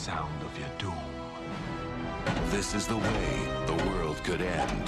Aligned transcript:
sound 0.00 0.42
of 0.42 0.58
your 0.58 0.68
doom. 0.78 0.96
This 2.46 2.74
is 2.74 2.86
the 2.86 2.96
way 2.96 3.32
the 3.66 3.74
world 3.84 4.16
could 4.24 4.40
end. 4.40 4.86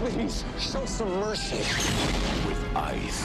Please, 0.00 0.44
show 0.58 0.84
some 0.84 1.08
mercy. 1.20 1.64
With 2.46 2.62
ice. 2.76 3.22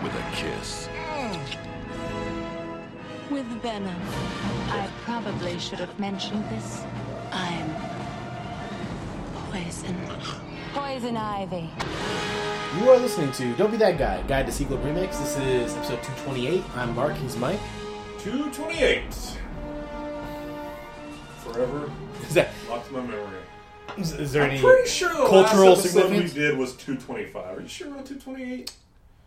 With 0.00 0.14
a 0.14 0.26
kiss. 0.36 0.88
With 3.28 3.46
venom. 3.60 4.02
I 4.68 4.88
probably 5.04 5.58
should 5.58 5.80
have 5.80 5.98
mentioned 5.98 6.44
this. 6.50 6.84
I'm 7.32 7.68
poison. 9.50 9.96
Poison 10.72 11.16
ivy. 11.16 11.68
You 12.78 12.90
are 12.90 12.98
listening 12.98 13.30
to 13.32 13.54
Don't 13.56 13.70
Be 13.70 13.76
That 13.76 13.98
Guy, 13.98 14.22
Guide 14.22 14.46
to 14.46 14.52
Sequel 14.52 14.78
Remix. 14.78 15.10
This 15.18 15.36
is 15.36 15.76
episode 15.76 16.02
228. 16.02 16.64
I'm 16.74 16.94
Mark, 16.94 17.14
he's 17.16 17.36
Mike. 17.36 17.60
228. 18.20 19.04
Forever 21.40 21.90
Is 22.22 22.34
that 22.34 22.48
locked 22.70 22.88
in 22.88 22.94
my 22.94 23.00
memory. 23.02 23.38
is, 23.98 24.12
is 24.12 24.32
there 24.32 24.44
I'm 24.44 24.52
any 24.52 24.60
pretty 24.60 24.88
sure 24.88 25.10
the 25.10 25.26
cultural 25.28 25.70
last 25.70 25.80
episode 25.80 26.00
significance? 26.02 26.34
we 26.34 26.40
did 26.40 26.56
was 26.56 26.74
225. 26.76 27.58
Are 27.58 27.60
you 27.60 27.68
sure 27.68 27.88
about 27.88 28.06
228? 28.06 28.72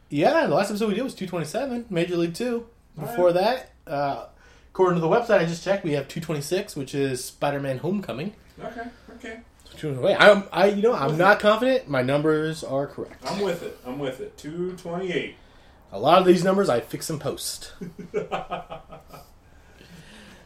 Yeah, 0.09 0.47
the 0.47 0.55
last 0.55 0.71
episode 0.71 0.89
we 0.89 0.95
did 0.95 1.03
was 1.03 1.13
227, 1.13 1.85
Major 1.89 2.17
League 2.17 2.33
2. 2.33 2.65
Before 2.99 3.31
that, 3.33 3.73
uh, 3.85 4.25
according 4.71 4.95
to 4.95 5.01
the 5.01 5.13
website 5.13 5.39
I 5.39 5.45
just 5.45 5.63
checked, 5.63 5.83
we 5.83 5.91
have 5.91 6.07
226, 6.07 6.75
which 6.75 6.95
is 6.95 7.23
Spider-Man 7.23 7.77
Homecoming. 7.79 8.33
Okay, 8.63 8.87
okay. 9.15 9.39
Wait, 9.83 10.15
I'm, 10.15 10.43
I, 10.51 10.67
you 10.67 10.81
know, 10.81 10.93
I'm 10.93 11.17
not 11.17 11.39
confident. 11.39 11.89
My 11.89 12.01
numbers 12.01 12.63
are 12.63 12.87
correct. 12.87 13.23
I'm 13.29 13.41
with 13.41 13.63
it. 13.63 13.77
I'm 13.85 13.99
with 13.99 14.19
it. 14.21 14.37
228. 14.37 15.35
A 15.91 15.99
lot 15.99 16.19
of 16.19 16.25
these 16.25 16.43
numbers 16.43 16.67
I 16.69 16.81
fix 16.81 17.09
and 17.09 17.21
post. 17.21 17.73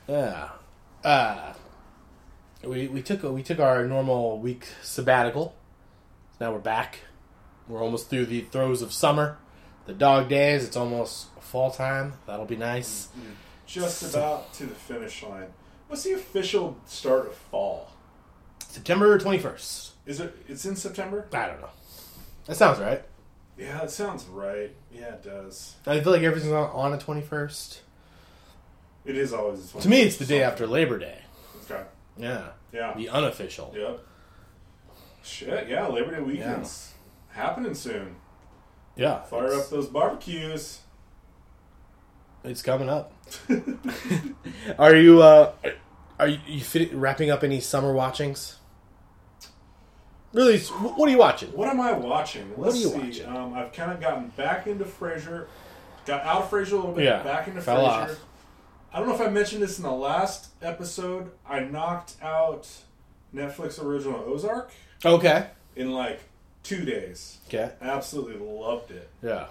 yeah. 0.08 0.50
Uh, 1.04 1.54
we 2.64 2.88
we 2.88 3.02
took 3.02 3.24
we 3.24 3.42
took 3.42 3.60
our 3.60 3.86
normal 3.86 4.40
week 4.40 4.68
sabbatical. 4.84 5.56
Now 6.40 6.52
we're 6.52 6.60
back. 6.60 7.00
We're 7.68 7.84
almost 7.84 8.10
through 8.10 8.26
the 8.28 8.42
throes 8.42 8.82
of 8.82 8.92
summer. 8.92 9.38
The 9.86 9.94
dog 9.94 10.30
days. 10.30 10.66
It's 10.66 10.78
almost 10.78 11.28
fall 11.40 11.72
time. 11.72 12.14
That'll 12.28 12.46
be 12.46 12.58
nice. 12.58 13.08
Just 13.66 14.04
about 14.04 14.54
to 14.54 14.66
the 14.66 14.76
finish 14.76 15.24
line. 15.24 15.48
What's 15.88 16.04
the 16.04 16.14
official 16.14 16.78
start 16.86 17.28
of 17.28 17.34
fall? 17.34 17.92
September 18.68 19.18
twenty 19.18 19.40
first. 19.40 19.94
Is 20.06 20.20
it? 20.20 20.36
It's 20.48 20.66
in 20.66 20.76
September. 20.76 21.28
I 21.34 21.48
don't 21.48 21.62
know. 21.62 21.70
That 22.46 22.56
sounds 22.56 22.80
right. 22.80 23.04
Yeah, 23.58 23.84
it 23.84 23.92
sounds 23.92 24.26
right. 24.26 24.74
Yeah, 24.92 25.14
it 25.14 25.24
does. 25.24 25.76
I 25.86 26.00
feel 26.00 26.14
like 26.14 26.24
everything's 26.24 26.54
on, 26.54 26.70
on 26.70 27.00
twenty 27.00 27.22
first. 27.22 27.82
It 29.06 29.18
is 29.18 29.34
always. 29.34 29.72
To 29.72 29.88
me, 29.90 30.02
it's 30.02 30.18
the 30.18 30.26
day 30.26 30.44
after 30.44 30.68
Labor 30.68 31.00
Day. 31.00 31.20
Okay. 31.66 31.84
Yeah. 32.18 32.50
Yeah. 32.72 32.94
The 32.96 33.10
unofficial. 33.10 33.74
Yep. 33.76 34.00
Shit. 35.24 35.70
Yeah, 35.70 35.88
Labor 35.88 36.16
Day 36.16 36.22
weekends 36.22 36.94
happening 37.30 37.74
soon. 37.74 38.16
Yeah. 38.96 39.22
Fire 39.24 39.54
up 39.54 39.70
those 39.70 39.88
barbecues. 39.88 40.80
It's 42.44 42.62
coming 42.62 42.90
up. 42.90 43.14
are 44.80 44.96
you 44.96 45.22
uh 45.22 45.54
are 46.20 46.28
you, 46.28 46.40
you 46.48 46.62
fit, 46.62 46.94
wrapping 46.94 47.30
up 47.32 47.44
any 47.44 47.60
summer 47.60 47.94
watchings? 47.94 48.58
Really, 50.32 50.60
what 50.60 51.08
are 51.08 51.12
you 51.12 51.18
watching? 51.18 51.50
What 51.54 51.70
am 51.70 51.80
I 51.82 51.92
watching? 51.94 52.54
Let's 52.56 52.76
are 52.76 52.78
you 52.80 52.90
see. 52.90 53.00
watching? 53.00 53.26
Um, 53.26 53.54
I've 53.56 53.74
kind 53.74 53.92
of 53.92 54.00
gotten 54.00 54.28
back 54.30 54.68
into 54.68 54.86
Frasier. 54.86 55.48
Got 56.06 56.24
out 56.24 56.44
of 56.44 56.52
Frasier 56.52 56.74
a 56.74 56.76
little 56.76 56.92
bit. 56.94 57.06
Yeah, 57.06 57.24
Back 57.24 57.48
into 57.48 57.62
fell 57.62 57.84
Frasier. 57.84 58.12
off. 58.12 58.20
I 58.94 59.00
don't 59.00 59.08
know 59.08 59.16
if 59.16 59.22
I 59.22 59.30
mentioned 59.30 59.62
this 59.64 59.78
in 59.78 59.84
the 59.84 59.92
last 59.92 60.50
episode. 60.62 61.32
I 61.48 61.62
knocked 61.62 62.16
out 62.22 62.68
Netflix 63.34 63.84
original 63.84 64.24
Ozark 64.28 64.72
Okay. 65.06 65.48
in 65.76 65.92
like 65.92 66.22
two 66.64 66.86
days. 66.86 67.38
Okay. 67.48 67.72
Absolutely 67.82 68.38
loved 68.38 68.92
it. 68.92 69.10
Yeah. 69.24 69.46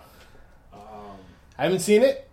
Um, 0.72 1.18
I 1.56 1.64
haven't 1.64 1.80
seen 1.80 2.02
it. 2.02 2.28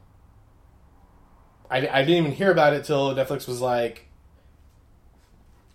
I, 1.70 1.78
I 1.88 2.02
didn't 2.02 2.18
even 2.18 2.32
hear 2.32 2.52
about 2.52 2.74
it 2.74 2.86
till 2.86 3.14
Netflix 3.16 3.48
was 3.48 3.60
like, 3.62 4.05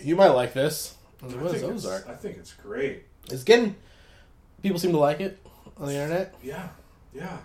"You 0.05 0.17
might 0.17 0.29
like 0.29 0.53
this." 0.53 0.97
I 1.23 1.27
was 1.27 1.35
like, 1.35 1.43
I, 1.43 1.45
"What 1.45 1.55
is 1.55 1.61
think 1.61 1.75
it's, 1.75 1.85
Ozark?" 1.87 2.09
I 2.09 2.15
think 2.15 2.37
it's 2.39 2.53
great. 2.55 3.03
It's 3.31 3.45
getting 3.45 3.77
people 4.63 4.79
seem 4.79 4.93
to 4.93 4.99
like 4.99 5.21
it 5.21 5.39
on 5.77 5.87
the 5.87 5.95
internet. 5.95 6.35
Yeah, 6.43 6.69
yeah. 7.15 7.39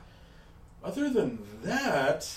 Other 0.84 1.10
than 1.10 1.40
that, 1.64 2.30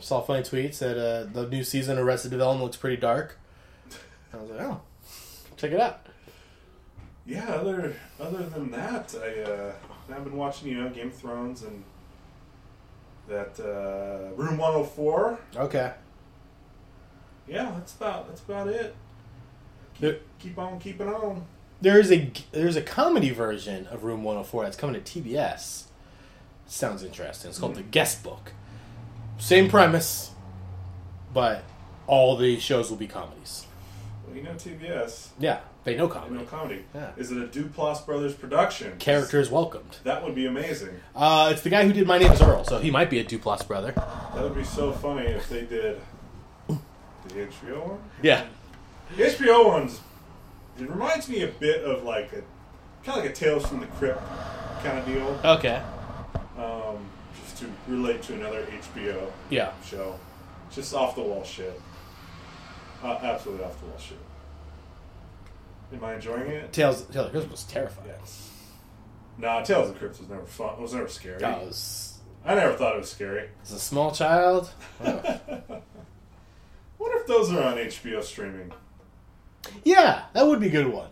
saw 0.00 0.20
funny 0.20 0.42
tweets 0.42 0.78
that 0.78 0.96
uh, 0.96 1.24
the 1.32 1.48
new 1.48 1.64
season 1.64 1.98
of 1.98 2.04
Arrested 2.04 2.30
Development 2.30 2.64
looks 2.64 2.76
pretty 2.76 2.96
dark. 2.96 3.38
I 4.32 4.36
was 4.36 4.50
like, 4.50 4.60
"Oh, 4.60 4.80
check 5.56 5.72
it 5.72 5.80
out." 5.80 6.06
yeah. 7.26 7.46
Other 7.46 7.94
other 8.18 8.44
than 8.44 8.70
that, 8.72 9.14
I 9.14 9.40
uh, 9.42 9.72
I've 10.14 10.24
been 10.24 10.36
watching 10.36 10.68
you 10.68 10.82
know 10.82 10.90
Game 10.90 11.08
of 11.08 11.14
Thrones 11.14 11.62
and 11.62 11.84
that 13.28 13.58
uh, 13.60 14.34
Room 14.34 14.58
One 14.58 14.72
Hundred 14.72 14.88
Four. 14.88 15.38
Okay. 15.56 15.92
Yeah, 17.46 17.72
that's 17.76 17.94
about 17.94 18.28
that's 18.28 18.42
about 18.42 18.68
it. 18.68 18.94
There- 20.00 20.18
Keep 20.38 20.58
on 20.58 20.78
keeping 20.80 21.08
on. 21.08 21.44
There's 21.82 22.10
a 22.10 22.30
there's 22.52 22.76
a 22.76 22.82
comedy 22.82 23.30
version 23.30 23.86
of 23.88 24.04
Room 24.04 24.22
104 24.24 24.64
that's 24.64 24.76
coming 24.76 25.00
to 25.02 25.20
TBS. 25.20 25.84
Sounds 26.66 27.02
interesting. 27.02 27.50
It's 27.50 27.58
called 27.58 27.74
The 27.74 27.82
Guest 27.82 28.22
Book. 28.22 28.52
Same 29.38 29.68
premise, 29.70 30.30
but 31.34 31.64
all 32.06 32.36
the 32.36 32.58
shows 32.60 32.90
will 32.90 32.96
be 32.98 33.06
comedies. 33.06 33.66
Well, 34.26 34.36
you 34.36 34.42
know 34.42 34.52
TBS. 34.52 35.28
Yeah, 35.38 35.60
they 35.84 35.96
know 35.96 36.08
comedy. 36.08 36.34
know 36.36 36.44
comedy. 36.44 36.84
Yeah. 36.94 37.10
Is 37.16 37.32
it 37.32 37.38
a 37.38 37.46
Duplass 37.46 38.04
Brothers 38.06 38.34
production? 38.34 38.96
Characters 38.98 39.50
welcomed. 39.50 39.96
That 40.04 40.22
would 40.24 40.34
be 40.34 40.46
amazing. 40.46 41.00
Uh, 41.16 41.48
it's 41.52 41.62
the 41.62 41.70
guy 41.70 41.84
who 41.86 41.92
did 41.92 42.06
My 42.06 42.18
Name 42.18 42.32
Is 42.32 42.40
Earl, 42.42 42.64
so 42.64 42.78
he 42.78 42.90
might 42.90 43.10
be 43.10 43.18
a 43.18 43.24
Duplass 43.24 43.66
brother. 43.66 43.92
That 43.92 44.42
would 44.42 44.54
be 44.54 44.64
so 44.64 44.92
funny 44.92 45.26
if 45.26 45.48
they 45.48 45.62
did 45.62 46.00
the 46.68 46.76
HBO 47.34 47.88
one. 47.88 47.98
Yeah. 48.22 48.44
The 49.16 49.24
HBO 49.24 49.66
ones. 49.68 50.00
It 50.78 50.88
reminds 50.88 51.28
me 51.28 51.42
a 51.42 51.48
bit 51.48 51.82
of 51.84 52.04
like 52.04 52.32
a 52.32 52.42
kind 53.04 53.18
of 53.18 53.24
like 53.24 53.30
a 53.30 53.32
Tales 53.32 53.66
from 53.66 53.80
the 53.80 53.86
Crypt 53.86 54.20
kind 54.82 54.98
of 54.98 55.06
deal. 55.06 55.40
Okay. 55.44 55.82
Um, 56.56 56.98
just 57.42 57.58
to 57.58 57.66
relate 57.88 58.22
to 58.24 58.34
another 58.34 58.64
HBO 58.66 59.30
Yeah. 59.50 59.72
show. 59.84 60.18
Just 60.70 60.94
off 60.94 61.14
the 61.16 61.22
wall 61.22 61.42
shit. 61.44 61.80
Uh, 63.02 63.18
absolutely 63.22 63.64
off 63.64 63.78
the 63.80 63.86
wall 63.86 63.98
shit. 63.98 64.18
Am 65.92 66.04
I 66.04 66.14
enjoying 66.14 66.46
it? 66.50 66.72
Tales 66.72 67.02
Tales 67.06 67.26
of 67.26 67.32
the 67.32 67.38
Crypt 67.40 67.50
was 67.50 67.64
terrifying. 67.64 68.08
Yes. 68.08 68.50
Nah, 69.38 69.62
Tales 69.62 69.88
of 69.88 69.94
the 69.94 69.98
Crypt 69.98 70.20
was 70.20 70.28
never 70.28 70.46
fun. 70.46 70.74
It 70.74 70.80
was 70.80 70.94
never 70.94 71.08
scary. 71.08 71.38
That 71.38 71.60
was 71.64 72.18
I 72.44 72.54
never 72.54 72.74
thought 72.74 72.94
it 72.94 72.98
was 73.00 73.10
scary. 73.10 73.48
as 73.62 73.72
a 73.72 73.80
small 73.80 74.12
child. 74.12 74.70
What 76.98 77.14
if 77.18 77.26
those 77.26 77.50
are 77.50 77.62
on 77.62 77.76
HBO 77.78 78.22
streaming? 78.22 78.72
Yeah, 79.84 80.24
that 80.32 80.46
would 80.46 80.60
be 80.60 80.68
a 80.68 80.70
good 80.70 80.88
one. 80.88 81.08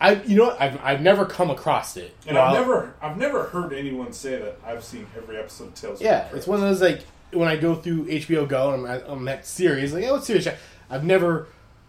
I, 0.00 0.14
you 0.22 0.36
know, 0.36 0.46
what? 0.46 0.60
I've 0.60 0.80
I've 0.82 1.00
never 1.00 1.24
come 1.24 1.50
across 1.50 1.96
it. 1.96 2.14
And 2.26 2.36
Well, 2.36 2.46
I've 2.46 2.60
never, 2.60 2.94
I've 3.00 3.16
never 3.16 3.44
heard 3.44 3.72
anyone 3.72 4.12
say 4.12 4.36
that 4.36 4.58
I've 4.64 4.82
seen 4.82 5.06
every 5.16 5.36
episode 5.36 5.68
of 5.68 5.74
Tales. 5.74 6.00
Yeah, 6.02 6.28
it's 6.32 6.46
one 6.46 6.60
of 6.60 6.68
those 6.68 6.82
like 6.82 7.04
when 7.32 7.48
I 7.48 7.56
go 7.56 7.74
through 7.76 8.06
HBO 8.06 8.48
Go 8.48 8.74
and 8.74 8.86
I'm 8.86 9.02
on 9.08 9.24
that 9.26 9.46
series, 9.46 9.92
like, 9.92 10.04
oh, 10.04 10.14
what 10.14 10.24
series? 10.24 10.48
I've 10.90 11.04
never 11.04 11.46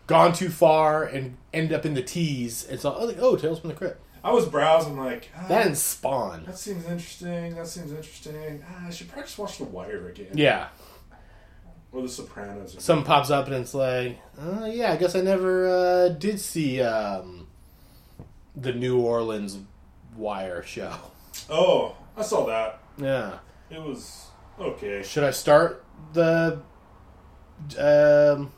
gone 0.07 0.33
too 0.33 0.49
far 0.49 1.03
and 1.03 1.37
end 1.53 1.73
up 1.73 1.85
in 1.85 1.95
the 1.95 2.03
tease. 2.03 2.65
It's 2.69 2.85
all 2.85 3.05
like, 3.05 3.17
oh, 3.19 3.35
Tales 3.35 3.59
from 3.59 3.69
the 3.69 3.75
Crypt. 3.75 3.99
I 4.23 4.31
was 4.31 4.45
browsing 4.45 4.97
like 4.97 5.29
ah, 5.35 5.47
That 5.49 5.65
and 5.65 5.77
Spawn. 5.77 6.45
that 6.45 6.57
seems 6.57 6.85
interesting. 6.85 7.55
That 7.55 7.67
seems 7.67 7.91
interesting. 7.91 8.63
Ah, 8.69 8.87
I 8.87 8.89
should 8.89 9.09
probably 9.09 9.23
just 9.25 9.37
watch 9.37 9.57
The 9.57 9.65
Wire 9.65 10.07
again. 10.07 10.31
Yeah, 10.33 10.67
Or 11.93 12.01
The 12.01 12.09
Sopranos. 12.09 12.71
Again. 12.71 12.81
some 12.81 13.03
pops 13.03 13.29
up 13.29 13.45
and 13.45 13.55
it's 13.55 13.73
like, 13.75 14.19
oh 14.41 14.65
yeah, 14.65 14.91
I 14.93 14.97
guess 14.97 15.15
I 15.15 15.21
never 15.21 15.67
uh, 15.67 16.09
did 16.09 16.39
see 16.39 16.81
um, 16.81 17.47
the 18.55 18.73
New 18.73 18.99
Orleans 18.99 19.59
Wire 20.17 20.63
show. 20.63 20.93
Oh, 21.49 21.95
I 22.17 22.23
saw 22.23 22.45
that. 22.47 22.79
Yeah. 22.97 23.37
It 23.69 23.81
was 23.81 24.27
okay. 24.59 25.03
Should 25.03 25.23
I 25.23 25.31
start 25.31 25.83
the? 26.13 26.59
Um, 27.77 28.51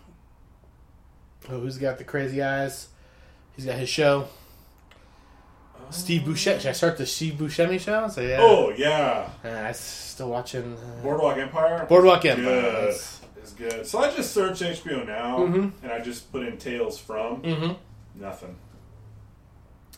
oh, 1.50 1.60
who's 1.60 1.78
got 1.78 1.98
the 1.98 2.04
crazy 2.04 2.42
eyes? 2.42 2.88
He's 3.56 3.66
got 3.66 3.76
his 3.78 3.90
show. 3.90 4.28
Steve 5.90 6.22
Buscemi. 6.24 6.60
Should 6.60 6.70
I 6.70 6.72
start 6.74 6.98
the 6.98 7.06
Steve 7.06 7.34
Buscemi 7.36 7.80
show? 7.80 8.08
So 8.08 8.22
yeah. 8.22 8.38
Oh 8.40 8.74
yeah, 8.76 9.30
Uh, 9.44 9.50
I'm 9.50 9.74
still 9.74 10.30
watching 10.30 10.74
uh, 10.76 11.04
Boardwalk 11.04 11.38
Empire. 11.38 11.86
Boardwalk 11.88 12.26
Empire. 12.26 12.44
Good. 12.92 12.96
That's- 13.46 13.52
It's 13.70 13.76
good. 13.76 13.86
So 13.88 14.00
I 14.00 14.10
just 14.12 14.34
searched 14.34 14.62
HBO 14.62 15.04
now, 15.06 15.40
Mhm. 15.40 15.72
and 15.84 15.92
I 15.92 16.00
just 16.00 16.32
put 16.32 16.44
in 16.48 16.58
Tales 16.58 16.98
from 17.00 17.42
Mhm. 17.42 17.78
nothing. 18.16 18.56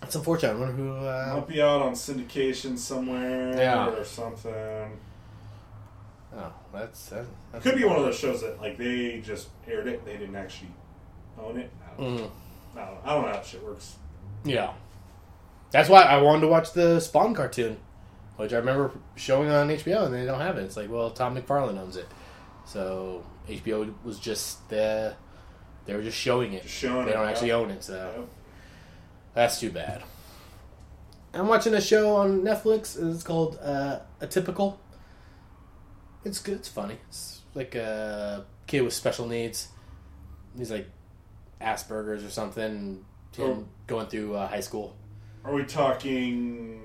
That's 0.01 0.15
unfortunate. 0.15 0.55
I 0.55 0.59
wonder 0.59 0.73
who. 0.73 0.95
Uh, 0.95 1.33
Might 1.35 1.47
be 1.47 1.61
out 1.61 1.81
on 1.81 1.93
syndication 1.93 2.77
somewhere 2.77 3.55
Yeah. 3.57 3.87
or 3.89 4.03
something. 4.03 4.99
Oh, 6.35 6.51
that's, 6.73 7.07
that's, 7.09 7.27
that's 7.51 7.63
Could 7.63 7.75
be 7.77 7.85
one 7.85 7.95
of 7.95 8.03
those 8.03 8.17
shows 8.19 8.41
that 8.41 8.61
like 8.61 8.77
they 8.77 9.21
just 9.21 9.47
aired 9.67 9.87
it, 9.87 10.05
they 10.05 10.17
didn't 10.17 10.35
actually 10.35 10.69
own 11.41 11.57
it. 11.57 11.71
I 11.81 11.97
don't, 12.01 12.17
Mm. 12.17 12.29
I 12.75 12.85
don't, 12.85 12.97
I 13.05 13.13
don't 13.15 13.25
know 13.25 13.31
how 13.33 13.41
shit 13.41 13.63
works. 13.63 13.95
Yeah. 14.43 14.73
That's 15.71 15.89
why 15.89 16.03
I 16.03 16.21
wanted 16.21 16.41
to 16.41 16.47
watch 16.47 16.73
the 16.73 16.99
Spawn 16.99 17.33
cartoon, 17.33 17.77
which 18.35 18.53
I 18.53 18.57
remember 18.57 18.91
showing 19.15 19.49
on 19.49 19.69
HBO, 19.71 20.05
and 20.05 20.13
they 20.13 20.25
don't 20.25 20.39
have 20.41 20.57
it. 20.57 20.63
It's 20.63 20.77
like, 20.77 20.91
well, 20.91 21.09
Todd 21.09 21.33
McFarlane 21.35 21.79
owns 21.79 21.95
it, 21.97 22.07
so 22.65 23.23
HBO 23.47 23.93
was 24.03 24.19
just 24.19 24.67
the 24.69 25.15
they 25.85 25.95
were 25.95 26.01
just 26.03 26.17
showing 26.17 26.53
it. 26.53 26.63
Just 26.63 26.75
showing 26.75 27.05
they 27.05 27.11
it, 27.11 27.13
don't 27.13 27.23
yeah. 27.23 27.29
actually 27.31 27.51
own 27.53 27.69
it, 27.71 27.83
so 27.83 28.11
Yep. 28.17 28.27
that's 29.33 29.59
too 29.59 29.71
bad. 29.71 30.03
I'm 31.33 31.47
watching 31.47 31.73
a 31.73 31.81
show 31.81 32.15
on 32.15 32.41
Netflix. 32.41 32.97
It's 33.13 33.23
called 33.23 33.57
uh, 33.61 33.99
Atypical. 34.21 34.77
It's 36.25 36.39
good. 36.39 36.55
It's 36.55 36.67
funny. 36.67 36.97
It's 37.07 37.41
like 37.53 37.75
a 37.75 38.45
kid 38.65 38.81
with 38.81 38.93
special 38.93 39.27
needs. 39.27 39.67
He's 40.57 40.71
like 40.71 40.89
Asperger's 41.61 42.23
or 42.23 42.29
something. 42.29 43.03
Oh. 43.39 43.65
going 43.85 44.07
through 44.07 44.35
uh, 44.35 44.47
high 44.47 44.61
school. 44.61 44.95
Are 45.45 45.53
we 45.53 45.63
talking 45.63 46.81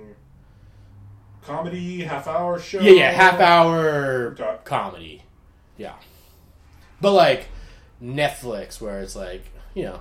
comedy, 1.43 2.03
half 2.03 2.29
hour 2.29 2.59
show? 2.59 2.81
Yeah, 2.81 2.93
yeah, 2.93 3.11
half 3.11 3.41
hour 3.41 4.37
Okay. 4.39 4.57
comedy. 4.65 5.23
Yeah, 5.79 5.95
but 7.03 7.13
like 7.13 7.49
Netflix, 8.03 8.81
where 8.81 9.01
it's 9.03 9.15
like 9.15 9.45
you 9.75 9.83
know 9.85 10.01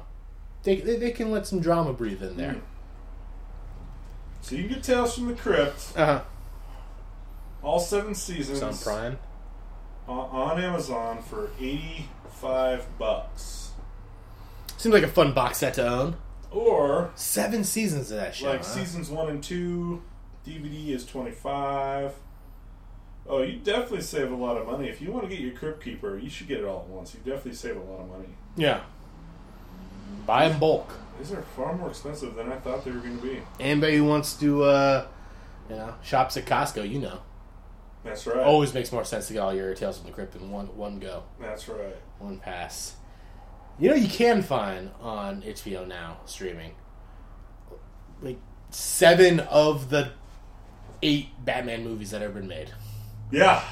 they 0.63 0.77
they, 0.77 0.95
they 0.97 1.11
can 1.11 1.31
let 1.31 1.45
some 1.45 1.59
drama 1.59 1.91
breathe 1.91 2.23
in 2.23 2.37
there. 2.37 2.55
So 4.41 4.55
you 4.55 4.63
can 4.63 4.75
get 4.75 4.83
Tales 4.83 5.13
from 5.15 5.27
the 5.27 5.33
Crypt, 5.35 5.93
Uh 5.95 6.05
huh. 6.05 6.21
all 7.61 7.79
seven 7.79 8.15
seasons 8.15 8.61
It's 8.61 8.85
on 8.87 8.93
Prime. 8.93 9.19
on, 10.07 10.29
on 10.51 10.61
Amazon 10.63 11.21
for 11.21 11.51
eighty 11.59 12.07
five 12.29 12.85
bucks. 12.97 13.71
Seems 14.77 14.93
like 14.93 15.03
a 15.03 15.07
fun 15.07 15.33
box 15.33 15.59
set 15.59 15.75
to 15.75 15.87
own. 15.87 16.15
Or 16.49 17.11
Seven 17.15 17.63
seasons 17.63 18.09
of 18.11 18.17
that 18.17 18.33
show. 18.35 18.49
like 18.49 18.57
huh? 18.59 18.63
seasons 18.63 19.09
one 19.09 19.29
and 19.29 19.43
two, 19.43 20.01
DVD 20.45 20.89
is 20.89 21.05
twenty 21.05 21.31
five. 21.31 22.13
Oh, 23.27 23.41
you 23.43 23.57
definitely 23.59 24.01
save 24.01 24.31
a 24.31 24.35
lot 24.35 24.57
of 24.57 24.67
money. 24.67 24.89
If 24.89 25.01
you 25.01 25.11
want 25.11 25.23
to 25.25 25.29
get 25.29 25.39
your 25.39 25.51
Crypt 25.53 25.83
Keeper, 25.83 26.17
you 26.17 26.29
should 26.29 26.47
get 26.47 26.59
it 26.59 26.65
all 26.65 26.79
at 26.81 26.87
once. 26.87 27.13
You 27.13 27.19
definitely 27.19 27.53
save 27.53 27.77
a 27.77 27.79
lot 27.79 28.01
of 28.01 28.09
money. 28.09 28.29
Yeah. 28.57 28.81
Buy 30.25 30.45
in 30.45 30.59
bulk. 30.59 30.91
These 31.19 31.31
are 31.31 31.41
far 31.55 31.75
more 31.77 31.89
expensive 31.89 32.35
than 32.35 32.51
I 32.51 32.55
thought 32.57 32.83
they 32.83 32.91
were 32.91 32.99
going 32.99 33.17
to 33.19 33.23
be. 33.23 33.41
Anybody 33.59 33.97
who 33.97 34.05
wants 34.05 34.33
to, 34.39 34.63
uh, 34.63 35.07
you 35.69 35.75
know, 35.75 35.93
shops 36.03 36.35
at 36.35 36.45
Costco, 36.45 36.89
you 36.89 36.99
know, 36.99 37.19
That's 38.03 38.25
right. 38.25 38.37
always 38.37 38.73
makes 38.73 38.91
more 38.91 39.05
sense 39.05 39.27
to 39.27 39.33
get 39.33 39.39
all 39.39 39.53
your 39.53 39.73
Tales 39.75 39.97
from 39.99 40.07
the 40.07 40.13
Crypt 40.13 40.35
in 40.35 40.49
one 40.51 40.75
one 40.75 40.99
go, 40.99 41.23
That's 41.39 41.69
right. 41.69 41.95
one 42.19 42.39
pass. 42.39 42.95
You 43.79 43.89
know, 43.89 43.95
you 43.95 44.07
can 44.09 44.41
find 44.41 44.91
on 44.99 45.43
HBO 45.43 45.87
now 45.87 46.17
streaming 46.25 46.73
like 48.21 48.39
seven 48.71 49.39
of 49.39 49.89
the 49.89 50.11
eight 51.01 51.29
Batman 51.43 51.83
movies 51.83 52.11
that 52.11 52.21
have 52.21 52.33
been 52.33 52.47
made. 52.47 52.71
Yeah. 53.31 53.63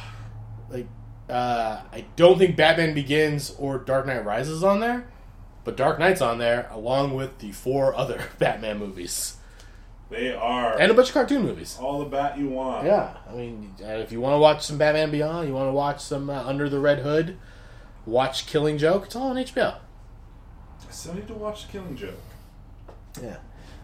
Like, 0.70 0.88
uh, 1.30 1.82
I 1.92 2.06
don't 2.16 2.38
think 2.38 2.56
Batman 2.56 2.94
Begins 2.94 3.56
or 3.60 3.78
Dark 3.78 4.06
Knight 4.08 4.26
Rises 4.26 4.64
on 4.64 4.80
there, 4.80 5.08
but 5.64 5.76
Dark 5.78 6.00
Knight's 6.00 6.22
on 6.22 6.38
there 6.38 6.68
along 6.72 7.14
with 7.14 7.40
the 7.40 7.52
four 7.52 7.94
other 7.96 8.22
Batman 8.40 8.80
movies 8.80 9.36
They 10.10 10.34
are 10.34 10.80
and 10.80 10.92
a 10.92 10.94
bunch 10.94 11.10
of 11.10 11.14
cartoon 11.14 11.44
movies. 11.44 11.78
all 11.80 12.00
the 12.00 12.06
bat 12.06 12.38
you 12.38 12.50
want. 12.50 12.86
Yeah, 12.86 13.18
I 13.30 13.34
mean, 13.34 13.76
uh, 13.84 13.88
if 13.88 14.12
you 14.12 14.22
want 14.22 14.34
to 14.36 14.40
watch 14.40 14.66
some 14.66 14.78
Batman 14.78 15.12
Beyond, 15.12 15.48
you 15.48 15.54
want 15.54 15.68
to 15.68 15.74
watch 15.74 16.00
some 16.02 16.30
uh, 16.30 16.44
Under 16.44 16.68
the 16.70 16.80
Red 16.80 17.00
Hood, 17.00 17.38
watch 18.06 18.48
Killing 18.48 18.78
Joke. 18.78 19.06
It's 19.06 19.16
all 19.16 19.30
on 19.30 19.36
HBO. 19.36 19.76
I 19.76 20.92
still 20.92 21.14
need 21.14 21.28
to 21.28 21.34
watch 21.36 21.70
Killing 21.72 21.96
Joke. 21.96 22.16
Yeah, 23.22 23.38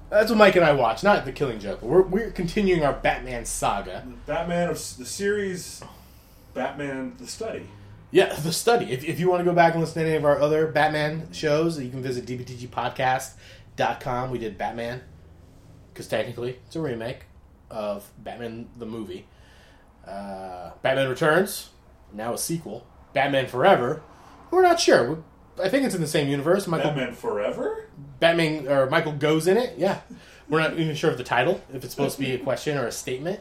that's 0.09 0.29
what 0.29 0.37
Mike 0.37 0.55
and 0.55 0.65
I 0.65 0.73
watch. 0.73 1.03
Not 1.03 1.25
the 1.25 1.31
Killing 1.31 1.59
Joke, 1.59 1.81
but 1.81 1.87
we're 1.87 2.01
we're 2.03 2.31
continuing 2.31 2.83
our 2.83 2.93
Batman 2.93 3.45
saga. 3.45 4.03
Batman 4.25 4.69
of 4.69 4.75
the 4.97 5.05
series, 5.05 5.83
Batman 6.53 7.15
the 7.17 7.27
Study. 7.27 7.67
Yeah, 8.11 8.33
the 8.33 8.53
study. 8.53 8.93
If, 8.93 9.03
if 9.03 9.19
you 9.19 9.29
want 9.29 9.41
to 9.41 9.43
go 9.43 9.51
back 9.53 9.73
and 9.73 9.81
listen 9.81 10.01
to 10.01 10.07
any 10.07 10.15
of 10.15 10.23
our 10.23 10.39
other 10.39 10.67
Batman 10.67 11.33
shows, 11.33 11.77
you 11.81 11.89
can 11.89 12.01
visit 12.01 12.25
dbtgpodcast.com. 12.25 14.31
We 14.31 14.37
did 14.37 14.57
Batman, 14.57 15.01
because 15.93 16.07
technically 16.07 16.59
it's 16.65 16.77
a 16.77 16.81
remake 16.81 17.23
of 17.69 18.09
Batman 18.17 18.69
the 18.77 18.85
movie. 18.85 19.25
Uh, 20.07 20.71
Batman 20.81 21.09
Returns, 21.09 21.71
now 22.13 22.33
a 22.33 22.37
sequel. 22.37 22.87
Batman 23.13 23.47
Forever, 23.47 24.01
we're 24.51 24.61
not 24.61 24.79
sure. 24.79 25.11
We- 25.11 25.17
I 25.61 25.69
think 25.69 25.85
it's 25.85 25.95
in 25.95 26.01
the 26.01 26.07
same 26.07 26.27
universe. 26.27 26.67
Michael 26.67 26.89
Batman 26.91 27.13
Forever. 27.13 27.85
Batman 28.19 28.67
or 28.67 28.89
Michael 28.89 29.13
Gough's 29.13 29.47
in 29.47 29.57
it. 29.57 29.77
Yeah, 29.77 30.01
we're 30.49 30.59
not 30.59 30.77
even 30.77 30.95
sure 30.95 31.11
of 31.11 31.17
the 31.17 31.23
title 31.23 31.61
if 31.73 31.83
it's 31.83 31.93
supposed 31.93 32.17
to 32.17 32.21
be 32.23 32.31
a 32.33 32.37
question 32.37 32.77
or 32.77 32.87
a 32.87 32.91
statement. 32.91 33.39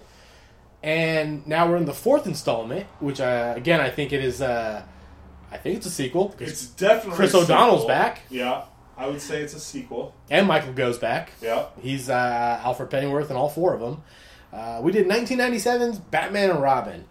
And 0.82 1.46
now 1.46 1.68
we're 1.68 1.76
in 1.76 1.86
the 1.86 1.94
fourth 1.94 2.26
installment, 2.26 2.86
which 3.00 3.20
uh, 3.20 3.54
again 3.56 3.80
I 3.80 3.90
think 3.90 4.12
it 4.12 4.22
is. 4.22 4.42
Uh, 4.42 4.82
I 5.50 5.56
think 5.56 5.76
it's 5.76 5.86
a 5.86 5.90
sequel 5.90 6.34
It's 6.40 6.66
definitely 6.66 7.16
Chris 7.16 7.34
O'Donnell's 7.34 7.80
sequel. 7.82 7.88
back. 7.88 8.22
Yeah, 8.28 8.64
I 8.96 9.06
would 9.06 9.20
say 9.20 9.40
it's 9.42 9.54
a 9.54 9.60
sequel. 9.60 10.14
and 10.30 10.46
Michael 10.46 10.72
Gough's 10.72 10.98
back. 10.98 11.30
Yeah. 11.40 11.66
He's 11.80 12.10
uh, 12.10 12.60
Alfred 12.64 12.90
Pennyworth 12.90 13.28
and 13.30 13.38
all 13.38 13.48
four 13.48 13.72
of 13.72 13.80
them. 13.80 14.02
Uh, 14.52 14.80
we 14.82 14.92
did 14.92 15.06
1997's 15.06 15.98
Batman 15.98 16.50
and 16.50 16.60
Robin. 16.62 17.04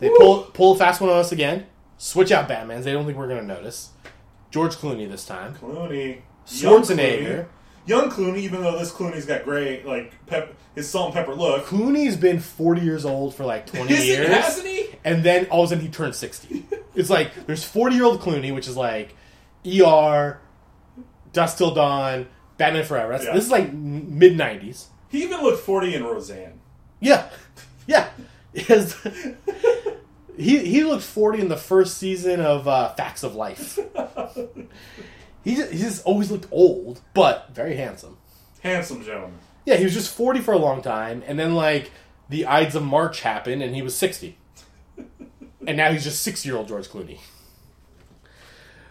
They 0.00 0.08
pull 0.18 0.42
pull 0.52 0.72
a 0.72 0.76
fast 0.76 1.00
one 1.00 1.10
on 1.10 1.16
us 1.18 1.32
again. 1.32 1.66
Switch 1.96 2.30
out 2.32 2.48
Batmans. 2.48 2.82
They 2.82 2.92
don't 2.92 3.06
think 3.06 3.16
we're 3.16 3.28
going 3.28 3.40
to 3.40 3.46
notice. 3.46 3.90
George 4.54 4.76
Clooney 4.76 5.10
this 5.10 5.26
time. 5.26 5.52
Clooney. 5.56 6.20
Young 6.46 6.82
Schwarzenegger. 6.82 7.26
Clooney. 7.26 7.46
Young 7.86 8.08
Clooney, 8.08 8.36
even 8.38 8.62
though 8.62 8.78
this 8.78 8.92
Clooney's 8.92 9.26
got 9.26 9.42
great, 9.42 9.84
like, 9.84 10.12
pep, 10.26 10.54
his 10.76 10.88
salt 10.88 11.06
and 11.06 11.14
pepper 11.14 11.34
look. 11.34 11.66
Clooney's 11.66 12.16
been 12.16 12.38
40 12.38 12.80
years 12.80 13.04
old 13.04 13.34
for 13.34 13.44
like 13.44 13.66
20 13.66 13.92
Is 13.92 14.06
years. 14.06 14.28
hasn't 14.28 14.68
he? 14.68 14.90
And 15.04 15.24
then 15.24 15.46
all 15.46 15.64
of 15.64 15.66
a 15.66 15.74
sudden 15.74 15.84
he 15.84 15.90
turned 15.90 16.14
60. 16.14 16.64
it's 16.94 17.10
like 17.10 17.46
there's 17.46 17.64
40 17.64 17.96
year 17.96 18.04
old 18.04 18.20
Clooney, 18.20 18.54
which 18.54 18.68
is 18.68 18.76
like 18.76 19.16
ER, 19.66 20.38
Dust 21.32 21.58
Till 21.58 21.74
Dawn, 21.74 22.28
Batman 22.56 22.84
Forever. 22.84 23.20
Yeah. 23.20 23.34
This 23.34 23.46
is 23.46 23.50
like 23.50 23.72
mid 23.72 24.34
90s. 24.34 24.86
He 25.08 25.24
even 25.24 25.40
looked 25.42 25.64
40 25.64 25.96
in 25.96 26.04
Roseanne. 26.04 26.60
Yeah. 27.00 27.28
Yeah. 27.88 28.08
His- 28.54 28.94
he, 30.36 30.58
he 30.58 30.84
looked 30.84 31.04
40 31.04 31.40
in 31.40 31.48
the 31.48 31.56
first 31.56 31.98
season 31.98 32.40
of 32.40 32.66
uh, 32.66 32.94
Facts 32.94 33.22
of 33.22 33.34
Life. 33.34 33.78
he, 35.44 35.56
just, 35.56 35.72
he 35.72 35.78
just 35.78 36.04
always 36.04 36.30
looked 36.30 36.46
old, 36.50 37.00
but 37.12 37.50
very 37.52 37.76
handsome. 37.76 38.16
Handsome 38.62 39.02
gentleman. 39.02 39.38
Yeah, 39.64 39.76
he 39.76 39.84
was 39.84 39.94
just 39.94 40.14
40 40.14 40.40
for 40.40 40.52
a 40.52 40.58
long 40.58 40.82
time, 40.82 41.22
and 41.26 41.38
then, 41.38 41.54
like, 41.54 41.90
the 42.28 42.46
Ides 42.46 42.74
of 42.74 42.82
March 42.82 43.20
happened, 43.20 43.62
and 43.62 43.74
he 43.74 43.82
was 43.82 43.96
60. 43.96 44.36
and 45.66 45.76
now 45.76 45.90
he's 45.90 46.04
just 46.04 46.22
6 46.22 46.44
year 46.44 46.56
old 46.56 46.68
George 46.68 46.88
Clooney. 46.88 47.18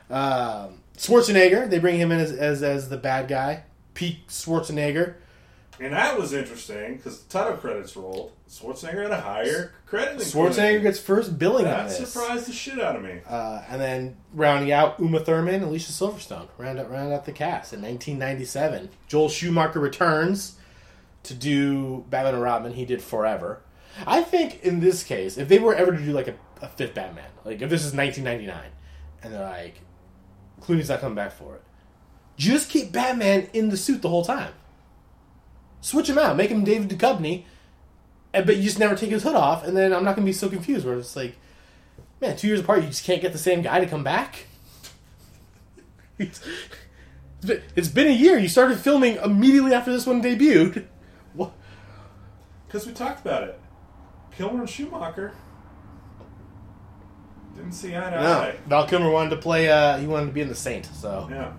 Um, 0.10 0.80
Schwarzenegger, 0.98 1.70
they 1.70 1.80
bring 1.80 1.98
him 1.98 2.12
in 2.12 2.20
as, 2.20 2.32
as, 2.32 2.64
as 2.64 2.90
the 2.90 2.98
bad 2.98 3.28
guy. 3.28 3.64
Pete 3.94 4.28
Schwarzenegger. 4.28 5.16
And 5.84 5.94
that 5.94 6.18
was 6.18 6.32
interesting 6.32 6.96
because 6.96 7.22
the 7.24 7.30
title 7.30 7.58
credits 7.58 7.96
rolled. 7.98 8.32
Schwarzenegger 8.50 9.04
had 9.04 9.12
a 9.12 9.20
higher 9.20 9.74
credit 9.86 10.18
than 10.18 10.28
Schwarzenegger 10.28 10.82
gets 10.82 11.00
first 11.00 11.38
billing 11.38 11.66
on 11.66 11.72
That 11.88 11.90
this. 11.90 12.13
surprised 12.13 12.48
the 12.48 12.54
shit 12.54 12.80
out 12.80 12.96
of 12.96 13.04
me. 13.04 13.20
Uh, 13.28 13.62
and 13.68 13.82
then 13.82 14.16
rounding 14.34 14.72
out 14.72 15.00
Uma 15.00 15.20
Thurman, 15.20 15.62
Alicia 15.62 15.92
Silverstone, 15.92 16.48
round 16.58 16.80
out, 16.80 16.90
round 16.90 17.12
out 17.12 17.25
the 17.25 17.32
cast 17.34 17.74
in 17.74 17.82
1997. 17.82 18.90
Joel 19.08 19.28
Schumacher 19.28 19.80
returns 19.80 20.56
to 21.24 21.34
do 21.34 22.06
Batman 22.10 22.36
and 22.36 22.44
Robin. 22.44 22.74
He 22.74 22.86
did 22.86 23.02
Forever. 23.02 23.62
I 24.08 24.22
think 24.24 24.63
in 24.63 24.80
this 24.80 25.04
case, 25.04 25.38
if 25.38 25.48
they 25.50 25.60
were 25.60 25.75
ever 25.75 25.92
to 25.92 25.98
do 25.98 26.13
like 26.13 26.28
a, 26.28 26.36
a 26.62 26.68
fifth 26.70 26.94
Batman, 26.94 27.30
like 27.44 27.62
if 27.62 27.70
this 27.70 27.84
is 27.84 27.94
1999, 27.94 28.72
and 29.22 29.34
they're 29.34 29.42
like, 29.50 29.82
Clooney's 30.62 30.90
not 30.90 31.02
coming 31.02 31.16
back 31.16 31.34
for 31.34 31.56
it, 31.56 31.62
just 32.38 32.70
keep 32.70 32.92
Batman 32.92 33.50
in 33.54 33.70
the 33.70 33.78
suit 33.78 34.02
the 34.02 34.10
whole 34.10 34.24
time. 34.25 34.54
Switch 35.84 36.10
him 36.10 36.18
out, 36.18 36.38
make 36.38 36.50
him 36.50 36.63
David 36.63 36.90
Duchovny, 36.90 37.44
and, 38.34 38.46
but 38.46 38.56
you 38.56 38.63
just 38.63 38.80
never 38.80 38.96
take 38.96 39.10
his 39.10 39.24
hood 39.24 39.36
off, 39.36 39.66
and 39.66 39.75
then 39.75 39.94
I'm 39.94 40.06
not 40.06 40.16
going 40.16 40.25
to 40.25 40.30
be 40.30 40.34
so 40.34 40.48
confused 40.48 40.86
where 40.86 40.98
it's 40.98 41.16
like, 41.16 41.36
Man, 42.22 42.38
two 42.38 42.48
years 42.48 42.62
apart, 42.62 42.82
you 42.82 42.88
just 42.88 43.04
can't 43.04 43.22
get 43.22 43.34
the 43.34 43.38
same 43.38 43.62
guy 43.62 43.82
to 43.82 43.86
come 43.86 44.02
back. 44.02 44.46
it's 46.18 46.40
been, 47.46 47.62
it's 47.75 47.90
been 47.90 48.08
a 48.08 48.12
year. 48.12 48.38
You 48.38 48.48
started 48.48 48.80
filming 48.80 49.18
immediately 49.18 49.74
after 49.74 49.92
this 49.92 50.06
one 50.06 50.24
debuted. 50.24 50.86
What? 51.34 51.52
Because 52.66 52.88
we 52.88 52.94
talked 52.94 53.20
about 53.20 53.44
it. 53.44 53.60
Kilmer 54.38 54.62
and 54.62 54.70
Schumacher 54.70 55.34
didn't 57.58 57.74
see 57.74 57.94
eye 57.96 58.10
to 58.10 58.22
No, 58.22 58.40
eye. 58.40 58.56
Val 58.68 58.88
Kilmer 58.88 59.10
wanted 59.12 59.32
to 59.32 59.38
play. 59.38 59.70
Uh, 59.70 59.98
he 59.98 60.08
wanted 60.08 60.28
to 60.28 60.32
be 60.32 60.40
in 60.42 60.48
the 60.48 60.56
Saint, 60.56 60.86
so 60.86 61.28
Yeah. 61.30 61.52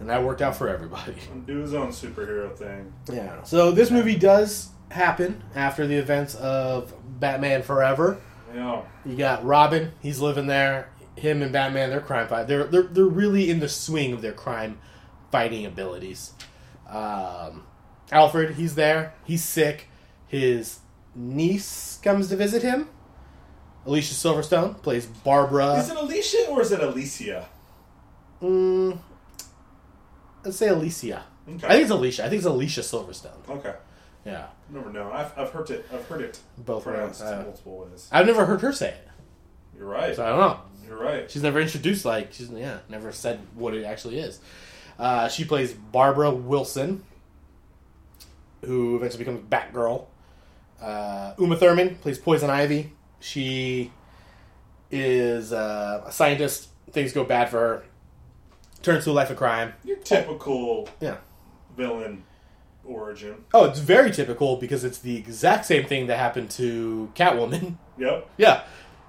And 0.00 0.08
that 0.10 0.22
worked 0.22 0.42
out 0.42 0.56
for 0.56 0.68
everybody. 0.68 1.14
Do 1.46 1.58
his 1.58 1.74
own 1.74 1.88
superhero 1.88 2.54
thing. 2.56 2.92
Yeah. 3.12 3.42
So 3.42 3.70
this 3.70 3.90
movie 3.90 4.16
does 4.16 4.70
happen 4.90 5.42
after 5.54 5.86
the 5.86 5.96
events 5.96 6.34
of 6.34 6.94
Batman 7.20 7.62
Forever. 7.62 8.20
Yeah. 8.54 8.82
You 9.04 9.16
got 9.16 9.44
Robin. 9.44 9.92
He's 10.00 10.20
living 10.20 10.46
there. 10.46 10.90
Him 11.16 11.42
and 11.42 11.52
Batman. 11.52 11.90
They're 11.90 12.00
crime 12.00 12.28
fight. 12.28 12.46
They're 12.46 12.64
they're 12.64 12.82
they're 12.82 13.04
really 13.04 13.50
in 13.50 13.60
the 13.60 13.68
swing 13.68 14.12
of 14.12 14.22
their 14.22 14.32
crime 14.32 14.78
fighting 15.30 15.64
abilities. 15.64 16.32
Um, 16.88 17.64
Alfred. 18.12 18.56
He's 18.56 18.74
there. 18.74 19.14
He's 19.24 19.42
sick. 19.42 19.88
His 20.26 20.80
niece 21.14 21.98
comes 22.02 22.28
to 22.28 22.36
visit 22.36 22.62
him. 22.62 22.88
Alicia 23.86 24.14
Silverstone 24.14 24.80
plays 24.82 25.06
Barbara. 25.06 25.74
Is 25.74 25.90
it 25.90 25.96
Alicia 25.96 26.46
or 26.50 26.60
is 26.60 26.72
it 26.72 26.80
Alicia? 26.80 27.48
Mm, 28.42 28.98
let's 30.46 30.56
say 30.56 30.68
Alicia. 30.68 31.24
Okay. 31.48 31.66
I 31.66 31.70
think 31.70 31.82
it's 31.82 31.90
Alicia. 31.90 32.24
I 32.24 32.28
think 32.28 32.38
it's 32.38 32.46
Alicia 32.46 32.80
Silverstone. 32.80 33.48
Okay. 33.48 33.74
Yeah. 34.24 34.46
Never 34.70 34.90
know. 34.90 35.12
I've, 35.12 35.36
I've 35.38 35.50
heard 35.50 35.70
it. 35.70 35.84
I've 35.92 36.06
heard 36.06 36.22
it 36.22 36.38
Both 36.58 36.84
pronounced 36.84 37.22
uh, 37.22 37.42
multiple 37.42 37.86
ways. 37.90 38.08
I've 38.10 38.26
never 38.26 38.46
heard 38.46 38.60
her 38.62 38.72
say 38.72 38.88
it, 38.90 39.08
You're 39.76 39.86
right. 39.86 40.16
so 40.16 40.24
I 40.24 40.28
don't 40.30 40.40
know. 40.40 40.60
You're 40.88 40.98
right. 40.98 41.30
She's 41.30 41.42
never 41.42 41.60
introduced 41.60 42.04
like 42.04 42.32
she's 42.32 42.48
yeah 42.50 42.78
never 42.88 43.12
said 43.12 43.40
what 43.54 43.74
it 43.74 43.84
actually 43.84 44.18
is. 44.18 44.40
Uh, 44.98 45.28
she 45.28 45.44
plays 45.44 45.72
Barbara 45.72 46.30
Wilson, 46.30 47.04
who 48.64 48.96
eventually 48.96 49.24
becomes 49.24 49.44
Batgirl. 49.48 50.06
Uh, 50.80 51.34
Uma 51.38 51.56
Thurman 51.56 51.96
plays 51.96 52.18
Poison 52.18 52.50
Ivy. 52.50 52.92
She 53.20 53.92
is 54.90 55.52
uh, 55.52 56.04
a 56.06 56.12
scientist. 56.12 56.68
Things 56.92 57.12
go 57.12 57.24
bad 57.24 57.48
for 57.50 57.58
her. 57.58 57.84
Turns 58.86 59.02
to 59.02 59.10
a 59.10 59.12
life 59.12 59.30
of 59.30 59.36
crime. 59.36 59.72
Your 59.82 59.96
typical 59.96 60.88
Yeah. 61.00 61.16
villain 61.76 62.22
origin. 62.84 63.44
Oh, 63.52 63.64
it's 63.64 63.80
very 63.80 64.12
typical 64.12 64.54
because 64.58 64.84
it's 64.84 64.98
the 64.98 65.16
exact 65.16 65.66
same 65.66 65.86
thing 65.86 66.06
that 66.06 66.18
happened 66.20 66.50
to 66.52 67.10
Catwoman. 67.16 67.74
Yep. 67.98 68.28
yeah, 68.36 68.60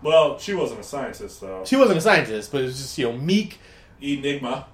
Well, 0.02 0.40
she 0.40 0.54
wasn't 0.56 0.80
a 0.80 0.84
scientist 0.84 1.42
though. 1.42 1.64
she 1.64 1.76
wasn't 1.76 2.00
a 2.00 2.02
scientist, 2.02 2.52
but 2.52 2.62
it 2.62 2.64
was 2.66 2.78
just 2.78 2.98
you 2.98 3.06
know 3.12 3.18
meek. 3.18 3.60
Enigma. 4.02 4.66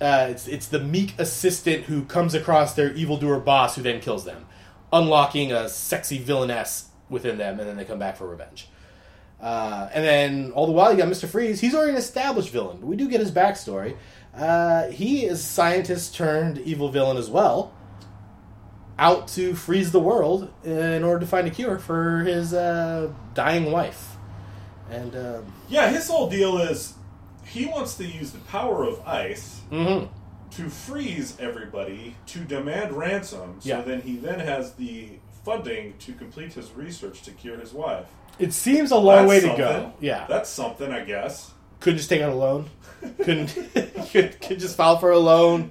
uh, 0.00 0.26
it's 0.30 0.46
it's 0.46 0.68
the 0.68 0.78
meek 0.78 1.18
assistant 1.18 1.86
who 1.86 2.04
comes 2.04 2.32
across 2.34 2.74
their 2.74 2.92
evildoer 2.92 3.40
boss 3.40 3.74
who 3.74 3.82
then 3.82 3.98
kills 4.00 4.24
them, 4.24 4.46
unlocking 4.92 5.50
a 5.50 5.68
sexy 5.68 6.18
villainess 6.18 6.90
within 7.08 7.36
them, 7.38 7.58
and 7.58 7.68
then 7.68 7.76
they 7.76 7.84
come 7.84 7.98
back 7.98 8.16
for 8.16 8.28
revenge. 8.28 8.68
Uh, 9.42 9.88
and 9.92 10.04
then 10.04 10.52
all 10.52 10.66
the 10.66 10.72
while 10.72 10.92
you 10.92 10.96
got 10.96 11.08
Mister 11.08 11.26
Freeze. 11.26 11.60
He's 11.60 11.74
already 11.74 11.90
an 11.92 11.98
established 11.98 12.50
villain, 12.50 12.78
but 12.78 12.86
we 12.86 12.94
do 12.96 13.08
get 13.08 13.18
his 13.20 13.32
backstory. 13.32 13.96
Uh, 14.34 14.88
he 14.88 15.26
is 15.26 15.42
scientist 15.44 16.14
turned 16.14 16.58
evil 16.58 16.88
villain 16.90 17.16
as 17.16 17.28
well, 17.28 17.74
out 18.98 19.26
to 19.28 19.54
freeze 19.54 19.90
the 19.90 20.00
world 20.00 20.48
in 20.64 21.02
order 21.02 21.20
to 21.20 21.26
find 21.26 21.46
a 21.48 21.50
cure 21.50 21.78
for 21.78 22.20
his 22.20 22.54
uh, 22.54 23.12
dying 23.34 23.72
wife. 23.72 24.16
And 24.90 25.16
um, 25.16 25.52
Yeah, 25.68 25.90
his 25.90 26.08
whole 26.08 26.30
deal 26.30 26.58
is 26.58 26.94
he 27.44 27.66
wants 27.66 27.96
to 27.96 28.04
use 28.06 28.30
the 28.30 28.38
power 28.40 28.84
of 28.84 29.00
ice 29.06 29.60
mhm. 29.70 30.08
to 30.52 30.68
freeze 30.70 31.36
everybody 31.40 32.14
to 32.26 32.40
demand 32.40 32.92
ransom. 32.92 33.56
So 33.60 33.68
Yeah. 33.68 33.80
then 33.82 34.02
he 34.02 34.16
then 34.16 34.38
has 34.38 34.74
the 34.74 35.08
funding 35.44 35.94
to 35.98 36.12
complete 36.12 36.52
his 36.52 36.70
research 36.72 37.22
to 37.22 37.32
cure 37.32 37.58
his 37.58 37.72
wife. 37.72 38.06
It 38.38 38.52
seems 38.52 38.90
a 38.90 38.96
long 38.96 39.26
That's 39.26 39.28
way 39.28 39.40
to 39.40 39.56
go. 39.56 39.92
Yeah, 40.00 40.26
That's 40.28 40.48
something, 40.50 40.90
I 40.90 41.04
guess. 41.04 41.50
couldn't 41.80 41.98
just 41.98 42.08
take 42.08 42.22
out 42.22 42.30
a 42.32 42.34
loan. 42.34 42.70
couldn't 43.18 43.48
could, 44.12 44.40
could 44.40 44.58
just 44.60 44.76
file 44.76 44.98
for 44.98 45.10
a 45.10 45.18
loan. 45.18 45.70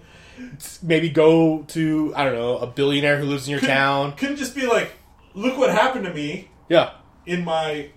Maybe 0.82 1.10
go 1.10 1.64
to 1.70 2.14
I 2.16 2.24
don't 2.26 2.34
know 2.34 2.58
a 2.58 2.68
billionaire 2.68 3.18
who 3.20 3.26
lives 3.26 3.48
in 3.48 3.52
your 3.52 3.60
town. 3.62 4.14
Couldn't 4.14 4.38
just 4.38 4.56
be 4.56 4.66
like, 4.66 4.92
look 5.34 5.58
what 5.58 5.70
happened 5.70 6.06
to 6.06 6.14
me 6.14 6.50
Yeah, 6.70 6.92
in 7.26 7.44
my. 7.46 7.90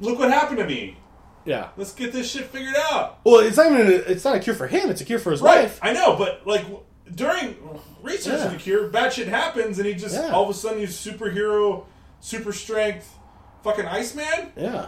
Look 0.00 0.18
what 0.18 0.30
happened 0.30 0.58
to 0.58 0.66
me. 0.66 0.96
yeah. 1.44 1.68
Let's 1.76 1.92
get 1.92 2.12
this 2.12 2.30
shit 2.30 2.46
figured 2.46 2.74
out. 2.90 3.20
Well, 3.24 3.40
it's 3.40 3.56
not 3.56 3.66
even 3.72 3.86
a, 3.86 3.90
it's 3.90 4.24
not 4.24 4.36
a 4.36 4.40
cure 4.40 4.54
for 4.56 4.66
him. 4.66 4.90
It's 4.90 5.00
a 5.00 5.04
cure 5.04 5.18
for 5.18 5.30
his 5.30 5.40
Right, 5.40 5.62
wife. 5.62 5.78
I 5.82 5.92
know, 5.92 6.16
but 6.16 6.46
like 6.46 6.62
w- 6.62 6.80
during 7.14 7.56
researching 8.02 8.40
Yeah. 8.40 8.48
the 8.48 8.56
cure, 8.56 8.88
bad 8.88 9.12
shit 9.12 9.28
happens, 9.28 9.78
and 9.78 9.86
he 9.86 9.94
just 9.94 10.14
Yeah. 10.16 10.30
all 10.32 10.44
of 10.44 10.50
a 10.50 10.54
sudden 10.54 10.80
he's 10.80 10.92
superhero, 10.96 11.84
super 12.24 12.52
strength, 12.54 13.18
fucking 13.62 13.84
Iceman. 13.84 14.50
Yeah. 14.56 14.86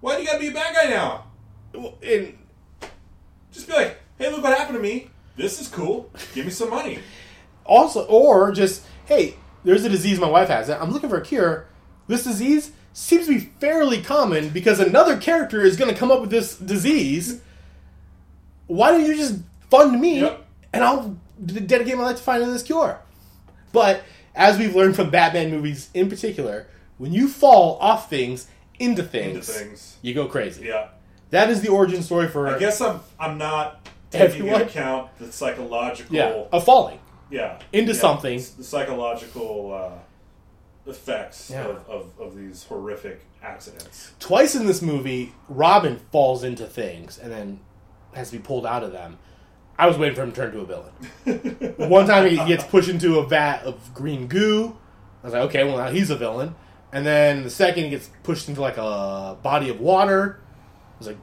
Why 0.00 0.16
do 0.16 0.22
you 0.22 0.26
gotta 0.26 0.40
be 0.40 0.48
a 0.48 0.52
bad 0.52 0.74
guy 0.74 0.90
now? 0.90 1.26
Well, 1.72 1.94
and 2.02 2.36
Just 3.52 3.68
be 3.68 3.72
like, 3.74 4.00
hey, 4.18 4.28
look 4.30 4.42
what 4.42 4.56
happened 4.58 4.76
to 4.76 4.82
me. 4.82 5.08
This 5.36 5.60
is 5.60 5.68
cool. 5.68 6.10
Give 6.34 6.44
me 6.44 6.50
some 6.50 6.70
money. 6.70 6.98
also, 7.64 8.04
or 8.06 8.50
just 8.52 8.84
hey, 9.06 9.36
there's 9.62 9.84
a 9.84 9.88
disease 9.88 10.18
my 10.18 10.28
wife 10.28 10.48
has. 10.48 10.68
I'm 10.68 10.90
looking 10.90 11.08
for 11.08 11.16
a 11.18 11.24
cure. 11.24 11.66
This 12.08 12.24
disease 12.24 12.72
seems 12.92 13.26
to 13.26 13.34
be 13.38 13.40
fairly 13.60 14.02
common 14.02 14.48
because 14.50 14.80
another 14.80 15.16
character 15.16 15.62
is 15.62 15.76
going 15.76 15.92
to 15.92 15.98
come 15.98 16.10
up 16.10 16.20
with 16.20 16.30
this 16.30 16.56
disease. 16.56 17.40
Why 18.66 18.90
don't 18.90 19.04
you 19.04 19.14
just 19.16 19.36
fund 19.70 20.00
me 20.00 20.20
Yep. 20.20 20.44
and 20.72 20.84
I'll 20.84 21.16
dedicate 21.44 21.96
my 21.96 22.02
life 22.04 22.16
to 22.16 22.22
finding 22.22 22.52
this 22.52 22.62
cure? 22.62 22.98
But 23.72 24.02
as 24.34 24.58
we've 24.58 24.74
learned 24.74 24.96
from 24.96 25.10
Batman 25.10 25.50
movies 25.50 25.90
in 25.94 26.08
particular, 26.08 26.66
when 26.98 27.12
you 27.12 27.28
fall 27.28 27.78
off 27.80 28.08
things 28.10 28.46
into 28.78 29.02
things, 29.02 29.48
Into 29.48 29.52
things. 29.66 29.96
you 30.02 30.14
go 30.14 30.26
crazy. 30.26 30.66
Yeah. 30.66 30.88
That 31.30 31.50
is 31.50 31.60
the 31.62 31.68
origin 31.68 32.02
story 32.02 32.28
for 32.28 32.48
I 32.48 32.58
guess 32.58 32.80
I'm 32.80 33.00
I'm 33.18 33.38
not 33.38 33.88
taking 34.10 34.26
Everyone? 34.42 34.60
into 34.62 34.66
account 34.72 35.18
the 35.18 35.32
psychological 35.32 36.14
yeah, 36.14 36.44
of 36.52 36.64
falling. 36.64 36.98
yeah, 37.30 37.58
Into 37.72 37.92
yeah, 37.92 37.98
something. 37.98 38.38
the 38.56 38.64
psychological 38.64 39.72
uh, 39.74 40.90
effects 40.90 41.50
Yeah. 41.50 41.64
of, 41.66 41.88
of, 41.88 42.20
of 42.20 42.36
these 42.36 42.64
horrific 42.64 43.24
accidents. 43.42 44.12
twice 44.20 44.54
in 44.54 44.66
this 44.66 44.82
movie, 44.82 45.32
Robin 45.48 45.98
falls 46.12 46.44
into 46.44 46.66
things 46.66 47.18
and 47.18 47.32
then 47.32 47.60
has 48.14 48.30
to 48.30 48.36
be 48.38 48.42
pulled 48.42 48.66
out 48.66 48.82
of 48.84 48.92
them. 48.92 49.18
I 49.78 49.86
was 49.86 49.98
waiting 49.98 50.14
for 50.14 50.22
him 50.22 50.30
to 50.32 50.36
turn 50.36 50.52
to 50.52 50.60
a 50.60 50.64
villain. 50.64 51.88
One 51.90 52.06
time 52.06 52.28
he 52.28 52.36
gets 52.36 52.62
pushed 52.64 52.88
into 52.88 53.18
a 53.18 53.26
vat 53.26 53.62
of 53.64 53.92
green 53.92 54.28
goo. 54.28 54.76
I 55.22 55.26
was 55.26 55.32
like, 55.32 55.42
okay, 55.44 55.64
well 55.64 55.78
now 55.78 55.90
he's 55.90 56.10
a 56.10 56.16
villain. 56.16 56.54
And 56.92 57.04
then 57.04 57.42
the 57.42 57.50
second 57.50 57.84
he 57.84 57.90
gets 57.90 58.08
pushed 58.22 58.48
into 58.48 58.60
like 58.60 58.76
a 58.76 59.36
body 59.42 59.68
of 59.70 59.80
water. 59.80 60.40
I 60.94 60.98
was 60.98 61.06
like, 61.08 61.18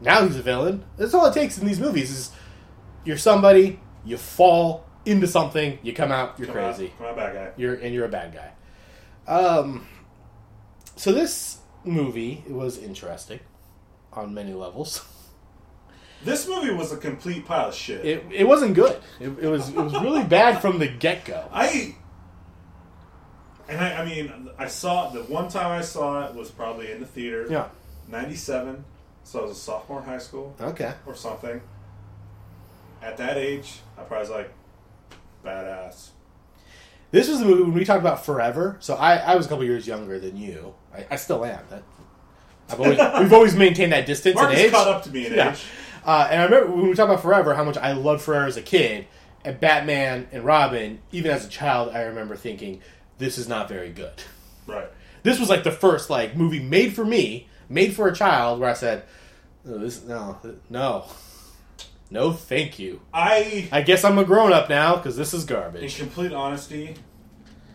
now 0.00 0.26
he's 0.26 0.36
a 0.36 0.42
villain. 0.42 0.84
That's 0.98 1.14
all 1.14 1.24
it 1.26 1.32
takes 1.34 1.56
in 1.56 1.66
these 1.66 1.80
movies 1.80 2.10
is 2.10 2.32
you're 3.04 3.16
somebody, 3.16 3.80
you 4.04 4.18
fall 4.18 4.84
into 5.06 5.26
something, 5.26 5.78
you 5.82 5.94
come 5.94 6.12
out, 6.12 6.38
you're 6.38 6.46
Come 6.46 6.56
crazy. 6.56 6.86
out, 6.86 6.98
come 6.98 7.06
out, 7.06 7.16
bad 7.16 7.34
guy. 7.34 7.50
You're 7.56 7.74
and 7.74 7.94
you're 7.94 8.04
a 8.04 8.08
bad 8.10 8.34
guy. 8.34 9.32
Um, 9.32 9.86
so 10.96 11.10
this 11.12 11.58
movie 11.84 12.44
was 12.48 12.76
interesting 12.76 13.40
on 14.12 14.34
many 14.34 14.52
levels. 14.52 15.06
This 16.24 16.48
movie 16.48 16.70
was 16.72 16.90
a 16.92 16.96
complete 16.96 17.44
pile 17.46 17.68
of 17.68 17.74
shit. 17.74 18.04
It, 18.04 18.24
it 18.32 18.44
wasn't 18.48 18.74
good. 18.74 19.00
It, 19.20 19.28
it 19.40 19.46
was 19.48 19.68
it 19.68 19.76
was 19.76 19.92
really 19.94 20.24
bad 20.24 20.60
from 20.62 20.78
the 20.78 20.88
get 20.88 21.24
go. 21.24 21.48
I 21.52 21.94
and 23.68 23.80
I, 23.80 24.02
I 24.02 24.04
mean, 24.04 24.50
I 24.58 24.66
saw 24.68 25.10
the 25.10 25.22
one 25.24 25.48
time 25.48 25.70
I 25.78 25.80
saw 25.82 26.26
it 26.26 26.34
was 26.34 26.50
probably 26.50 26.90
in 26.92 27.00
the 27.00 27.06
theater. 27.06 27.46
Yeah. 27.50 27.68
'97. 28.08 28.84
So 29.24 29.40
I 29.40 29.42
was 29.42 29.52
a 29.52 29.54
sophomore 29.54 30.00
in 30.00 30.04
high 30.06 30.18
school 30.18 30.54
Okay. 30.60 30.92
or 31.06 31.14
something. 31.14 31.60
At 33.02 33.16
that 33.18 33.36
age, 33.38 33.80
I 33.98 34.02
probably 34.02 34.20
was 34.20 34.30
like, 34.30 34.52
badass. 35.44 36.08
This 37.10 37.28
was 37.28 37.38
the 37.38 37.44
movie 37.46 37.62
when 37.62 37.72
we 37.74 37.84
talked 37.84 38.00
about 38.00 38.24
Forever. 38.26 38.76
So 38.80 38.94
I, 38.96 39.16
I 39.16 39.34
was 39.36 39.46
a 39.46 39.48
couple 39.48 39.64
years 39.64 39.86
younger 39.86 40.18
than 40.18 40.36
you. 40.36 40.74
I, 40.94 41.06
I 41.12 41.16
still 41.16 41.44
am. 41.44 41.60
That, 41.70 41.82
I've 42.70 42.80
always, 42.80 42.98
we've 43.20 43.32
always 43.32 43.54
maintained 43.56 43.92
that 43.92 44.04
distance 44.06 44.38
in 44.40 44.50
age. 44.50 44.70
caught 44.72 44.88
up 44.88 45.02
to 45.04 45.10
me 45.10 45.26
in 45.26 45.34
Yeah. 45.34 45.52
age. 45.52 45.64
Uh, 46.04 46.28
and 46.30 46.40
I 46.40 46.44
remember 46.44 46.70
when 46.70 46.88
we 46.88 46.94
talked 46.94 47.10
about 47.10 47.22
Forever, 47.22 47.54
how 47.54 47.64
much 47.64 47.78
I 47.78 47.92
loved 47.92 48.22
Forever 48.22 48.46
as 48.46 48.56
a 48.56 48.62
kid, 48.62 49.06
and 49.44 49.58
Batman 49.58 50.28
and 50.32 50.44
Robin. 50.44 51.00
Even 51.12 51.30
as 51.30 51.44
a 51.46 51.48
child, 51.48 51.94
I 51.94 52.02
remember 52.02 52.36
thinking, 52.36 52.80
"This 53.18 53.38
is 53.38 53.48
not 53.48 53.68
very 53.68 53.90
good." 53.90 54.22
Right. 54.66 54.88
This 55.22 55.40
was 55.40 55.48
like 55.48 55.64
the 55.64 55.70
first 55.72 56.10
like 56.10 56.36
movie 56.36 56.60
made 56.60 56.94
for 56.94 57.04
me, 57.04 57.48
made 57.68 57.94
for 57.94 58.08
a 58.08 58.14
child, 58.14 58.60
where 58.60 58.70
I 58.70 58.74
said, 58.74 59.04
oh, 59.66 59.78
"This 59.78 60.04
no, 60.04 60.38
no, 60.68 61.06
no, 62.10 62.32
thank 62.32 62.78
you." 62.78 63.00
I, 63.12 63.68
I 63.72 63.82
guess 63.82 64.04
I'm 64.04 64.18
a 64.18 64.24
grown 64.24 64.52
up 64.52 64.68
now 64.68 64.96
because 64.96 65.16
this 65.16 65.32
is 65.32 65.44
garbage. 65.44 65.82
in 65.82 66.06
complete 66.06 66.32
honesty, 66.32 66.96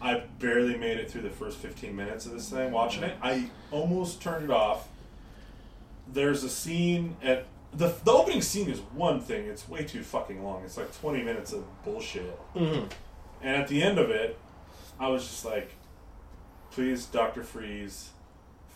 I 0.02 0.24
barely 0.40 0.78
made 0.78 0.98
it 0.98 1.12
through 1.12 1.22
the 1.22 1.30
first 1.30 1.58
15 1.58 1.96
minutes 1.96 2.26
of 2.26 2.34
this 2.34 2.50
thing 2.50 2.72
watching 2.72 3.04
it. 3.04 3.18
I 3.22 3.50
almost 3.72 4.22
turned 4.22 4.46
it 4.46 4.52
off. 4.52 4.88
There's 6.12 6.44
a 6.44 6.50
scene 6.50 7.18
at 7.22 7.46
the 7.74 7.94
the 8.04 8.12
opening 8.12 8.42
scene 8.42 8.70
is 8.70 8.80
one 8.94 9.22
thing. 9.22 9.46
It's 9.46 9.68
way 9.70 9.84
too 9.84 10.04
fucking 10.04 10.44
long. 10.44 10.64
It's 10.66 10.78
like 10.78 10.98
20 11.02 11.24
minutes 11.24 11.54
of 11.54 11.64
bullshit. 11.84 12.38
Mhm. 12.56 12.90
And 13.42 13.56
at 13.56 13.68
the 13.68 13.82
end 13.84 14.00
of 14.00 14.10
it, 14.10 14.38
I 15.00 15.08
was 15.08 15.24
just 15.24 15.46
like, 15.46 15.72
please, 16.72 17.06
Doctor 17.06 17.44
Freeze, 17.44 18.10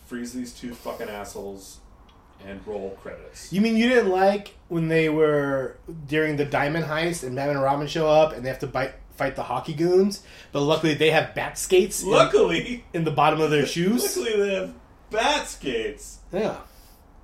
freeze 0.06 0.32
these 0.32 0.52
two 0.52 0.74
fucking 0.74 1.08
assholes, 1.08 1.78
and 2.46 2.60
roll 2.66 2.90
credits. 3.02 3.52
You 3.52 3.60
mean 3.60 3.76
you 3.76 3.88
didn't 3.88 4.10
like 4.10 4.54
when 4.68 4.88
they 4.88 5.08
were 5.08 5.76
during 6.06 6.36
the 6.36 6.44
Diamond 6.44 6.86
Heist 6.86 7.24
and 7.24 7.34
Batman 7.36 7.56
and 7.56 7.64
Robin 7.64 7.86
show 7.86 8.08
up 8.08 8.32
and 8.32 8.44
they 8.44 8.48
have 8.48 8.58
to 8.60 8.66
bite, 8.66 8.94
fight 9.16 9.36
the 9.36 9.42
hockey 9.44 9.74
goons, 9.74 10.22
but 10.52 10.60
luckily 10.60 10.94
they 10.94 11.10
have 11.10 11.34
bat 11.34 11.58
skates 11.58 12.02
in, 12.02 12.10
Luckily, 12.10 12.84
in 12.92 13.04
the 13.04 13.10
bottom 13.10 13.40
of 13.40 13.50
their 13.50 13.66
shoes. 13.74 14.02
luckily 14.16 14.36
they 14.42 14.54
have 14.54 14.74
bat 15.10 15.46
skates. 15.48 16.18
Yeah. 16.32 16.56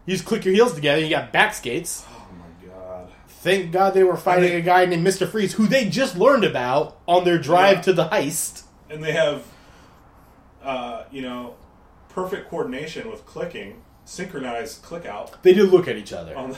You 0.06 0.14
just 0.14 0.24
click 0.26 0.44
your 0.44 0.54
heels 0.54 0.74
together, 0.74 1.00
you 1.00 1.10
got 1.10 1.32
bat 1.32 1.54
skates. 1.54 2.04
Oh 2.10 2.26
my 2.38 2.66
god. 2.68 3.08
Thank 3.28 3.70
God 3.72 3.94
they 3.94 4.02
were 4.02 4.16
fighting 4.16 4.50
they- 4.50 4.56
a 4.58 4.62
guy 4.62 4.84
named 4.86 5.06
Mr. 5.06 5.28
Freeze, 5.28 5.54
who 5.54 5.66
they 5.66 5.88
just 5.88 6.16
learned 6.16 6.44
about 6.44 6.98
on 7.06 7.24
their 7.24 7.38
drive 7.38 7.76
Yeah. 7.78 7.82
to 7.82 7.92
the 7.92 8.08
heist. 8.08 8.64
And 8.88 9.02
they 9.04 9.12
have, 9.12 9.44
uh, 10.64 11.04
you 11.10 11.22
know, 11.22 11.54
perfect 12.08 12.50
coordination 12.50 13.10
with 13.10 13.24
clicking, 13.26 13.82
synchronized 14.04 14.82
click 14.82 15.06
out 15.06 15.42
They 15.42 15.54
did 15.54 15.70
look 15.70 15.86
at 15.86 15.96
each 15.96 16.12
other. 16.12 16.36
on 16.36 16.50
the, 16.50 16.56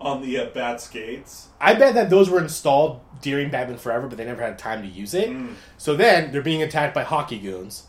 on 0.00 0.22
the 0.22 0.38
uh, 0.38 0.46
bat 0.46 0.80
skates. 0.80 1.48
I 1.60 1.74
bet 1.74 1.94
that 1.94 2.10
those 2.10 2.28
were 2.28 2.40
installed 2.40 3.00
during 3.22 3.48
Batman 3.50 3.78
Forever, 3.78 4.08
but 4.08 4.18
they 4.18 4.24
never 4.24 4.42
had 4.42 4.58
time 4.58 4.82
to 4.82 4.88
use 4.88 5.14
it. 5.14 5.30
So 5.78 5.94
then 5.96 6.32
they're 6.32 6.42
being 6.42 6.62
attacked 6.62 6.94
by 6.94 7.04
hockey 7.04 7.38
goons. 7.38 7.84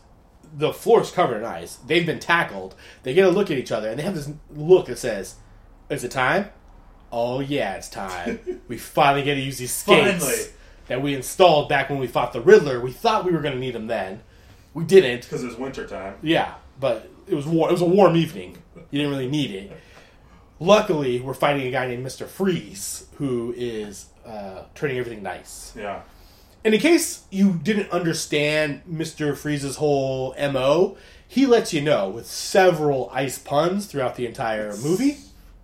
The 0.57 0.73
floor's 0.73 1.11
covered 1.11 1.37
in 1.37 1.45
ice. 1.45 1.75
They've 1.75 2.05
been 2.05 2.19
tackled. 2.19 2.73
They 3.03 3.13
get 3.13 3.25
a 3.25 3.29
look 3.29 3.51
at 3.51 3.57
each 3.57 3.71
other, 3.71 3.89
and 3.89 3.99
they 3.99 4.03
have 4.03 4.15
this 4.15 4.29
look 4.49 4.87
that 4.87 4.97
says, 4.97 5.35
"Is 5.89 6.03
it 6.03 6.11
time?" 6.11 6.49
Oh 7.11 7.39
yeah, 7.39 7.75
it's 7.75 7.89
time. 7.89 8.61
we 8.67 8.77
finally 8.77 9.23
get 9.23 9.35
to 9.35 9.41
use 9.41 9.59
these 9.59 9.73
skates 9.73 10.23
Finally. 10.25 10.43
that 10.87 11.01
we 11.01 11.13
installed 11.13 11.69
back 11.69 11.89
when 11.89 11.99
we 11.99 12.07
fought 12.07 12.33
the 12.33 12.41
Riddler. 12.41 12.79
We 12.79 12.91
thought 12.91 13.23
we 13.23 13.31
were 13.31 13.41
going 13.41 13.53
to 13.53 13.59
need 13.59 13.75
them 13.75 13.87
then. 13.87 14.21
We 14.73 14.83
didn't. 14.83 15.21
Because 15.21 15.43
it 15.43 15.47
it's 15.47 15.57
wintertime. 15.57 16.15
Yeah, 16.21 16.55
but 16.79 17.09
it 17.27 17.35
was 17.35 17.45
war- 17.45 17.69
it 17.69 17.73
was 17.73 17.81
a 17.81 17.85
warm 17.85 18.15
evening. 18.15 18.57
You 18.75 18.99
didn't 18.99 19.11
really 19.11 19.29
need 19.29 19.51
it. 19.51 19.71
Luckily, 20.59 21.19
we're 21.21 21.33
fighting 21.35 21.67
a 21.67 21.71
guy 21.71 21.87
named 21.87 22.03
Mister 22.03 22.25
Freeze, 22.25 23.07
who 23.17 23.53
is 23.55 24.07
uh, 24.25 24.63
turning 24.75 24.97
everything 24.97 25.21
nice. 25.23 25.73
Yeah. 25.77 26.01
And 26.67 26.74
in 26.74 26.81
case 26.81 27.24
you 27.29 27.53
didn't 27.53 27.91
understand 27.91 28.81
Mister 28.86 29.38
Freeze's 29.38 29.77
whole 29.77 30.36
mo, 30.38 30.97
he 31.25 31.45
lets 31.45 31.71
you 31.71 31.79
know 31.79 32.09
with 32.09 32.27
several 32.27 33.09
ice 33.13 33.39
puns 33.39 33.86
throughout 33.86 34.15
the 34.15 34.25
entire 34.25 34.75
movie. 34.75 35.15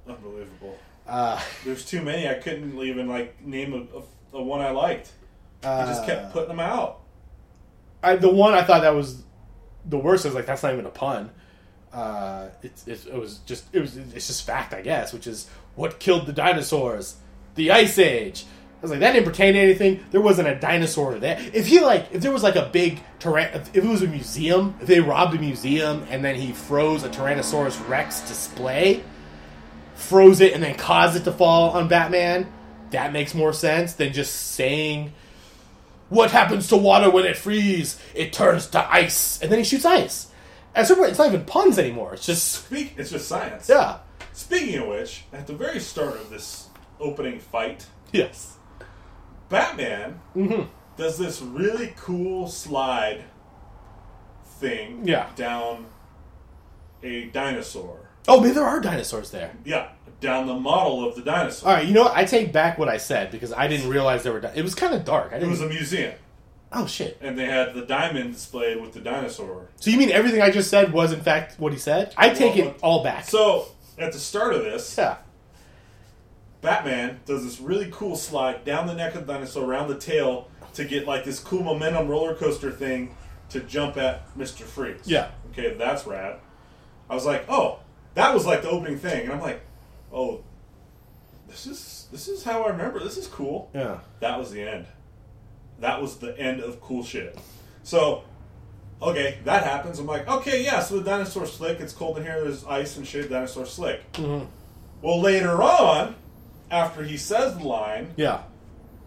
Unbelievable. 0.07 0.77
Uh, 1.05 1.41
There's 1.65 1.83
too 1.83 2.01
many. 2.01 2.29
I 2.29 2.35
couldn't 2.35 2.79
even 2.79 3.09
like 3.09 3.45
name 3.45 3.73
a, 3.73 4.37
a, 4.37 4.39
a 4.39 4.41
one 4.41 4.61
I 4.61 4.69
liked. 4.69 5.11
He 5.61 5.67
just 5.67 6.05
kept 6.05 6.31
putting 6.31 6.47
them 6.47 6.61
out. 6.61 7.01
I, 8.01 8.15
the 8.15 8.29
one 8.29 8.53
I 8.53 8.63
thought 8.63 8.83
that 8.83 8.95
was 8.95 9.23
the 9.83 9.97
worst 9.97 10.25
is 10.25 10.33
like 10.33 10.45
that's 10.45 10.63
not 10.63 10.71
even 10.71 10.85
a 10.85 10.89
pun. 10.89 11.31
Uh, 11.91 12.47
it's, 12.61 12.87
it's 12.87 13.05
it 13.07 13.17
was 13.17 13.39
just 13.39 13.65
it 13.73 13.81
was 13.81 13.97
it's 13.97 14.27
just 14.27 14.47
fact 14.47 14.73
I 14.73 14.79
guess, 14.79 15.11
which 15.11 15.27
is 15.27 15.49
what 15.75 15.99
killed 15.99 16.27
the 16.27 16.33
dinosaurs, 16.33 17.17
the 17.55 17.71
ice 17.71 17.99
age. 17.99 18.45
I 18.83 18.85
was 18.85 18.91
like 18.91 18.99
that 18.99 19.13
didn't 19.13 19.25
pertain 19.25 19.53
to 19.53 19.59
anything. 19.61 20.03
There 20.11 20.19
wasn't 20.19 20.49
a 20.49 20.55
dinosaur 20.55 21.17
there. 21.17 21.39
If 21.53 21.67
he 21.67 21.79
like 21.79 22.09
if 22.11 22.21
there 22.21 22.33
was 22.33 22.43
like 22.43 22.57
a 22.57 22.65
big 22.65 23.01
tyran 23.17 23.55
if 23.55 23.73
it 23.73 23.85
was 23.85 24.01
a 24.01 24.07
museum, 24.07 24.75
if 24.81 24.87
they 24.87 24.99
robbed 24.99 25.33
a 25.35 25.39
museum 25.39 26.05
and 26.09 26.23
then 26.23 26.35
he 26.35 26.51
froze 26.51 27.05
a 27.05 27.09
Tyrannosaurus 27.09 27.87
Rex 27.87 28.19
display, 28.27 29.01
froze 29.95 30.41
it 30.41 30.51
and 30.51 30.61
then 30.61 30.75
caused 30.75 31.15
it 31.15 31.23
to 31.23 31.31
fall 31.31 31.69
on 31.69 31.87
Batman, 31.87 32.51
that 32.89 33.13
makes 33.13 33.33
more 33.33 33.53
sense 33.53 33.93
than 33.93 34.11
just 34.11 34.35
saying 34.35 35.13
what 36.09 36.31
happens 36.31 36.67
to 36.67 36.75
water 36.75 37.09
when 37.09 37.23
it 37.25 37.37
freezes? 37.37 37.97
It 38.13 38.33
turns 38.33 38.67
to 38.67 38.93
ice, 38.93 39.41
and 39.41 39.49
then 39.49 39.59
he 39.59 39.65
shoots 39.65 39.85
ice. 39.85 40.27
At 40.75 40.87
some 40.87 40.97
point, 40.97 41.11
it's 41.11 41.19
not 41.19 41.29
even 41.29 41.45
puns 41.45 41.79
anymore. 41.79 42.15
It's 42.15 42.25
just 42.25 42.65
Speak. 42.65 42.95
It's 42.97 43.11
just 43.11 43.29
science. 43.29 43.69
yeah, 43.69 43.99
Speaking 44.33 44.79
of 44.79 44.89
which, 44.89 45.23
at 45.31 45.47
the 45.47 45.53
very 45.53 45.79
start 45.79 46.15
of 46.15 46.29
this 46.29 46.67
opening 46.99 47.39
fight, 47.39 47.85
yes, 48.11 48.57
Batman 49.53 50.19
Mm-hmm. 50.35 50.63
does 50.97 51.17
this 51.17 51.41
really 51.41 51.93
cool 51.95 52.47
slide 52.47 53.23
thing 54.59 55.01
Yeah. 55.07 55.29
down 55.35 55.85
a 57.03 57.25
dinosaur. 57.25 58.09
Oh, 58.27 58.39
maybe 58.39 58.53
there 58.53 58.63
are 58.65 58.79
dinosaurs 58.79 59.31
there. 59.31 59.51
Yeah, 59.65 59.89
down 60.21 60.47
the 60.47 60.53
model 60.55 61.07
of 61.07 61.15
the 61.15 61.21
dinosaur. 61.21 61.69
All 61.69 61.75
right, 61.75 61.85
you 61.85 61.93
know 61.93 62.03
what? 62.03 62.15
I 62.15 62.23
take 62.25 62.53
back 62.53 62.77
what 62.77 62.87
I 62.87 62.97
said 62.97 63.29
because 63.31 63.51
I 63.51 63.67
didn't 63.67 63.89
realize 63.89 64.23
there 64.23 64.31
were. 64.31 64.39
Di- 64.39 64.53
it 64.55 64.63
was 64.63 64.73
kind 64.75 64.93
of 64.93 65.03
dark. 65.03 65.33
It 65.33 65.45
was 65.45 65.59
a 65.61 65.67
museum, 65.67 66.13
oh 66.71 66.85
shit! 66.87 67.17
and 67.21 67.37
they 67.37 67.45
had 67.45 67.73
the 67.73 67.85
diamond 67.85 68.33
displayed 68.33 68.79
with 68.81 68.93
the 68.93 69.01
dinosaur. 69.01 69.67
So 69.75 69.89
you 69.91 69.97
mean 69.97 70.09
everything 70.11 70.41
I 70.41 70.49
just 70.51 70.69
said 70.69 70.93
was 70.93 71.11
in 71.11 71.19
fact 71.19 71.59
what 71.59 71.73
he 71.73 71.77
said? 71.79 72.13
I 72.15 72.29
take 72.29 72.55
Well, 72.55 72.67
it 72.69 72.79
all 72.81 73.03
back. 73.03 73.25
So 73.25 73.67
at 73.99 74.13
the 74.13 74.19
start 74.19 74.53
of 74.53 74.63
this, 74.63 74.97
yeah, 74.97 75.17
Batman 76.63 77.19
does 77.25 77.43
this 77.43 77.59
really 77.59 77.89
cool 77.91 78.15
slide 78.15 78.65
down 78.65 78.87
the 78.87 78.95
neck 78.95 79.13
of 79.13 79.27
the 79.27 79.33
dinosaur, 79.33 79.65
around 79.65 79.89
the 79.89 79.97
tail, 79.97 80.47
to 80.73 80.85
get 80.85 81.05
like 81.05 81.25
this 81.25 81.39
cool 81.39 81.61
momentum 81.61 82.07
roller 82.07 82.33
coaster 82.33 82.71
thing 82.71 83.15
to 83.49 83.59
jump 83.59 83.97
at 83.97 84.35
Mister 84.35 84.63
Freeze. 84.63 85.01
Yeah. 85.05 85.29
Okay, 85.51 85.75
that's 85.75 86.07
rad. 86.07 86.39
I 87.09 87.13
was 87.13 87.25
like, 87.25 87.45
oh, 87.49 87.79
that 88.15 88.33
was 88.33 88.45
like 88.47 88.63
the 88.63 88.69
opening 88.69 88.97
thing, 88.97 89.25
and 89.25 89.33
I'm 89.33 89.41
like, 89.41 89.61
oh, 90.11 90.41
this 91.47 91.67
is 91.67 92.07
this 92.11 92.27
is 92.27 92.43
how 92.43 92.63
I 92.63 92.69
remember. 92.69 92.99
This 92.99 93.17
is 93.17 93.27
cool. 93.27 93.69
yeah. 93.75 93.99
That 94.21 94.39
was 94.39 94.51
the 94.51 94.61
end. 94.61 94.87
That 95.79 96.01
was 96.01 96.17
the 96.17 96.37
end 96.39 96.61
of 96.61 96.79
cool 96.79 97.03
shit. 97.03 97.37
So, 97.83 98.23
okay, 99.01 99.39
that 99.43 99.63
happens. 99.63 99.99
I'm 99.99 100.07
like, 100.07 100.27
okay, 100.29 100.63
yeah. 100.63 100.79
So 100.79 100.97
the 100.97 101.03
dinosaur 101.03 101.45
slick. 101.45 101.81
It's 101.81 101.91
cold 101.91 102.17
in 102.17 102.23
here. 102.23 102.41
There's 102.41 102.63
ice 102.65 102.95
and 102.95 103.05
shit. 103.05 103.29
Dinosaur 103.29 103.65
slick. 103.65 104.09
Mm-hmm. 104.13 104.45
Well, 105.01 105.19
later 105.19 105.61
on, 105.61 106.15
after 106.71 107.03
he 107.03 107.17
says 107.17 107.57
the 107.57 107.63
line, 107.63 108.13
Yeah, 108.17 108.43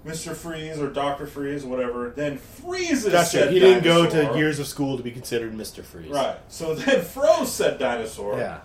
Mister 0.05 0.35
Freeze 0.35 0.79
or 0.81 0.89
Doctor 0.91 1.27
Freeze 1.27 1.65
or 1.65 1.69
whatever, 1.69 2.11
then 2.15 2.39
freezes. 2.39 3.11
that's 3.13 3.35
it. 3.35 3.51
He 3.53 3.59
didn't 3.59 3.83
go 3.85 4.07
dinosaur. 4.07 4.33
to 4.35 4.39
years 4.39 4.59
of 4.61 4.67
school 4.67 4.97
to 4.97 5.03
be 5.03 5.11
considered 5.11 5.55
Mister 5.55 5.83
Freeze. 5.83 6.11
Right. 6.11 6.37
So 6.49 6.75
then 6.75 7.03
froze 7.03 7.53
said 7.53 7.79
dinosaur. 7.79 8.39
Yeah. 8.39 8.61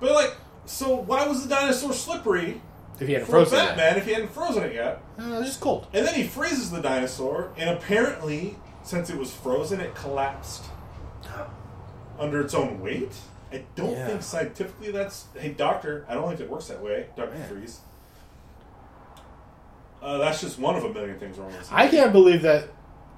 But 0.00 0.12
like, 0.12 0.34
so 0.66 0.94
why 0.96 1.26
was 1.26 1.42
the 1.42 1.48
dinosaur 1.48 1.92
slippery 1.92 2.60
If 3.00 3.06
he 3.08 3.14
hadn't 3.14 3.28
frozen 3.28 3.58
Batman 3.58 3.94
it, 3.96 3.98
if 3.98 4.06
he 4.06 4.12
hadn't 4.12 4.32
frozen 4.32 4.64
it 4.64 4.74
yet? 4.74 5.00
uh, 5.18 5.22
it 5.24 5.38
was 5.38 5.46
just 5.46 5.60
cold. 5.60 5.86
And 5.92 6.06
then 6.06 6.14
he 6.14 6.24
freezes 6.24 6.70
the 6.70 6.80
dinosaur, 6.80 7.52
and 7.56 7.70
apparently, 7.70 8.56
since 8.82 9.10
it 9.10 9.16
was 9.16 9.32
frozen, 9.32 9.80
it 9.80 9.94
collapsed 9.94 10.64
under 12.18 12.40
its 12.40 12.54
own 12.54 12.80
weight. 12.80 13.12
I 13.52 13.62
don't 13.76 13.92
Yeah. 13.92 14.06
think 14.08 14.22
scientifically 14.22 14.90
that's. 14.90 15.26
Hey, 15.34 15.50
doctor, 15.50 16.04
I 16.08 16.14
don't 16.14 16.28
think 16.28 16.40
it 16.40 16.50
works 16.50 16.66
that 16.68 16.82
way, 16.82 17.06
Doctor 17.16 17.38
Freeze. 17.48 17.80
Uh, 20.02 20.18
that's 20.18 20.40
just 20.40 20.58
one 20.58 20.76
of 20.76 20.84
a 20.84 20.92
million 20.92 21.18
things 21.18 21.38
wrong 21.38 21.48
with 21.48 21.58
this. 21.58 21.68
I 21.70 21.88
can't 21.88 22.12
believe 22.12 22.42
that. 22.42 22.68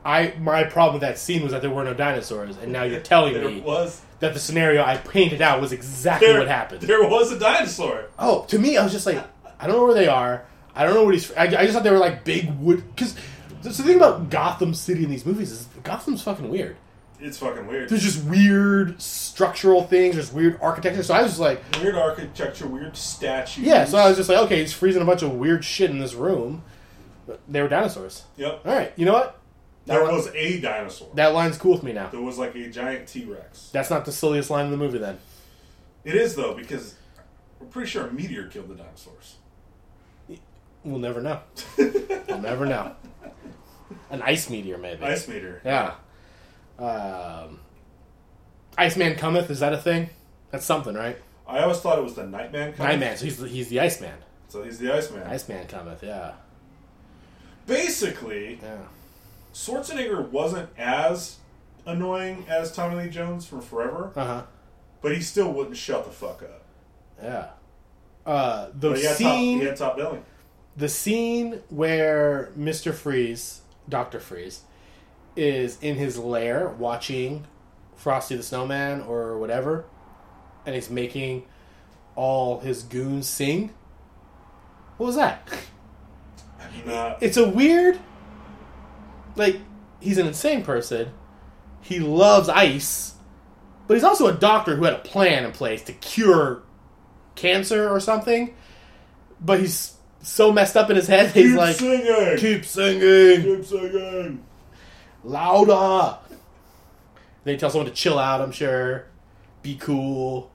I 0.02 0.32
my 0.40 0.64
problem 0.64 0.94
with 0.94 1.02
that 1.02 1.18
scene 1.18 1.42
was 1.42 1.52
that 1.52 1.60
there 1.60 1.70
were 1.70 1.84
no 1.84 1.92
dinosaurs, 1.92 2.56
and 2.56 2.72
now 2.72 2.84
you're 2.84 3.00
telling 3.00 3.34
there 3.34 3.46
me 3.46 3.60
was 3.60 4.00
that 4.20 4.32
the 4.32 4.40
scenario 4.40 4.82
I 4.82 4.96
painted 4.96 5.42
out 5.42 5.60
was 5.60 5.72
exactly 5.72 6.28
there, 6.28 6.38
what 6.38 6.48
happened. 6.48 6.80
There 6.82 7.06
was 7.06 7.32
a 7.32 7.38
dinosaur. 7.38 8.06
Oh, 8.18 8.44
to 8.48 8.58
me, 8.58 8.78
I 8.78 8.82
was 8.82 8.92
just 8.92 9.04
like, 9.04 9.22
I 9.58 9.66
don't 9.66 9.76
know 9.76 9.84
where 9.84 9.94
they 9.94 10.08
are. 10.08 10.46
I 10.74 10.84
don't 10.84 10.94
know 10.94 11.04
what 11.04 11.12
he's. 11.12 11.30
I, 11.32 11.44
I 11.44 11.48
just 11.48 11.72
thought 11.72 11.82
they 11.82 11.90
were 11.90 11.98
like 11.98 12.24
big 12.24 12.50
wood. 12.58 12.82
Because 12.94 13.14
the 13.62 13.70
thing 13.72 13.96
about 13.96 14.30
Gotham 14.30 14.72
City 14.72 15.04
in 15.04 15.10
these 15.10 15.26
movies 15.26 15.50
is 15.50 15.68
Gotham's 15.82 16.22
fucking 16.22 16.48
weird. 16.48 16.76
It's 17.22 17.38
fucking 17.38 17.66
weird. 17.66 17.88
There's 17.90 18.02
just 18.02 18.24
weird 18.24 19.00
structural 19.00 19.82
things. 19.86 20.14
There's 20.14 20.32
weird 20.32 20.58
architecture. 20.62 21.02
So 21.02 21.14
I 21.14 21.22
was 21.22 21.32
just 21.32 21.40
like, 21.40 21.62
Weird 21.80 21.94
architecture, 21.94 22.66
weird 22.66 22.96
statues. 22.96 23.64
yeah. 23.64 23.84
So 23.84 23.98
I 23.98 24.08
was 24.08 24.16
just 24.16 24.28
like, 24.28 24.38
okay, 24.38 24.60
he's 24.60 24.72
freezing 24.72 25.02
a 25.02 25.04
bunch 25.04 25.22
of 25.22 25.32
weird 25.32 25.64
shit 25.64 25.90
in 25.90 25.98
this 25.98 26.14
room. 26.14 26.62
But 27.26 27.40
they 27.46 27.60
were 27.62 27.68
dinosaurs. 27.68 28.24
Yep. 28.36 28.62
All 28.64 28.74
right, 28.74 28.92
you 28.96 29.04
know 29.04 29.12
what? 29.12 29.38
There 29.86 30.04
That, 30.04 30.12
was 30.12 30.28
a 30.34 30.60
dinosaur. 30.60 31.08
that 31.14 31.28
line's 31.34 31.56
cool 31.58 31.72
with 31.72 31.82
me 31.82 31.92
now. 31.92 32.08
There 32.08 32.20
was 32.20 32.38
like 32.38 32.54
a 32.54 32.68
giant 32.70 33.06
T 33.08 33.24
Rex. 33.24 33.70
That's 33.72 33.90
not 33.90 34.04
the 34.04 34.12
silliest 34.12 34.50
line 34.50 34.64
in 34.66 34.70
the 34.70 34.76
movie. 34.76 34.98
Then 34.98 35.18
It 36.04 36.14
is 36.14 36.34
though 36.36 36.54
because 36.54 36.94
we're 37.58 37.66
pretty 37.66 37.88
sure 37.90 38.06
a 38.06 38.12
meteor 38.12 38.46
killed 38.48 38.68
the 38.68 38.74
dinosaurs. 38.74 39.36
we'll 40.84 40.98
never 40.98 41.20
know. 41.20 41.40
we'll 41.78 42.38
never 42.40 42.66
know. 42.66 42.94
An 44.10 44.22
ice 44.22 44.48
meteor, 44.50 44.78
maybe. 44.78 45.02
Ice 45.04 45.28
meteor. 45.28 45.60
Yeah. 45.64 45.94
Um, 46.80 47.60
Iceman 48.78 49.16
cometh. 49.16 49.50
Is 49.50 49.60
that 49.60 49.72
a 49.72 49.78
thing? 49.78 50.10
That's 50.50 50.64
something, 50.64 50.94
right? 50.94 51.18
I 51.46 51.60
always 51.60 51.78
thought 51.78 51.98
it 51.98 52.04
was 52.04 52.14
the 52.14 52.26
Nightman. 52.26 52.72
coming. 52.74 52.92
Nightman. 53.00 53.16
So 53.16 53.24
he's 53.24 53.36
the, 53.38 53.48
he's 53.48 53.68
the 53.68 53.80
Iceman. 53.80 54.14
So 54.48 54.62
he's 54.62 54.78
the 54.78 54.92
Iceman. 54.94 55.26
Iceman 55.26 55.66
cometh. 55.66 56.02
Yeah. 56.02 56.32
Basically, 57.66 58.58
Yeah. 58.62 58.78
Schwarzenegger 59.54 60.28
wasn't 60.30 60.68
as 60.78 61.36
annoying 61.86 62.44
as 62.48 62.72
Tommy 62.72 63.02
Lee 63.02 63.10
Jones 63.10 63.46
from 63.46 63.60
Forever, 63.60 64.12
Uh 64.16 64.24
huh. 64.24 64.42
but 65.02 65.12
he 65.14 65.20
still 65.20 65.52
wouldn't 65.52 65.76
shut 65.76 66.04
the 66.04 66.10
fuck 66.10 66.42
up. 66.42 66.62
Yeah. 67.22 67.46
Uh, 68.24 68.68
the 68.78 68.90
But 68.90 68.98
he 68.98 69.04
had, 69.04 69.10
top, 69.10 69.16
scene. 69.18 69.58
he 69.60 69.64
had 69.66 69.76
top 69.76 69.96
billing. 69.96 70.24
the 70.76 70.88
scene 70.88 71.60
where 71.68 72.50
Mister 72.54 72.92
Freeze, 72.92 73.62
Doctor 73.88 74.20
Freeze, 74.20 74.62
is 75.40 75.78
in 75.80 75.96
his 75.96 76.18
lair 76.18 76.68
watching 76.68 77.46
Frosty 77.96 78.36
the 78.36 78.42
Snowman 78.42 79.00
or 79.02 79.38
whatever, 79.38 79.84
and 80.66 80.74
he's 80.74 80.90
making 80.90 81.44
all 82.14 82.60
his 82.60 82.82
goons 82.82 83.26
sing. 83.28 83.72
What 84.96 85.06
was 85.06 85.16
that? 85.16 85.48
It's 87.20 87.36
a 87.36 87.48
weird, 87.48 87.98
like 89.36 89.56
he's 90.00 90.18
an 90.18 90.26
insane 90.26 90.62
person. 90.62 91.10
He 91.80 91.98
loves 92.00 92.48
ice, 92.48 93.14
but 93.86 93.94
he's 93.94 94.04
also 94.04 94.26
a 94.26 94.34
doctor 94.34 94.76
who 94.76 94.84
had 94.84 94.94
a 94.94 94.98
plan 94.98 95.44
in 95.44 95.52
place 95.52 95.82
to 95.84 95.92
cure 95.92 96.62
cancer 97.34 97.88
or 97.88 97.98
something. 98.00 98.54
But 99.40 99.60
he's 99.60 99.94
so 100.22 100.52
messed 100.52 100.76
up 100.76 100.90
in 100.90 100.96
his 100.96 101.06
head, 101.06 101.30
he's 101.32 101.52
Keep 101.52 101.56
like, 101.58 101.76
singing. 101.76 102.36
keep 102.36 102.64
singing 102.66 103.42
Keep 103.42 103.64
singing. 103.64 104.44
Louder. 105.24 106.18
Then 107.44 107.54
he 107.54 107.58
tells 107.58 107.72
someone 107.72 107.88
to 107.88 107.94
chill 107.94 108.18
out. 108.18 108.40
I'm 108.40 108.52
sure, 108.52 109.06
be 109.62 109.76
cool. 109.76 110.50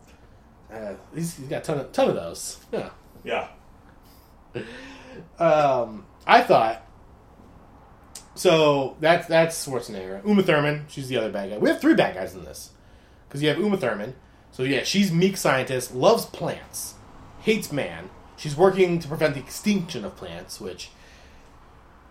Uh, 0.71 0.93
he's, 1.13 1.38
he's 1.38 1.47
got 1.47 1.63
a 1.63 1.65
ton 1.65 1.80
of 1.80 1.91
ton 1.91 2.10
of 2.10 2.15
those. 2.15 2.60
Yeah. 2.71 2.89
Yeah. 3.23 3.47
Um, 5.39 6.06
I 6.25 6.41
thought. 6.41 6.82
So 8.36 8.97
that's 8.99 9.28
that's 9.28 9.65
Schwarzenegger. 9.65 10.25
Uma 10.25 10.43
Thurman, 10.43 10.86
she's 10.89 11.08
the 11.08 11.17
other 11.17 11.32
bad 11.32 11.49
guy. 11.49 11.58
We 11.58 11.69
have 11.69 11.80
three 11.80 11.95
bad 11.95 12.15
guys 12.15 12.36
in 12.36 12.43
this 12.43 12.71
because 13.28 13.41
you 13.41 13.47
have 13.49 13.58
Uma 13.58 13.78
Thurman. 13.78 14.13
So 14.51 14.63
yeah, 14.63 14.84
she's 14.84 15.12
meek 15.12 15.38
scientist, 15.38 15.95
loves 15.95 16.25
plants, 16.25 16.95
hates 17.41 17.71
man. 17.71 18.10
She's 18.38 18.56
working 18.56 18.99
to 18.99 19.08
prevent 19.08 19.34
the 19.36 19.39
extinction 19.39 20.04
of 20.04 20.17
plants, 20.17 20.60
which 20.60 20.89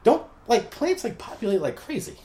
don't 0.03 0.27
like 0.49 0.71
plants 0.71 1.05
like 1.05 1.19
populate 1.19 1.61
like 1.61 1.77
crazy. 1.77 2.17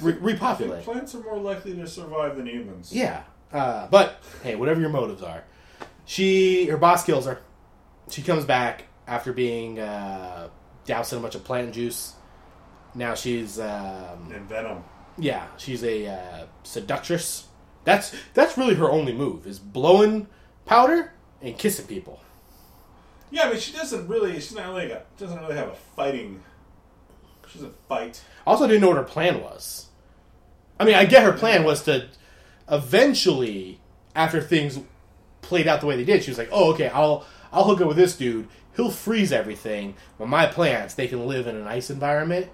Re- 0.00 0.12
repopulate. 0.14 0.84
plants 0.84 1.14
are 1.14 1.20
more 1.20 1.38
likely 1.38 1.74
to 1.76 1.86
survive 1.86 2.36
than 2.36 2.46
humans. 2.46 2.92
Yeah, 2.92 3.22
uh, 3.52 3.86
but 3.88 4.22
hey, 4.42 4.54
whatever 4.56 4.80
your 4.80 4.90
motives 4.90 5.22
are, 5.22 5.44
she 6.04 6.66
her 6.66 6.76
boss 6.76 7.04
kills 7.04 7.26
her. 7.26 7.40
She 8.10 8.22
comes 8.22 8.44
back 8.44 8.84
after 9.06 9.32
being 9.32 9.78
uh, 9.80 10.48
doused 10.84 11.12
in 11.12 11.18
a 11.18 11.22
bunch 11.22 11.34
of 11.34 11.44
plant 11.44 11.74
juice. 11.74 12.14
Now 12.94 13.14
she's 13.14 13.58
um, 13.58 14.32
And 14.34 14.48
Venom. 14.48 14.84
yeah, 15.18 15.46
she's 15.56 15.82
a 15.84 16.06
uh, 16.06 16.46
seductress. 16.62 17.46
That's 17.84 18.14
that's 18.34 18.56
really 18.58 18.74
her 18.74 18.90
only 18.90 19.12
move 19.12 19.46
is 19.46 19.58
blowing 19.58 20.26
powder 20.64 21.12
and 21.42 21.56
kissing 21.58 21.86
people. 21.86 22.20
Yeah, 23.30 23.48
but 23.50 23.60
she 23.60 23.72
doesn't 23.72 24.08
really. 24.08 24.34
She's 24.34 24.54
not 24.54 24.68
really. 24.68 24.88
Got, 24.88 25.16
doesn't 25.18 25.38
really 25.40 25.56
have 25.56 25.68
a 25.68 25.74
fighting. 25.74 26.42
She 27.48 27.58
doesn't 27.58 27.74
fight. 27.88 28.22
I 28.46 28.50
also 28.50 28.66
didn't 28.66 28.80
know 28.82 28.88
what 28.88 28.96
her 28.96 29.04
plan 29.04 29.40
was. 29.40 29.86
I 30.78 30.84
mean, 30.84 30.94
I 30.94 31.04
get 31.04 31.22
her 31.22 31.32
plan 31.32 31.64
was 31.64 31.82
to 31.84 32.08
eventually, 32.70 33.80
after 34.14 34.40
things 34.40 34.80
played 35.42 35.66
out 35.66 35.80
the 35.80 35.86
way 35.86 35.96
they 35.96 36.04
did, 36.04 36.22
she 36.22 36.30
was 36.30 36.38
like, 36.38 36.50
"Oh, 36.52 36.72
okay, 36.74 36.88
I'll 36.88 37.24
I'll 37.52 37.64
hook 37.64 37.80
up 37.80 37.88
with 37.88 37.96
this 37.96 38.16
dude. 38.16 38.48
He'll 38.74 38.90
freeze 38.90 39.32
everything, 39.32 39.94
but 40.18 40.28
my 40.28 40.46
plants 40.46 40.94
they 40.94 41.08
can 41.08 41.26
live 41.26 41.46
in 41.46 41.56
an 41.56 41.66
ice 41.66 41.90
environment." 41.90 42.48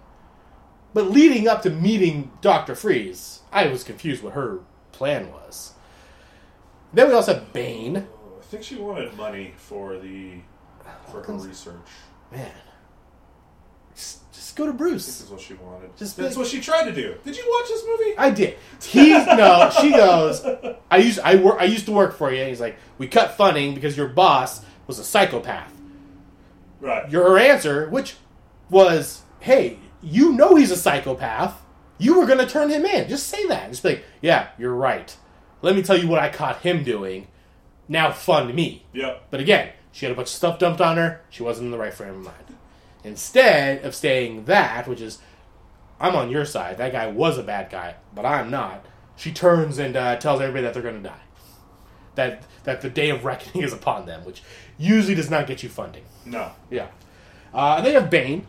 But 0.94 1.10
leading 1.10 1.48
up 1.48 1.62
to 1.62 1.70
meeting 1.70 2.30
Doctor 2.42 2.74
Freeze, 2.74 3.40
I 3.50 3.66
was 3.68 3.82
confused 3.82 4.22
what 4.22 4.34
her 4.34 4.60
plan 4.92 5.32
was. 5.32 5.72
Then 6.92 7.08
we 7.08 7.14
also 7.14 7.34
have 7.34 7.52
Bane. 7.52 8.06
Oh, 8.12 8.38
I 8.38 8.44
think 8.44 8.62
she 8.62 8.76
wanted 8.76 9.16
money 9.16 9.54
for 9.56 9.98
the 9.98 10.40
for 11.10 11.22
her 11.22 11.32
research. 11.32 11.76
Man, 12.30 12.52
just, 13.94 14.32
just 14.32 14.56
go 14.56 14.66
to 14.66 14.72
Bruce. 14.72 15.06
This 15.06 15.20
is 15.22 15.30
what 15.30 15.40
she 15.40 15.54
wanted. 15.54 15.96
Just 15.96 16.16
That's 16.16 16.36
like- 16.36 16.44
what 16.44 16.50
she 16.50 16.60
tried 16.60 16.84
to 16.84 16.92
do. 16.92 17.16
Did 17.24 17.36
you 17.36 17.44
watch 17.48 17.68
this 17.68 17.84
movie? 17.86 18.18
I 18.18 18.30
did. 18.30 18.56
He's 18.82 19.26
no. 19.26 19.70
She 19.80 19.90
goes. 19.90 20.44
I 20.90 20.96
used 20.98 21.18
I 21.20 21.36
work. 21.36 21.56
I 21.60 21.64
used 21.64 21.86
to 21.86 21.92
work 21.92 22.16
for 22.16 22.32
you. 22.32 22.40
And 22.40 22.48
he's 22.48 22.60
like, 22.60 22.76
we 22.98 23.06
cut 23.06 23.36
funding 23.36 23.74
because 23.74 23.96
your 23.96 24.08
boss 24.08 24.64
was 24.86 24.98
a 24.98 25.04
psychopath. 25.04 25.72
right. 26.80 27.10
Your 27.10 27.24
her 27.30 27.38
answer, 27.38 27.88
which 27.88 28.16
was, 28.70 29.22
hey, 29.40 29.78
you 30.02 30.32
know 30.32 30.54
he's 30.56 30.70
a 30.70 30.76
psychopath. 30.76 31.60
You 31.98 32.18
were 32.18 32.26
gonna 32.26 32.46
turn 32.46 32.70
him 32.70 32.84
in. 32.84 33.08
Just 33.08 33.28
say 33.28 33.46
that. 33.46 33.70
Just 33.70 33.82
be 33.82 33.90
like, 33.90 34.04
yeah, 34.20 34.48
you're 34.58 34.74
right. 34.74 35.14
Let 35.62 35.76
me 35.76 35.82
tell 35.82 35.96
you 35.96 36.08
what 36.08 36.18
I 36.18 36.28
caught 36.28 36.62
him 36.62 36.82
doing. 36.82 37.28
Now 37.88 38.10
fund 38.10 38.52
me. 38.54 38.84
Yep. 38.92 39.28
But 39.30 39.40
again, 39.40 39.70
she 39.92 40.06
had 40.06 40.12
a 40.12 40.16
bunch 40.16 40.28
of 40.28 40.34
stuff 40.34 40.58
dumped 40.58 40.80
on 40.80 40.96
her. 40.96 41.20
She 41.30 41.42
wasn't 41.42 41.66
in 41.66 41.70
the 41.70 41.78
right 41.78 41.94
frame 41.94 42.14
of 42.14 42.24
mind. 42.24 42.41
Instead 43.04 43.84
of 43.84 43.94
saying 43.94 44.44
that, 44.44 44.86
which 44.86 45.00
is, 45.00 45.18
I'm 46.00 46.14
on 46.14 46.30
your 46.30 46.44
side. 46.44 46.78
That 46.78 46.92
guy 46.92 47.06
was 47.08 47.38
a 47.38 47.42
bad 47.42 47.70
guy, 47.70 47.96
but 48.14 48.24
I'm 48.24 48.50
not. 48.50 48.84
She 49.16 49.32
turns 49.32 49.78
and 49.78 49.96
uh, 49.96 50.16
tells 50.16 50.40
everybody 50.40 50.64
that 50.64 50.74
they're 50.74 50.82
going 50.82 51.02
to 51.02 51.08
die. 51.08 51.20
That 52.14 52.44
that 52.64 52.80
the 52.82 52.90
day 52.90 53.10
of 53.10 53.24
reckoning 53.24 53.62
is 53.64 53.72
upon 53.72 54.06
them, 54.06 54.24
which 54.24 54.42
usually 54.78 55.14
does 55.14 55.30
not 55.30 55.46
get 55.46 55.62
you 55.62 55.68
funding. 55.68 56.04
No. 56.24 56.52
Yeah. 56.70 56.88
Uh, 57.54 57.74
and 57.76 57.86
then 57.86 57.94
you 57.94 58.00
have 58.00 58.10
Bane. 58.10 58.46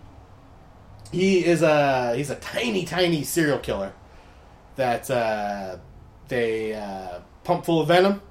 He 1.12 1.46
is 1.46 1.62
a 1.62 2.16
he's 2.16 2.30
a 2.30 2.36
tiny, 2.36 2.86
tiny 2.86 3.24
serial 3.24 3.60
killer 3.60 3.94
that 4.76 5.10
uh, 5.10 5.78
they 6.28 6.74
uh, 6.74 7.20
pump 7.44 7.66
full 7.66 7.82
of 7.82 7.88
venom, 7.88 8.22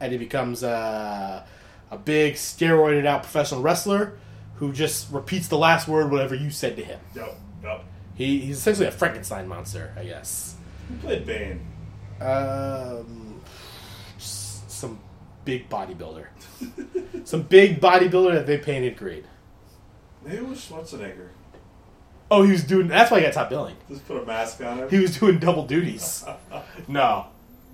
and 0.00 0.12
he 0.12 0.18
becomes 0.18 0.64
uh, 0.64 1.46
a 1.90 1.98
big 1.98 2.34
steroided 2.34 3.06
out 3.06 3.22
professional 3.22 3.62
wrestler 3.62 4.18
who 4.56 4.72
just 4.72 5.10
repeats 5.12 5.48
the 5.48 5.58
last 5.58 5.88
word 5.88 6.10
whatever 6.10 6.34
you 6.34 6.50
said 6.50 6.76
to 6.76 6.84
him. 6.84 7.00
Yep. 7.14 7.38
Yep. 7.62 7.84
He, 8.14 8.40
he's 8.40 8.58
essentially 8.58 8.86
a 8.86 8.92
Frankenstein 8.92 9.46
monster, 9.46 9.92
I 9.96 10.04
guess. 10.04 10.56
Who 10.88 10.96
played 10.96 11.26
Bane? 11.26 11.60
Um, 12.20 13.40
some 14.18 14.98
big 15.44 15.68
bodybuilder, 15.68 16.26
some 17.24 17.42
big 17.42 17.80
bodybuilder 17.80 18.32
that 18.32 18.46
they 18.46 18.58
painted 18.58 18.96
green. 18.96 19.24
Maybe 20.24 20.38
it 20.38 20.48
was 20.48 20.58
Schwarzenegger. 20.58 21.28
Oh, 22.30 22.42
he 22.42 22.52
was 22.52 22.64
doing. 22.64 22.88
That's 22.88 23.10
why 23.10 23.20
he 23.20 23.24
got 23.24 23.34
top 23.34 23.50
billing. 23.50 23.76
Just 23.88 24.06
put 24.08 24.20
a 24.20 24.26
mask 24.26 24.60
on 24.62 24.78
him. 24.78 24.90
He 24.90 24.98
was 24.98 25.18
doing 25.18 25.38
double 25.38 25.66
duties. 25.66 26.24
no, 26.88 27.26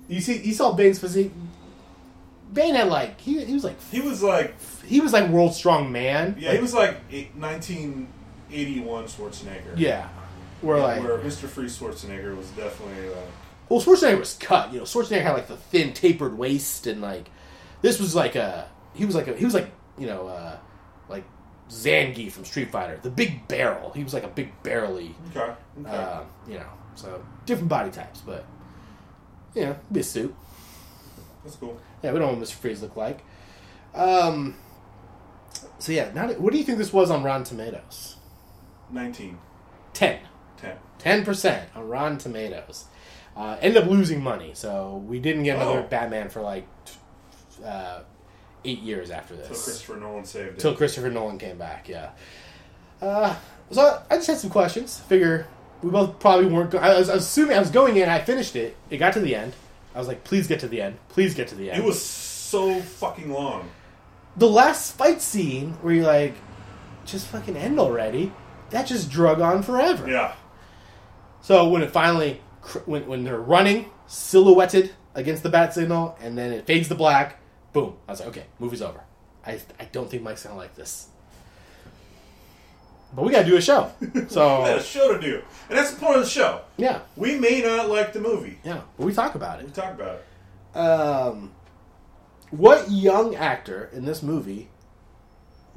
you 0.07 0.21
see, 0.21 0.37
you 0.41 0.53
saw 0.53 0.73
Bane's 0.73 0.99
physique. 0.99 1.31
Bane 2.53 2.75
had 2.75 2.87
like 2.89 3.19
he, 3.19 3.43
he 3.45 3.53
was 3.53 3.63
like 3.63 3.81
He 3.89 4.01
was 4.01 4.21
like, 4.21 4.53
he 4.85 4.99
was 4.99 5.13
like 5.13 5.29
world 5.29 5.53
strong 5.53 5.91
man. 5.91 6.35
yeah, 6.39 6.53
he 6.53 6.59
was 6.59 6.73
like 6.73 6.97
eight, 7.11 7.33
1981 7.35 9.05
Schwarzenegger. 9.05 9.73
yeah. 9.77 10.09
Where 10.61 10.79
like 10.79 11.03
where 11.03 11.17
Mr. 11.17 11.47
Freeze 11.47 11.77
Schwarzenegger 11.77 12.37
was 12.37 12.49
definitely 12.51 13.09
uh, 13.09 13.17
well, 13.69 13.81
Schwarzenegger 13.81 14.19
was 14.19 14.35
cut. 14.35 14.71
You 14.71 14.79
know, 14.79 14.85
Schwarzenegger 14.85 15.23
had 15.23 15.33
like 15.33 15.47
the 15.47 15.57
thin 15.57 15.93
tapered 15.93 16.37
waist 16.37 16.87
and 16.87 17.01
like 17.01 17.29
this 17.81 17.99
was 17.99 18.15
like 18.15 18.35
a 18.35 18.69
he 18.93 19.05
was 19.05 19.15
like 19.15 19.27
a 19.27 19.35
he 19.35 19.45
was 19.45 19.53
like 19.53 19.71
you 19.97 20.07
know 20.07 20.27
uh 20.27 20.57
like 21.09 21.25
Zangief 21.69 22.31
from 22.31 22.45
Street 22.45 22.71
Fighter, 22.71 22.99
the 23.01 23.09
big 23.09 23.47
barrel. 23.47 23.91
He 23.91 24.03
was 24.03 24.13
like 24.13 24.23
a 24.23 24.27
big 24.29 24.51
barrely. 24.63 25.15
okay. 25.35 25.53
okay. 25.81 25.89
Uh, 25.89 26.23
you 26.47 26.55
know, 26.55 26.69
so 26.95 27.23
different 27.45 27.69
body 27.69 27.91
types, 27.91 28.21
but 28.21 28.45
you 29.55 29.65
know, 29.65 29.75
be 29.91 29.99
a 29.99 30.03
suit. 30.03 30.33
That's 31.43 31.55
cool. 31.57 31.79
Yeah, 32.01 32.13
we 32.13 32.19
don't 32.19 32.31
know 32.33 32.39
what 32.39 32.47
Mr. 32.47 32.53
Freeze 32.53 32.81
looked 32.81 32.97
like. 32.97 33.23
Um, 33.93 34.55
so 35.83 35.91
yeah, 35.91 36.11
now 36.13 36.29
what 36.33 36.53
do 36.53 36.57
you 36.57 36.63
think 36.63 36.77
this 36.77 36.93
was 36.93 37.11
on 37.11 37.23
Rotten 37.23 37.43
Tomatoes? 37.43 38.15
19, 38.89 39.37
10. 39.93 40.19
10. 40.57 40.77
10% 40.99 41.63
on 41.75 41.87
Rotten 41.89 42.17
Tomatoes. 42.17 42.85
Uh, 43.35 43.57
ended 43.59 43.83
up 43.83 43.89
losing 43.89 44.23
money, 44.23 44.51
so 44.53 45.03
we 45.05 45.19
didn't 45.19 45.43
get 45.43 45.57
another 45.57 45.79
Oh. 45.79 45.87
Batman 45.89 46.29
for 46.29 46.41
like 46.41 46.65
uh, 47.65 47.99
eight 48.63 48.79
years 48.79 49.09
after 49.11 49.35
this. 49.35 49.49
this. 49.49 49.63
Christopher 49.65 49.97
Nolan 49.97 50.23
saved 50.23 50.49
it. 50.53 50.59
Till 50.59 50.73
Christopher 50.73 51.09
Nolan 51.09 51.37
came 51.37 51.57
back, 51.57 51.89
yeah. 51.89 52.11
Uh, 53.01 53.35
so 53.71 54.01
I 54.09 54.15
just 54.15 54.27
had 54.27 54.37
some 54.37 54.51
questions. 54.51 54.99
Figure 55.01 55.47
we 55.81 55.89
both 55.89 56.17
probably 56.19 56.45
weren't. 56.45 56.71
Go- 56.71 56.77
I 56.77 56.97
was 56.97 57.09
assuming 57.09 57.57
I 57.57 57.59
was 57.59 57.71
going 57.71 57.97
in. 57.97 58.07
I 58.07 58.19
finished 58.19 58.55
it. 58.55 58.77
It 58.89 58.97
got 58.99 59.11
to 59.13 59.19
the 59.19 59.35
end. 59.35 59.53
I 59.93 59.99
was 59.99 60.07
like, 60.07 60.23
please 60.23 60.47
get 60.47 60.61
to 60.61 60.67
the 60.69 60.81
end. 60.81 60.97
Please 61.09 61.35
get 61.35 61.49
to 61.49 61.55
the 61.55 61.69
end. 61.71 61.81
It 61.83 61.85
was 61.85 62.01
so 62.01 62.79
fucking 62.79 63.31
long. 63.31 63.69
The 64.37 64.47
last 64.49 64.95
fight 64.97 65.21
scene 65.21 65.73
where 65.81 65.93
you're 65.93 66.05
like, 66.05 66.35
just 67.05 67.27
fucking 67.27 67.55
end 67.57 67.79
already. 67.79 68.31
That 68.71 68.87
just 68.87 69.09
drug 69.11 69.39
on 69.41 69.61
forever. 69.63 70.09
Yeah. 70.09 70.33
So 71.41 71.67
when 71.69 71.81
it 71.81 71.91
finally, 71.91 72.41
when 72.85 73.05
when 73.07 73.23
they're 73.23 73.39
running 73.39 73.89
silhouetted 74.07 74.91
against 75.15 75.43
the 75.43 75.49
bat 75.49 75.73
signal, 75.73 76.17
and 76.21 76.37
then 76.37 76.51
it 76.53 76.65
fades 76.65 76.87
to 76.87 76.95
black, 76.95 77.39
boom. 77.73 77.97
I 78.07 78.11
was 78.11 78.19
like, 78.21 78.29
okay, 78.29 78.45
movie's 78.59 78.81
over. 78.81 79.01
I 79.45 79.59
I 79.79 79.85
don't 79.91 80.09
think 80.09 80.23
Mike's 80.23 80.43
gonna 80.43 80.55
like 80.55 80.75
this. 80.75 81.07
But 83.15 83.25
we 83.25 83.31
gotta 83.31 83.45
do 83.45 83.57
a 83.57 83.61
show. 83.61 83.91
So 84.29 84.63
we 84.63 84.69
had 84.69 84.77
a 84.79 84.83
show 84.83 85.13
to 85.13 85.21
do. 85.21 85.41
And 85.69 85.77
that's 85.77 85.91
the 85.91 85.99
point 85.99 86.15
of 86.17 86.23
the 86.23 86.29
show. 86.29 86.61
yeah, 86.77 87.01
We 87.15 87.37
may 87.37 87.61
not 87.61 87.89
like 87.89 88.11
the 88.13 88.19
movie. 88.19 88.57
yeah. 88.63 88.81
But 88.97 89.05
we 89.05 89.13
talk 89.13 89.35
about 89.35 89.59
it. 89.59 89.65
We 89.67 89.71
talk 89.71 89.93
about 89.93 90.19
it. 90.19 90.77
Um, 90.77 91.51
what 92.53 92.91
young 92.91 93.33
actor 93.35 93.89
in 93.93 94.05
this 94.05 94.21
movie 94.21 94.69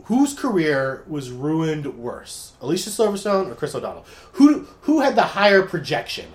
whose 0.04 0.34
career 0.34 1.04
was 1.08 1.30
ruined 1.30 1.98
worse, 1.98 2.52
Alicia 2.60 2.90
Silverstone 2.90 3.50
or 3.50 3.54
Chris 3.54 3.74
O'Donnell? 3.74 4.04
Who 4.32 4.66
who 4.82 5.00
had 5.00 5.16
the 5.16 5.22
higher 5.22 5.62
projection? 5.62 6.26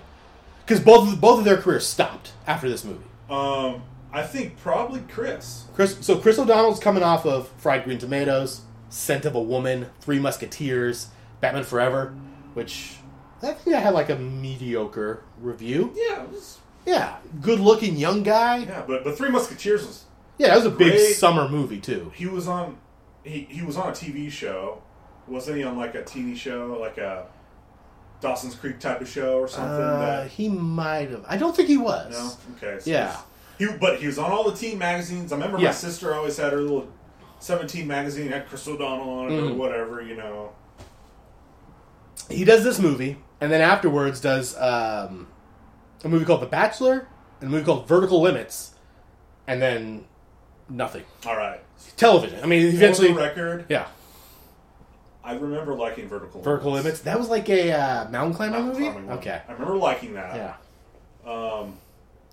Because 0.64 0.80
both 0.80 1.12
of, 1.12 1.20
both 1.20 1.38
of 1.38 1.44
their 1.44 1.56
careers 1.56 1.86
stopped 1.86 2.32
after 2.46 2.68
this 2.68 2.84
movie. 2.84 3.04
Um, 3.30 3.82
I 4.12 4.22
think 4.22 4.58
probably 4.58 5.00
Chris. 5.08 5.66
Chris, 5.74 5.96
so 6.00 6.18
Chris 6.18 6.38
O'Donnell's 6.38 6.80
coming 6.80 7.02
off 7.02 7.24
of 7.24 7.48
Fried 7.58 7.84
Green 7.84 7.98
Tomatoes, 7.98 8.62
Scent 8.88 9.24
of 9.24 9.34
a 9.34 9.40
Woman, 9.40 9.86
Three 10.00 10.18
Musketeers, 10.18 11.08
Batman 11.40 11.64
Forever, 11.64 12.14
which 12.54 12.96
I 13.42 13.52
think 13.52 13.76
I 13.76 13.80
had 13.80 13.94
like 13.94 14.10
a 14.10 14.16
mediocre 14.16 15.22
review. 15.40 15.92
Yeah, 15.94 16.24
it 16.24 16.30
was 16.30 16.58
Yeah, 16.84 17.16
good 17.40 17.60
looking 17.60 17.96
young 17.96 18.22
guy. 18.24 18.58
Yeah, 18.58 18.66
Yeah, 18.66 18.84
but 18.86 19.04
but 19.04 19.16
Three 19.16 19.30
Musketeers 19.30 19.86
was 19.86 20.04
that 20.48 20.56
was 20.56 20.66
a 20.66 20.70
big 20.70 20.92
Great. 20.92 21.14
summer 21.14 21.48
movie 21.48 21.80
too. 21.80 22.10
he 22.14 22.26
was 22.26 22.48
on 22.48 22.78
he 23.24 23.46
he 23.50 23.62
was 23.62 23.76
on 23.76 23.88
a 23.88 23.92
TV 23.92 24.30
show. 24.30 24.82
Wasn't 25.28 25.56
he 25.56 25.62
on 25.62 25.76
like 25.78 25.94
a 25.94 26.02
teeny 26.04 26.34
show, 26.34 26.76
like 26.80 26.98
a 26.98 27.26
Dawson's 28.20 28.54
Creek 28.54 28.78
type 28.80 29.00
of 29.00 29.08
show 29.08 29.38
or 29.38 29.48
something? 29.48 29.70
Uh, 29.72 29.98
that 30.00 30.30
he 30.30 30.48
might 30.48 31.10
have. 31.10 31.24
I 31.28 31.36
don't 31.36 31.54
think 31.54 31.68
he 31.68 31.76
was. 31.78 32.12
no, 32.12 32.56
okay, 32.56 32.80
so 32.80 32.90
Yeah. 32.90 33.16
He 33.58 33.66
but 33.80 34.00
he 34.00 34.06
was 34.06 34.18
on 34.18 34.30
all 34.32 34.50
the 34.50 34.56
teen 34.56 34.78
magazines. 34.78 35.32
I 35.32 35.36
remember 35.36 35.58
Yeah. 35.58 35.68
my 35.68 35.72
sister 35.74 36.14
always 36.14 36.36
had 36.36 36.52
her 36.52 36.60
little 36.60 36.88
seventeen 37.38 37.86
magazine 37.86 38.28
had 38.32 38.48
Chris 38.48 38.66
O'Donnell 38.66 39.08
on 39.10 39.30
it 39.32 39.38
or 39.38 39.42
Mhm. 39.50 39.56
whatever, 39.56 40.00
you 40.02 40.16
know. 40.16 40.50
He 42.30 42.44
does 42.44 42.64
this 42.64 42.78
movie, 42.78 43.18
and 43.40 43.50
then 43.52 43.60
afterwards 43.60 44.20
does 44.20 44.56
um, 44.58 45.28
a 46.04 46.08
movie 46.08 46.24
called 46.24 46.40
The 46.42 46.46
Bachelor 46.46 47.06
and 47.40 47.48
a 47.48 47.52
movie 47.52 47.64
called 47.64 47.86
Vertical 47.88 48.20
Limits, 48.20 48.72
and 49.46 49.60
then 49.60 50.04
nothing. 50.76 51.04
All 51.26 51.36
right. 51.36 51.60
Television. 51.96 52.40
I 52.42 52.46
mean, 52.46 52.66
Eventually, 52.66 53.12
record. 53.12 53.66
yeah. 53.68 53.86
I 55.24 55.34
remember 55.34 55.74
liking 55.74 56.08
Vertical 56.08 56.42
Vertical 56.42 56.72
Limits. 56.72 57.00
That 57.00 57.18
was 57.18 57.28
like 57.28 57.48
a 57.48 57.72
uh, 57.72 58.08
mountain 58.10 58.34
climbing 58.34 58.52
Mountain 58.60 58.72
movie. 58.80 58.84
climbing 58.90 59.08
one. 59.08 59.18
Okay. 59.18 59.40
I 59.48 59.52
remember 59.52 59.76
liking 59.76 60.14
that. 60.14 60.34
Yeah. 60.34 61.30
Um, 61.30 61.74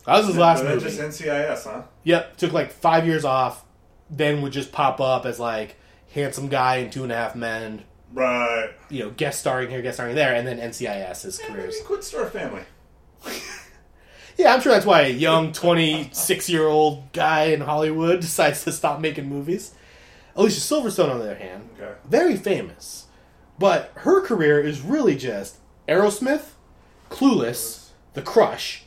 That 0.05 0.17
was 0.17 0.27
his 0.27 0.37
last 0.37 0.63
but 0.63 0.73
movie. 0.75 0.85
just 0.85 0.99
NCIS, 0.99 1.63
huh? 1.65 1.83
Yep. 2.03 2.37
Took 2.37 2.51
like 2.53 2.71
five 2.71 3.05
years 3.05 3.25
off. 3.25 3.63
Then 4.09 4.41
would 4.41 4.53
just 4.53 4.71
pop 4.71 4.99
up 4.99 5.27
as 5.27 5.39
like 5.39 5.75
handsome 6.15 6.47
guy 6.47 6.77
in 6.77 6.89
Two 6.89 7.03
and 7.03 7.11
a 7.11 7.15
Half 7.15 7.35
Men. 7.35 7.83
Right. 8.11 8.71
You 8.89 9.03
know, 9.03 9.09
guest 9.11 9.39
starring 9.39 9.69
here, 9.69 9.83
guest 9.83 9.97
starring 9.97 10.15
there, 10.15 10.33
and 10.33 10.47
then 10.47 10.57
NCIS 10.57 11.21
his 11.21 11.39
Yeah, 11.39 11.45
careers. 11.53 11.75
maybe 11.75 11.85
quit 11.85 12.03
Star 12.03 12.25
Family. 12.25 12.63
Yeah, 14.39 14.53
I'm 14.53 14.61
sure 14.61 14.71
that's 14.71 14.85
why 14.85 15.01
a 15.01 15.09
young 15.09 15.51
26 15.51 16.49
year 16.49 16.65
old 16.65 17.11
guy 17.11 17.47
in 17.47 17.59
Hollywood 17.59 18.21
decides 18.21 18.63
to 18.63 18.71
stop 18.71 19.01
making 19.01 19.27
movies. 19.27 19.73
Alicia 20.33 20.61
Silverstone, 20.61 21.09
on 21.09 21.19
the 21.19 21.25
other 21.25 21.35
hand, 21.35 21.69
Okay. 21.77 21.91
very 22.07 22.37
famous. 22.37 23.07
But 23.59 23.91
her 23.95 24.21
career 24.21 24.61
is 24.61 24.79
really 24.79 25.17
just 25.17 25.57
Aerosmith, 25.89 26.51
Clueless, 27.09 27.89
The 28.13 28.21
Crush, 28.21 28.83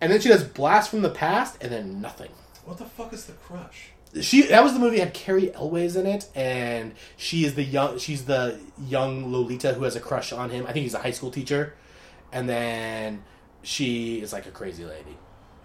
and 0.00 0.12
then 0.12 0.20
she 0.20 0.28
does 0.28 0.44
Blast 0.44 0.88
from 0.90 1.02
the 1.02 1.10
Past, 1.10 1.56
and 1.60 1.72
then 1.72 2.00
nothing. 2.00 2.30
What 2.64 2.78
the 2.78 2.84
fuck 2.84 3.12
is 3.12 3.24
the 3.26 3.32
crush? 3.32 3.88
She 4.20 4.42
that 4.42 4.62
was 4.62 4.72
the 4.74 4.78
movie 4.78 4.98
that 4.98 5.06
had 5.06 5.14
Cary 5.14 5.52
Elwes 5.52 5.96
in 5.96 6.06
it, 6.06 6.28
and 6.36 6.92
she 7.16 7.44
is 7.44 7.56
the 7.56 7.64
young 7.64 7.98
she's 7.98 8.26
the 8.26 8.60
young 8.86 9.32
Lolita 9.32 9.74
who 9.74 9.82
has 9.82 9.96
a 9.96 10.00
crush 10.00 10.32
on 10.32 10.50
him. 10.50 10.64
I 10.68 10.72
think 10.72 10.84
he's 10.84 10.94
a 10.94 11.00
high 11.00 11.10
school 11.10 11.32
teacher, 11.32 11.74
and 12.32 12.48
then 12.48 13.24
she 13.64 14.20
is 14.20 14.32
like 14.32 14.46
a 14.46 14.50
crazy 14.50 14.84
lady. 14.84 15.16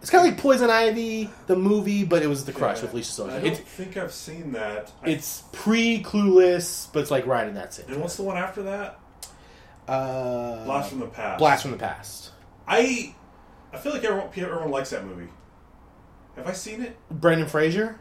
It's 0.01 0.09
kind 0.09 0.25
of 0.25 0.33
like 0.33 0.41
Poison 0.41 0.69
Ivy, 0.69 1.29
the 1.47 1.57
movie, 1.57 2.05
but 2.05 2.23
it 2.23 2.27
was 2.27 2.45
the 2.45 2.53
crush 2.53 2.77
Yeah. 2.77 2.83
with 2.83 2.93
Lisa 2.93 3.23
I 3.25 3.27
don't 3.27 3.45
It's 3.47 3.59
think 3.59 3.97
I've 3.97 4.13
seen 4.13 4.53
that. 4.53 4.91
It's 5.03 5.43
pre 5.51 6.01
Clueless, 6.01 6.87
but 6.93 7.01
it's 7.01 7.11
like 7.11 7.25
right 7.25 7.47
in 7.47 7.55
that 7.55 7.73
same. 7.73 7.85
and 7.89 8.01
what's 8.01 8.15
the 8.15 8.23
one 8.23 8.37
after 8.37 8.63
that? 8.63 8.97
Uh, 9.87 10.63
Blast 10.65 10.89
from 10.91 10.99
the 10.99 11.07
Past. 11.07 11.39
Blast 11.39 11.61
from 11.63 11.71
the 11.71 11.77
Past. 11.77 12.31
I 12.67 13.13
I 13.73 13.77
feel 13.77 13.91
like 13.91 14.03
everyone 14.03 14.29
everyone 14.35 14.71
likes 14.71 14.91
that 14.91 15.05
movie. 15.05 15.27
Have 16.35 16.47
I 16.47 16.53
seen 16.53 16.81
it? 16.81 16.95
Brendan 17.11 17.47
Fraser, 17.49 17.99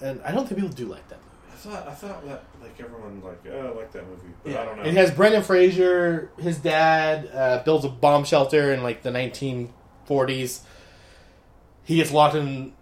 and 0.00 0.22
I 0.22 0.30
don't 0.32 0.48
think 0.48 0.60
people 0.60 0.74
do 0.74 0.86
like 0.86 1.06
that 1.08 1.16
movie. 1.18 1.27
I 1.27 1.27
thought 1.58 1.86
I 1.88 1.92
thought 1.92 2.24
that 2.26 2.44
like 2.62 2.80
everyone 2.80 3.20
like 3.22 3.40
oh, 3.52 3.66
I 3.74 3.76
like 3.76 3.92
that 3.92 4.08
movie, 4.08 4.28
but 4.44 4.56
I 4.56 4.64
don't 4.64 4.76
know. 4.78 4.82
It 4.84 4.94
has 4.94 5.10
Brendan 5.10 5.42
Fraser. 5.42 6.30
His 6.38 6.58
dad 6.58 7.28
uh, 7.32 7.62
builds 7.64 7.84
a 7.84 7.88
bomb 7.88 8.24
shelter 8.24 8.72
in 8.72 8.82
like 8.82 9.02
the 9.02 9.10
1940s. 9.10 10.60
He 11.84 11.96
gets 11.96 12.12
locked 12.12 12.34
in 12.34 12.72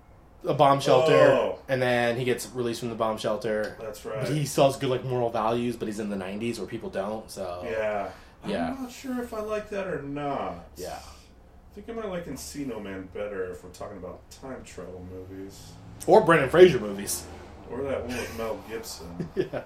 a 0.44 0.54
bomb 0.54 0.80
shelter, 0.80 1.12
Oh. 1.14 1.58
and 1.68 1.80
then 1.82 2.16
he 2.16 2.24
gets 2.24 2.48
released 2.52 2.80
from 2.80 2.88
the 2.90 2.94
bomb 2.94 3.18
shelter. 3.18 3.76
That's 3.80 4.00
But 4.00 4.14
right. 4.16 4.28
he 4.28 4.44
still 4.46 4.66
has 4.66 4.76
good 4.76 4.90
like 4.90 5.04
moral 5.04 5.30
values, 5.30 5.76
but 5.76 5.86
he's 5.88 5.98
in 6.00 6.08
the 6.10 6.16
90s 6.16 6.58
where 6.58 6.68
people 6.68 6.90
don't. 6.90 7.28
So 7.30 7.62
yeah. 7.68 8.10
Yeah. 8.46 8.70
I'm 8.76 8.82
not 8.84 8.92
sure 8.92 9.20
if 9.22 9.34
I 9.34 9.40
like 9.40 9.70
that 9.70 9.86
or 9.88 10.02
not. 10.02 10.66
yeah. 10.76 10.98
I 11.00 11.74
think 11.74 11.90
I 11.90 11.92
might 12.00 12.08
like 12.10 12.24
Encino 12.26 12.82
Man 12.82 13.08
better 13.12 13.50
if 13.52 13.62
we're 13.62 13.70
talking 13.70 13.98
about 13.98 14.20
time 14.30 14.62
travel 14.64 15.04
movies. 15.12 15.72
Or 16.06 16.20
Brendan 16.22 16.48
Fraser 16.48 16.78
movies. 16.78 17.24
Or 17.70 17.82
that 17.82 18.00
one 18.06 18.16
with 18.16 18.38
Mel 18.38 18.62
Gibson. 18.68 19.28
yeah. 19.34 19.62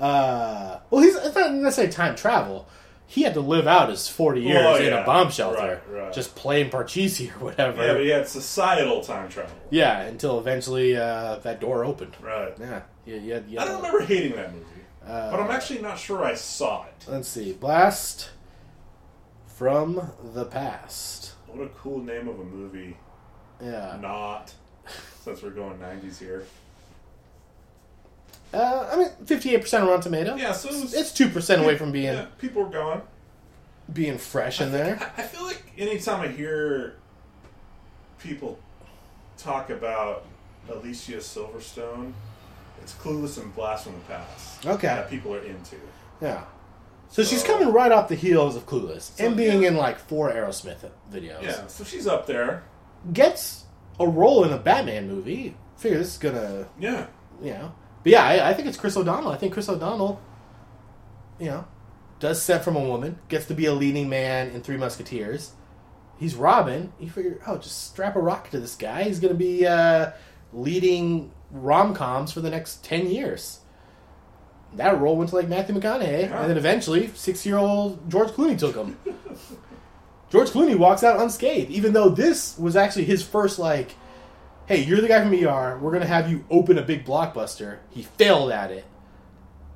Uh, 0.00 0.80
well, 0.90 1.02
he's 1.02 1.14
it's 1.16 1.34
not 1.34 1.52
necessarily 1.52 1.92
time 1.92 2.16
travel. 2.16 2.68
He 3.06 3.22
had 3.22 3.34
to 3.34 3.40
live 3.40 3.66
out 3.66 3.90
his 3.90 4.08
40 4.08 4.40
years 4.40 4.54
Well, 4.64 4.76
in 4.76 4.92
a 4.94 5.04
bomb 5.04 5.30
shelter, 5.30 5.82
Right, 5.90 6.04
right. 6.04 6.12
just 6.14 6.34
playing 6.34 6.70
Parcheesi 6.70 7.28
or 7.36 7.44
whatever. 7.44 7.84
yeah, 7.86 7.92
but 7.92 8.00
he 8.02 8.08
had 8.08 8.26
societal 8.26 9.02
time 9.02 9.28
travel. 9.28 9.54
Yeah, 9.68 10.00
until 10.00 10.38
eventually 10.38 10.96
uh, 10.96 11.36
that 11.42 11.60
door 11.60 11.84
opened. 11.84 12.16
Right. 12.22 12.54
Yeah, 12.58 12.82
yeah, 13.04 13.16
yeah. 13.16 13.40
yeah. 13.46 13.62
I 13.62 13.64
don't 13.66 13.76
remember 13.76 14.00
hating 14.06 14.34
that 14.36 14.52
movie. 14.54 14.64
Uh, 15.06 15.30
but 15.30 15.40
I'm 15.40 15.50
actually 15.50 15.82
not 15.82 15.98
sure 15.98 16.24
I 16.24 16.34
saw 16.34 16.84
it. 16.86 17.04
Let's 17.06 17.28
see, 17.28 17.52
Blast 17.52 18.30
from 19.46 20.10
the 20.32 20.44
Past. 20.46 21.32
What 21.48 21.62
a 21.66 21.68
cool 21.70 21.98
name 22.02 22.28
of 22.28 22.40
a 22.40 22.44
movie. 22.44 22.96
Yeah. 23.62 23.98
Not. 24.00 24.54
Since 25.22 25.42
we're 25.42 25.50
going 25.50 25.78
90s 25.78 26.18
here. 26.18 26.44
Uh, 28.52 28.88
I 28.92 28.96
mean, 28.96 29.08
fifty-eight 29.24 29.60
percent 29.62 29.84
Rotten 29.86 30.02
Tomato. 30.02 30.36
Yeah, 30.36 30.52
so 30.52 30.68
it 30.68 30.80
was- 30.82 30.94
it's 30.94 31.12
two 31.12 31.28
percent 31.28 31.62
away 31.62 31.76
from 31.78 31.90
being 31.92 32.12
Yeah, 32.12 32.26
people 32.38 32.62
are 32.62 32.68
going. 32.70 33.02
being 33.92 34.18
fresh 34.18 34.60
in 34.60 34.72
there. 34.72 34.98
I 35.16 35.22
feel 35.22 35.44
like 35.44 35.62
anytime 35.78 36.20
I 36.20 36.28
hear 36.28 36.96
people 38.18 38.58
talk 39.38 39.70
about 39.70 40.24
Alicia 40.70 41.16
Silverstone, 41.16 42.12
it's 42.82 42.94
Clueless 42.94 43.38
and 43.40 43.54
Blast 43.54 43.84
from 43.84 43.94
the 43.94 44.00
Past. 44.00 44.66
Okay. 44.66 44.86
That 44.86 45.10
people 45.10 45.34
are 45.34 45.40
into. 45.42 45.76
Yeah. 46.20 46.44
So 47.08 47.22
she's 47.22 47.42
coming 47.42 47.72
right 47.72 47.92
off 47.92 48.08
the 48.08 48.14
heels 48.14 48.56
of 48.56 48.64
Clueless 48.66 49.16
So, 49.18 49.26
and 49.26 49.36
being 49.36 49.62
yeah. 49.62 49.68
in 49.68 49.76
like 49.76 49.98
four 49.98 50.30
Aerosmith 50.30 50.88
videos. 51.12 51.42
Yeah, 51.42 51.66
so 51.66 51.84
she's 51.84 52.06
up 52.06 52.26
there. 52.26 52.62
Gets 53.12 53.64
a 54.00 54.06
role 54.08 54.44
in 54.44 54.52
a 54.52 54.58
Batman 54.58 55.08
movie. 55.08 55.54
Figure 55.76 55.98
this 55.98 56.12
is 56.12 56.18
gonna, 56.18 56.66
Yeah. 56.78 57.06
you 57.42 57.50
know. 57.52 57.72
But 58.02 58.12
yeah, 58.12 58.24
I, 58.24 58.50
I 58.50 58.54
think 58.54 58.68
it's 58.68 58.76
Chris 58.76 58.96
O'Donnell. 58.96 59.30
I 59.30 59.36
think 59.36 59.52
Chris 59.52 59.68
O'Donnell, 59.68 60.20
you 61.38 61.46
know, 61.46 61.64
does 62.18 62.42
set 62.42 62.64
from 62.64 62.76
a 62.76 62.80
woman, 62.80 63.18
gets 63.28 63.46
to 63.46 63.54
be 63.54 63.66
a 63.66 63.72
leading 63.72 64.08
man 64.08 64.50
in 64.50 64.62
Three 64.62 64.76
Musketeers. 64.76 65.52
He's 66.18 66.34
Robin. 66.34 66.92
You 67.00 67.10
figure, 67.10 67.40
oh, 67.46 67.58
just 67.58 67.88
strap 67.88 68.16
a 68.16 68.20
rocket 68.20 68.52
to 68.52 68.60
this 68.60 68.76
guy. 68.76 69.04
He's 69.04 69.18
going 69.18 69.32
to 69.32 69.38
be 69.38 69.66
uh, 69.66 70.12
leading 70.52 71.32
rom 71.50 71.94
coms 71.94 72.32
for 72.32 72.40
the 72.40 72.50
next 72.50 72.84
10 72.84 73.08
years. 73.08 73.60
That 74.74 75.00
role 75.00 75.16
went 75.16 75.30
to 75.30 75.36
like 75.36 75.48
Matthew 75.48 75.74
McConaughey. 75.74 76.22
Yeah. 76.22 76.40
And 76.40 76.50
then 76.50 76.56
eventually, 76.56 77.08
six 77.08 77.44
year 77.44 77.58
old 77.58 78.10
George 78.10 78.28
Clooney 78.28 78.58
took 78.58 78.74
him. 78.74 78.96
George 80.30 80.48
Clooney 80.48 80.76
walks 80.76 81.04
out 81.04 81.20
unscathed, 81.20 81.70
even 81.70 81.92
though 81.92 82.08
this 82.08 82.56
was 82.56 82.74
actually 82.74 83.04
his 83.04 83.22
first, 83.22 83.58
like, 83.58 83.94
hey, 84.66 84.82
you're 84.84 85.00
the 85.00 85.08
guy 85.08 85.22
from 85.22 85.32
ER. 85.32 85.78
We're 85.78 85.90
going 85.90 86.02
to 86.02 86.06
have 86.08 86.30
you 86.30 86.44
open 86.50 86.78
a 86.78 86.82
big 86.82 87.04
blockbuster. 87.04 87.78
He 87.90 88.02
failed 88.02 88.50
at 88.52 88.70
it. 88.70 88.84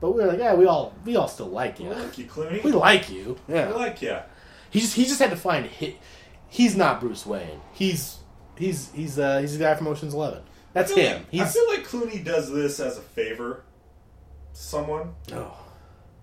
But 0.00 0.12
we 0.12 0.22
were 0.22 0.28
like, 0.28 0.38
yeah, 0.38 0.54
we 0.54 0.66
all 0.66 0.94
we 1.04 1.16
all 1.16 1.26
still 1.28 1.46
like 1.48 1.80
you. 1.80 1.88
We 1.88 1.94
like 1.94 2.18
you, 2.18 2.24
Clooney. 2.26 2.62
We 2.62 2.72
like 2.72 3.08
you. 3.10 3.38
I 3.48 3.52
Yeah. 3.52 3.68
like 3.70 4.02
you. 4.02 4.18
He 4.70 4.80
just 4.80 4.94
he 4.94 5.04
just 5.04 5.18
had 5.20 5.30
to 5.30 5.36
find 5.36 5.64
a 5.64 5.68
hit. 5.68 5.96
He's 6.48 6.76
not 6.76 7.00
Bruce 7.00 7.24
Wayne. 7.24 7.60
He's 7.72 8.18
he's 8.56 8.90
he's 8.92 9.18
uh 9.18 9.38
he's 9.38 9.54
the 9.56 9.64
guy 9.64 9.74
from 9.74 9.86
Ocean's 9.88 10.12
Eleven. 10.12 10.42
That's 10.74 10.92
I 10.92 11.00
him. 11.00 11.26
Like, 11.32 11.42
I 11.42 11.46
feel 11.46 11.66
like 11.68 11.86
Clooney 11.86 12.22
does 12.22 12.52
this 12.52 12.78
as 12.78 12.98
a 12.98 13.00
favor 13.00 13.64
to 14.52 14.60
someone. 14.60 15.14
oh, 15.32 15.56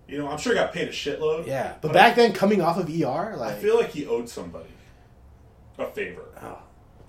You 0.08 0.20
know, 0.20 0.28
I'm 0.28 0.38
sure 0.38 0.54
he 0.54 0.60
got 0.60 0.72
paid 0.72 0.88
a 0.88 0.92
shitload. 0.92 1.48
yeah. 1.48 1.74
But 1.82 1.92
I- 1.92 1.94
back 1.96 2.16
then, 2.16 2.32
coming 2.34 2.62
off 2.62 2.78
of 2.78 2.88
ER, 2.90 3.36
like 3.38 3.54
I 3.54 3.56
feel 3.56 3.76
like 3.76 3.90
he 3.90 4.06
owed 4.06 4.30
somebody 4.30 4.70
a 5.80 5.88
favor. 5.88 6.26
oh. 6.44 6.60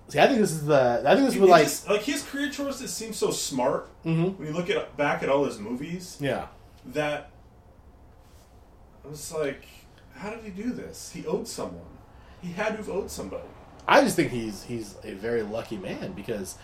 See, 0.07 0.19
I 0.19 0.27
think 0.27 0.39
this 0.39 0.51
is 0.51 0.65
the 0.65 1.01
I 1.05 1.15
think 1.15 1.27
this 1.27 1.35
was 1.37 1.49
like 1.49 1.63
just- 1.63 1.89
like 1.89 2.01
his 2.01 2.23
career 2.23 2.49
choices 2.49 2.93
seem 2.93 3.13
so 3.13 3.31
smart 3.31 3.89
Mhm. 4.05 4.37
when 4.37 4.47
you 4.47 4.53
look 4.53 4.69
at 4.69 4.95
back 4.97 5.23
at 5.23 5.29
all 5.29 5.45
his 5.45 5.59
movies 5.59 6.17
yeah 6.19 6.47
that 6.85 7.31
I 9.03 9.07
was 9.09 9.31
like, 9.33 9.65
how 10.15 10.29
did 10.31 10.43
he 10.43 10.49
do 10.49 10.71
this? 10.71 11.11
He 11.13 11.25
owed 11.27 11.47
someone. 11.47 11.85
He 12.41 12.51
had 12.51 12.69
to 12.71 12.77
have 12.77 12.89
owed 12.89 13.11
somebody. 13.11 13.43
I 13.87 14.01
just 14.01 14.15
think 14.15 14.31
he's 14.31 14.63
he's 14.63 14.95
a 15.03 15.13
very 15.13 15.43
lucky 15.43 15.77
man 15.77 16.13
because 16.13 16.55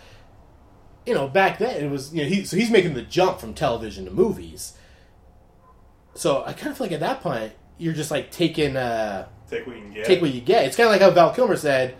you 1.06 1.14
know 1.14 1.28
back 1.28 1.58
then 1.58 1.82
it 1.84 1.90
was 1.90 2.12
you 2.14 2.22
know 2.22 2.28
he 2.28 2.44
so 2.44 2.56
he's 2.56 2.70
making 2.70 2.94
the 2.94 3.02
jump 3.02 3.38
from 3.40 3.54
television 3.54 4.04
to 4.06 4.10
movies. 4.10 4.74
So 6.14 6.44
I 6.44 6.52
kind 6.52 6.68
of 6.72 6.78
feel 6.78 6.86
like 6.86 6.92
at 6.92 7.00
that 7.00 7.20
point 7.20 7.52
you're 7.78 7.94
just 7.94 8.10
like 8.10 8.30
taking 8.30 8.76
uh 8.76 9.26
Take 9.48 9.66
what 9.66 9.76
you 9.76 9.82
can 9.82 9.92
get. 9.92 10.04
take 10.06 10.20
what 10.20 10.30
you 10.30 10.40
get. 10.40 10.64
It's 10.64 10.76
kind 10.76 10.86
of 10.88 10.92
like 10.92 11.00
how 11.00 11.10
Val 11.10 11.32
Kilmer 11.34 11.56
said 11.56 11.94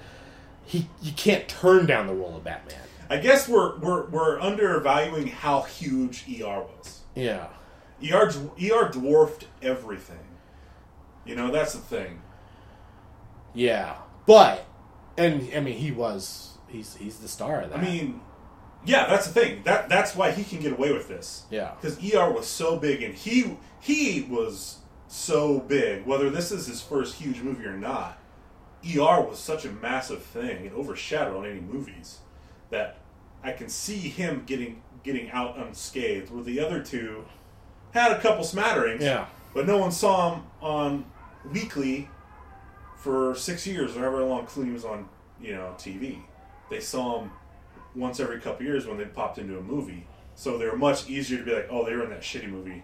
he 0.64 0.88
you 1.01 1.12
can't 1.12 1.48
turn 1.48 1.87
down 1.87 2.07
the 2.07 2.14
role 2.14 2.37
of 2.37 2.44
Batman. 2.44 2.79
I 3.11 3.18
guess 3.18 3.48
we're 3.48 3.79
we're 3.79 4.07
we're 4.07 4.40
undervaluing 4.40 5.27
how 5.29 5.62
huge 5.62 6.25
ER 6.29 6.61
was. 6.62 7.01
Yeah. 7.14 7.48
ER 8.11 8.31
ER 8.61 8.88
dwarfed 8.90 9.46
everything. 9.62 10.18
You 11.25 11.37
know 11.37 11.51
that's 11.51 11.72
the 11.75 11.81
thing. 11.81 12.22
Yeah. 13.55 13.96
But 14.27 14.64
and 15.16 15.48
I 15.55 15.61
mean, 15.61 15.77
he 15.77 15.90
was 15.90 16.59
he's 16.68 16.96
he's 16.96 17.18
the 17.18 17.29
star 17.29 17.62
of 17.62 17.70
that. 17.70 17.79
I 17.79 17.83
mean, 17.83 18.20
yeah, 18.85 19.07
that's 19.07 19.27
the 19.27 19.33
thing. 19.33 19.62
That 19.64 19.88
that's 19.88 20.16
why 20.16 20.33
he 20.33 20.44
can 20.44 20.61
get 20.61 20.72
away 20.72 20.92
with 20.92 21.09
this. 21.09 21.44
Yeah. 21.51 21.72
because 21.81 21.98
ER 22.03 22.31
was 22.31 22.46
so 22.46 22.77
big, 22.77 23.03
and 23.03 23.14
he 23.14 23.57
he 23.81 24.22
was 24.22 24.79
so 25.09 25.61
big. 25.61 26.07
Whether 26.07 26.31
this 26.31 26.51
is 26.51 26.66
his 26.66 26.81
first 26.81 27.16
huge 27.16 27.40
movie 27.40 27.66
or 27.66 27.77
not, 27.77 28.18
ER 28.84 29.20
was 29.22 29.38
such 29.38 29.64
a 29.64 29.70
massive 29.70 30.22
thing 30.22 30.66
and 30.66 30.72
overshadowed 30.76 31.36
on 31.36 31.46
any 31.46 31.60
movies 31.60 32.18
that 32.70 32.98
I 33.44 33.52
can 33.52 33.68
see 33.68 33.96
him 33.98 34.42
getting 34.46 34.82
getting 35.04 35.30
out 35.30 35.58
unscathed. 35.58 36.30
Where 36.30 36.42
the 36.44 36.60
other 36.60 36.82
two 36.82 37.24
had 37.92 38.12
a 38.12 38.20
couple 38.20 38.44
smatterings, 38.44 39.02
Yeah. 39.02 39.26
but 39.54 39.66
no 39.66 39.78
one 39.78 39.90
saw 39.92 40.34
him 40.34 40.42
on 40.60 41.04
weekly 41.52 42.08
for 42.96 43.34
six 43.34 43.66
years 43.66 43.96
or 43.96 44.00
however 44.00 44.22
long 44.24 44.46
Clooney 44.46 44.72
was 44.72 44.84
on, 44.84 45.08
you 45.40 45.54
know, 45.54 45.74
TV. 45.76 46.18
They 46.70 46.80
saw 46.80 47.20
him 47.20 47.30
once 47.96 48.20
every 48.20 48.40
couple 48.40 48.64
years 48.64 48.86
when 48.86 48.96
they 48.96 49.04
popped 49.04 49.38
into 49.38 49.58
a 49.58 49.62
movie. 49.62 50.06
So 50.34 50.56
they 50.56 50.66
were 50.66 50.76
much 50.76 51.10
easier 51.10 51.38
to 51.38 51.44
be 51.44 51.52
like, 51.52 51.66
oh, 51.70 51.84
they 51.84 51.94
were 51.94 52.04
in 52.04 52.10
that 52.10 52.22
shitty 52.22 52.48
movie. 52.48 52.82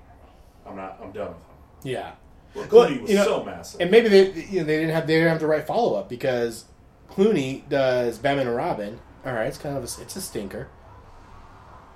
I'm 0.66 0.76
not. 0.76 0.98
I'm 1.02 1.12
done 1.12 1.28
with 1.28 1.38
them. 1.38 1.56
yeah. 1.84 2.12
Well, 2.54 2.66
Clooney 2.66 3.02
was 3.02 3.10
know, 3.12 3.24
so 3.24 3.44
massive. 3.44 3.80
And 3.80 3.90
maybe 3.90 4.08
they 4.08 4.32
you 4.32 4.60
know, 4.60 4.64
they 4.64 4.78
didn't 4.78 4.90
have 4.90 5.06
they 5.06 5.14
didn't 5.14 5.30
have 5.30 5.40
the 5.40 5.46
right 5.46 5.66
follow 5.66 5.98
up 5.98 6.08
because 6.08 6.64
Clooney 7.10 7.68
does 7.68 8.18
Batman 8.18 8.46
and 8.46 8.56
Robin. 8.56 9.00
All 9.24 9.32
right, 9.32 9.46
it's 9.46 9.58
kind 9.58 9.76
of 9.76 9.82
a, 9.82 10.02
it's 10.02 10.16
a 10.16 10.20
stinker. 10.20 10.68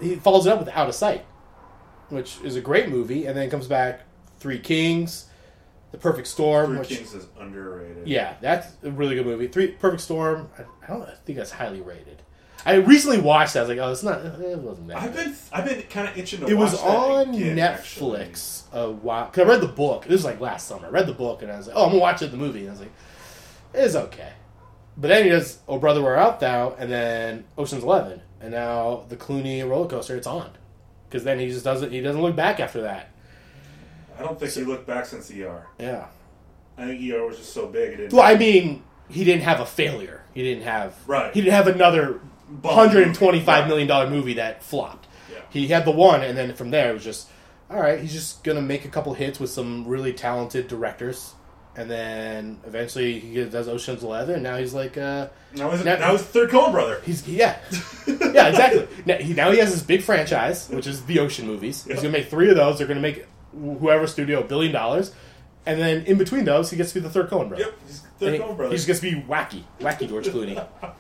He 0.01 0.17
follows 0.17 0.47
it 0.47 0.53
up 0.53 0.59
with 0.59 0.69
Out 0.71 0.89
of 0.89 0.95
Sight, 0.95 1.25
which 2.09 2.39
is 2.43 2.57
a 2.57 2.61
great 2.61 2.89
movie, 2.89 3.27
and 3.27 3.37
then 3.37 3.49
comes 3.49 3.67
back 3.67 4.01
Three 4.39 4.59
Kings, 4.59 5.27
The 5.93 5.99
Perfect 5.99 6.27
Storm. 6.27 6.71
Three 6.71 6.79
which, 6.81 6.89
Kings 6.89 7.15
is 7.15 7.27
underrated. 7.39 8.09
Yeah, 8.09 8.35
that's 8.41 8.67
a 8.83 8.91
really 8.91 9.15
good 9.15 9.27
movie. 9.27 9.47
Three 9.47 9.69
Perfect 9.69 10.03
Storm. 10.03 10.51
I, 10.59 10.65
I 10.85 10.87
don't 10.89 11.09
think 11.25 11.39
that's 11.39 11.53
highly 11.53 11.81
rated. 11.81 12.23
I 12.65 12.75
recently 12.75 13.21
watched 13.21 13.55
that. 13.55 13.61
I 13.61 13.63
was 13.63 13.69
like, 13.71 13.79
oh, 13.79 13.93
it's 13.93 14.03
not. 14.03 14.25
It 14.41 14.59
wasn't 14.59 14.89
that. 14.89 14.97
I've 14.99 15.13
good. 15.13 15.25
been 15.25 15.37
I've 15.53 15.65
been 15.65 15.83
kind 15.83 16.09
of 16.09 16.17
itching 16.17 16.41
to. 16.41 16.45
Watch 16.45 16.53
it 16.53 16.55
was 16.55 16.81
on 16.81 17.35
again, 17.35 17.57
Netflix 17.57 18.65
a 18.73 18.91
while. 18.91 19.27
Cause 19.27 19.45
I 19.45 19.49
read 19.49 19.61
the 19.61 19.69
book. 19.69 20.05
This 20.05 20.13
was 20.13 20.25
like 20.25 20.41
last 20.41 20.69
summer. 20.69 20.87
I 20.87 20.91
read 20.91 21.07
the 21.07 21.13
book 21.13 21.43
and 21.43 21.51
I 21.51 21.57
was 21.57 21.67
like, 21.67 21.77
oh, 21.77 21.85
I'm 21.85 21.91
gonna 21.91 22.01
watch 22.01 22.23
it, 22.23 22.31
the 22.31 22.37
movie. 22.37 22.61
And 22.61 22.69
I 22.69 22.73
was 22.73 22.81
like, 22.81 22.93
it's 23.75 23.95
okay. 23.95 24.33
But 24.97 25.09
then 25.09 25.25
he 25.25 25.31
does 25.31 25.59
Oh 25.67 25.79
Brother 25.79 26.03
Where 26.03 26.17
Art 26.17 26.41
Thou, 26.41 26.77
and 26.79 26.91
then 26.91 27.45
Ocean's 27.57 27.83
Eleven, 27.83 28.21
and 28.41 28.53
now 28.53 29.05
the 29.09 29.17
Clooney 29.17 29.67
roller 29.69 29.89
coaster. 29.89 30.17
It's 30.17 30.27
on. 30.27 30.51
Because 31.09 31.25
then 31.25 31.39
he 31.39 31.49
just 31.49 31.65
doesn't. 31.65 31.93
He 31.93 32.01
doesn't 32.01 32.21
look 32.21 32.37
back 32.37 32.61
after 32.61 32.83
that. 32.83 33.11
I 34.19 34.23
don't 34.23 34.39
think 34.39 34.53
he 34.53 34.63
looked 34.63 34.87
back 34.87 35.07
since 35.07 35.31
ER. 35.31 35.67
Yeah. 35.79 36.07
I 36.77 36.87
think 36.87 37.03
ER 37.13 37.27
was 37.27 37.39
just 37.39 37.53
so 37.53 37.67
big. 37.67 37.95
It 37.95 37.97
didn't. 37.97 38.13
Well, 38.13 38.23
I 38.23 38.37
mean, 38.37 38.83
he 39.09 39.25
didn't 39.25 39.43
have 39.43 39.61
a 39.61 39.67
failure. 39.67 40.23
He 40.35 40.43
didn't 40.43 40.65
have. 40.65 40.97
Right. 41.07 41.33
He 41.35 41.41
didn't 41.41 41.55
have 41.55 41.67
another 41.69 42.21
hundred 42.65 43.07
and 43.07 43.15
twenty-five 43.15 43.69
million 43.69 43.89
dollar 43.89 44.09
movie 44.11 44.35
that 44.35 44.63
flopped. 44.63 45.07
Yeah. 45.33 45.39
He 45.51 45.69
had 45.69 45.85
the 45.85 45.91
one, 45.91 46.23
and 46.23 46.37
then 46.37 46.55
from 46.55 46.71
there 46.71 46.91
it 46.91 46.95
was 46.95 47.05
just, 47.05 47.29
all 47.71 47.81
right. 47.81 48.01
He's 48.01 48.13
just 48.13 48.45
gonna 48.45 48.61
make 48.63 48.85
a 48.85 48.89
couple 48.89 49.15
hits 49.15 49.39
with 49.41 49.51
some 49.51 49.87
really 49.87 50.13
talented 50.13 50.69
directors, 50.69 51.35
and 51.77 51.91
then 51.91 52.61
eventually 52.67 53.19
he 53.21 53.45
does 53.45 53.69
Ocean's 53.69 54.03
Eleven. 54.03 54.35
And 54.37 54.43
now 54.43 54.57
he's 54.57 54.75
like, 54.75 54.97
uh, 54.99 55.29
Now 55.55 55.71
he's, 55.71 55.85
Now- 55.85 55.97
now 55.97 56.13
he's 56.13 56.23
third 56.23 56.51
Coen 56.51 56.73
brother. 56.73 57.01
he's 57.05 57.27
yeah, 57.29 57.59
yeah, 58.07 58.49
exactly. 58.49 58.89
Now 59.07 59.17
he, 59.17 59.33
now 59.35 59.51
he 59.51 59.59
has 59.59 59.73
this 59.73 59.83
big 59.83 60.03
franchise, 60.03 60.69
which 60.69 60.87
is 60.87 61.05
the 61.05 61.19
Ocean 61.21 61.47
movies. 61.47 61.85
He's 61.85 61.97
gonna 61.97 62.11
make 62.11 62.29
three 62.29 62.51
of 62.51 62.57
those. 62.57 62.79
They're 62.79 62.87
gonna 62.87 63.01
make 63.01 63.27
whoever 63.53 64.07
studio 64.07 64.41
a 64.41 64.45
billion 64.45 64.73
dollars, 64.73 65.13
and 65.67 65.79
then 65.81 66.05
in 66.07 66.17
between 66.19 66.45
those, 66.45 66.71
he 66.71 66.77
gets 66.77 66.91
to 66.93 66.95
be 66.97 67.01
the 67.01 67.11
third 67.11 67.29
Coen 67.31 67.49
brother. 67.49 67.65
Yep, 67.65 67.75
he's 67.87 68.01
the 68.01 68.09
third 68.19 68.41
Coen 68.41 68.57
brother. 68.57 68.73
He's 68.73 68.87
just 68.87 69.03
gonna 69.03 69.17
be 69.17 69.23
wacky, 69.23 69.63
wacky 69.81 70.09
George 70.09 70.27
Clooney. 70.29 70.63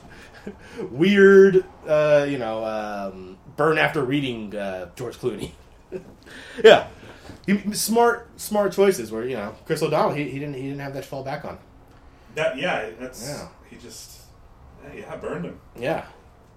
Weird, 0.91 1.65
uh, 1.87 2.27
you 2.29 2.39
know, 2.39 2.65
um, 2.65 3.39
burn 3.57 3.79
after 3.79 4.03
reading 4.05 4.55
uh, 4.57 4.91
George 4.97 5.17
Clooney. 5.19 5.53
yeah, 6.65 6.89
he, 7.47 7.73
smart, 7.75 8.29
smart 8.41 8.73
choices. 8.73 9.13
Where 9.13 9.25
you 9.27 9.37
know 9.37 9.55
Chris 9.67 9.83
O'Donnell, 9.83 10.15
he, 10.15 10.25
he 10.31 10.39
didn't 10.39 10.55
he 10.55 10.63
didn't 10.63 10.81
have 10.81 10.95
that 10.95 11.03
to 11.03 11.09
fall 11.09 11.23
back 11.23 11.45
on. 11.45 11.59
that 12.35 12.57
yeah, 12.57 12.91
that's 12.99 13.27
Yeah. 13.27 13.49
he 13.69 13.77
just 13.77 14.23
yeah, 14.95 15.15
burned 15.17 15.45
him. 15.45 15.61
Yeah, 15.79 16.07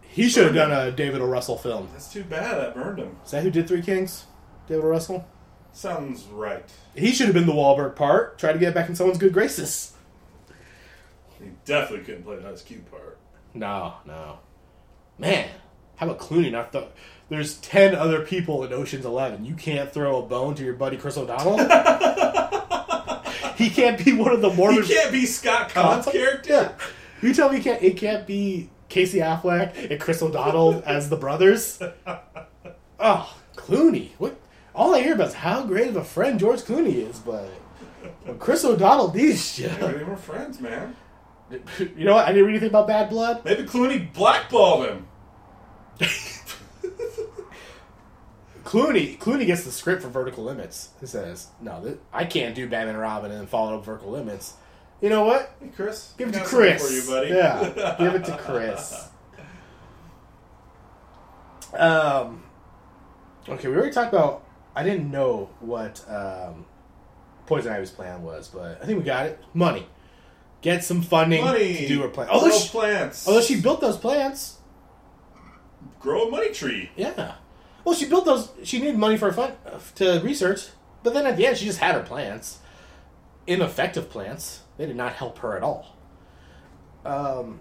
he 0.01 0.29
should 0.29 0.45
have 0.45 0.55
done 0.55 0.71
a 0.71 0.91
David 0.91 1.21
O. 1.21 1.25
Russell 1.25 1.57
film. 1.57 1.89
That's 1.91 2.11
too 2.11 2.23
bad. 2.23 2.57
That 2.57 2.73
burned 2.75 2.99
him. 2.99 3.17
Is 3.25 3.31
that 3.31 3.43
who 3.43 3.51
did 3.51 3.67
Three 3.67 3.81
Kings? 3.81 4.25
David 4.67 4.85
O. 4.85 4.87
Russell. 4.87 5.27
Sounds 5.73 6.23
right. 6.31 6.63
He 6.95 7.11
should 7.11 7.25
have 7.25 7.35
been 7.35 7.45
the 7.45 7.51
Wahlberg 7.51 7.97
part. 7.97 8.37
Try 8.39 8.53
to 8.53 8.59
get 8.59 8.73
back 8.73 8.87
in 8.87 8.95
someone's 8.95 9.19
good 9.19 9.33
graces. 9.33 9.91
He 11.37 11.49
definitely 11.65 12.05
couldn't 12.05 12.23
play 12.23 12.37
the 12.37 12.47
Ice 12.49 12.61
Cube 12.61 12.89
part. 12.89 13.17
No, 13.55 13.93
no. 14.05 14.39
Man, 15.17 15.49
how 15.95 16.07
about 16.07 16.19
Clooney 16.19 16.51
not 16.51 16.73
th- 16.73 16.89
There's 17.29 17.55
10 17.59 17.95
other 17.95 18.25
people 18.25 18.63
in 18.65 18.73
Ocean's 18.73 19.05
11. 19.05 19.45
You 19.45 19.55
can't 19.55 19.91
throw 19.91 20.21
a 20.21 20.25
bone 20.25 20.55
to 20.55 20.63
your 20.63 20.73
buddy 20.73 20.97
Chris 20.97 21.17
O'Donnell? 21.17 21.57
he 23.55 23.69
can't 23.69 24.03
be 24.03 24.11
one 24.11 24.33
of 24.33 24.41
the 24.41 24.51
Mormons. 24.53 24.89
He 24.89 24.93
can't 24.93 25.11
be 25.11 25.25
Scott 25.25 25.69
Caan's 25.69 26.05
character. 26.05 26.51
Yeah. 26.51 26.71
You 27.21 27.33
tell 27.33 27.49
me 27.49 27.59
it 27.59 27.63
can't, 27.63 27.81
it 27.81 27.95
can't 27.95 28.27
be 28.27 28.69
Casey 28.89 29.19
Affleck 29.19 29.89
and 29.89 30.01
Chris 30.01 30.21
O'Donnell 30.21 30.83
as 30.85 31.09
the 31.09 31.15
brothers? 31.15 31.81
Oh, 32.99 33.37
Clooney. 33.55 34.09
What? 34.17 34.37
All 34.73 34.93
I 34.93 35.01
hear 35.01 35.15
about 35.15 35.29
is 35.29 35.33
how 35.35 35.63
great 35.63 35.87
of 35.87 35.95
a 35.95 36.03
friend 36.03 36.37
George 36.37 36.59
Clooney 36.59 37.09
is, 37.09 37.19
but... 37.19 37.45
when 38.25 38.37
Chris 38.37 38.65
O'Donnell, 38.65 39.07
these 39.07 39.53
shit. 39.53 39.71
Maybe 39.79 39.99
they 39.99 40.03
were 40.03 40.17
friends, 40.17 40.59
man. 40.59 40.97
You 41.79 42.05
know 42.05 42.15
what? 42.15 42.25
I 42.25 42.31
didn't 42.31 42.45
read 42.45 42.51
anything 42.53 42.69
about 42.69 42.87
Bad 42.87 43.09
Blood. 43.09 43.43
Maybe 43.45 43.63
Clooney 43.63 44.11
blackballed 44.13 44.87
him. 44.87 45.07
Clooney 48.63 49.17
Clooney 49.19 49.45
gets 49.45 49.63
the 49.63 49.71
script 49.71 50.01
for 50.01 50.09
Vertical 50.09 50.43
Limits. 50.43 50.89
He 50.99 51.05
says, 51.05 51.47
"No, 51.61 51.81
th- 51.83 51.97
I 52.11 52.25
can't 52.25 52.55
do 52.55 52.67
Batman 52.67 52.95
and 52.95 52.99
Robin 52.99 53.29
and 53.31 53.41
then 53.41 53.47
follow 53.47 53.77
up 53.77 53.85
Vertical 53.85 54.11
Limits." 54.11 54.53
You 55.01 55.09
know 55.09 55.23
what? 55.23 55.53
Hey, 55.61 55.69
Chris. 55.75 56.13
Give 56.17 56.29
it 56.29 56.33
to 56.33 56.43
Chris. 56.43 56.81
for 56.85 56.91
you, 56.93 57.03
buddy. 57.15 57.29
Yeah, 57.35 57.95
give 57.99 58.15
it 58.15 58.25
to 58.25 58.37
Chris. 58.37 59.07
Um. 61.73 62.43
Okay, 63.47 63.67
we 63.67 63.75
already 63.75 63.91
talked 63.93 64.13
about. 64.13 64.43
I 64.75 64.83
didn't 64.83 65.11
know 65.11 65.49
what 65.59 66.03
um, 66.09 66.65
Poison 67.45 67.71
Ivy's 67.71 67.91
plan 67.91 68.23
was, 68.23 68.47
but 68.47 68.81
I 68.81 68.85
think 68.85 68.97
we 68.97 69.05
got 69.05 69.27
it. 69.27 69.39
Money. 69.53 69.87
Get 70.61 70.83
some 70.83 71.01
funding 71.01 71.43
Money. 71.43 71.77
to 71.77 71.87
do 71.87 72.01
her 72.01 72.07
plan. 72.07 72.27
Grow 72.27 72.49
she, 72.51 72.69
plants. 72.69 73.27
although 73.27 73.41
she 73.41 73.61
built 73.61 73.81
those 73.81 73.97
plants. 73.97 74.57
grow 75.99 76.27
a 76.27 76.31
money 76.31 76.51
tree. 76.51 76.89
Yeah. 76.95 77.35
Well, 77.83 77.93
she 77.93 78.07
built 78.07 78.25
those. 78.25 78.49
She 78.63 78.79
needed 78.79 78.97
money 78.97 79.15
for 79.17 79.31
fun 79.31 79.53
to 79.95 80.19
research, 80.23 80.67
but 81.03 81.13
then 81.13 81.27
at 81.27 81.37
the 81.37 81.45
end, 81.45 81.57
she 81.57 81.65
just 81.65 81.77
had 81.79 81.93
her 81.93 82.01
plants, 82.01 82.59
ineffective 83.45 84.09
plants. 84.09 84.61
They 84.77 84.87
did 84.87 84.95
not 84.95 85.13
help 85.13 85.37
her 85.39 85.55
at 85.55 85.61
all. 85.61 85.95
Um, 87.05 87.59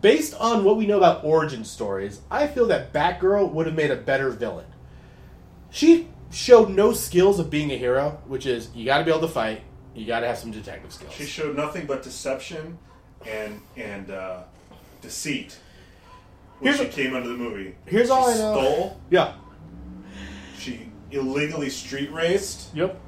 based 0.00 0.34
on 0.40 0.64
what 0.64 0.78
we 0.78 0.86
know 0.86 0.96
about 0.96 1.22
origin 1.24 1.64
stories, 1.64 2.22
I 2.30 2.46
feel 2.46 2.66
that 2.68 2.94
Batgirl 2.94 3.52
would 3.52 3.66
have 3.66 3.74
made 3.74 3.90
a 3.90 3.96
better 3.96 4.30
villain. 4.30 4.66
She 5.70 6.08
showed 6.30 6.70
no 6.70 6.92
skills 6.94 7.38
of 7.38 7.50
being 7.50 7.70
a 7.70 7.76
hero, 7.76 8.22
which 8.26 8.46
is 8.46 8.70
you 8.74 8.86
got 8.86 8.98
to 8.98 9.04
be 9.04 9.10
able 9.10 9.20
to 9.20 9.28
fight, 9.28 9.62
you 9.94 10.06
got 10.06 10.20
to 10.20 10.26
have 10.26 10.38
some 10.38 10.50
detective 10.50 10.92
skills. 10.92 11.12
She 11.12 11.24
showed 11.24 11.56
nothing 11.56 11.86
but 11.86 12.02
deception 12.02 12.78
and 13.26 13.60
and 13.76 14.10
uh, 14.10 14.42
deceit 15.00 15.58
when 16.58 16.72
Here's 16.74 16.80
she 16.80 16.86
a- 17.02 17.04
came 17.04 17.14
into 17.16 17.28
the 17.28 17.36
movie. 17.36 17.74
here's 17.86 18.06
she 18.08 18.12
all 18.12 18.28
I 18.28 18.34
know. 18.34 18.54
Stole. 18.60 19.00
yeah. 19.10 19.34
She 20.58 20.88
illegally 21.10 21.70
street 21.70 22.10
raced. 22.12 22.74
Yep. 22.74 22.98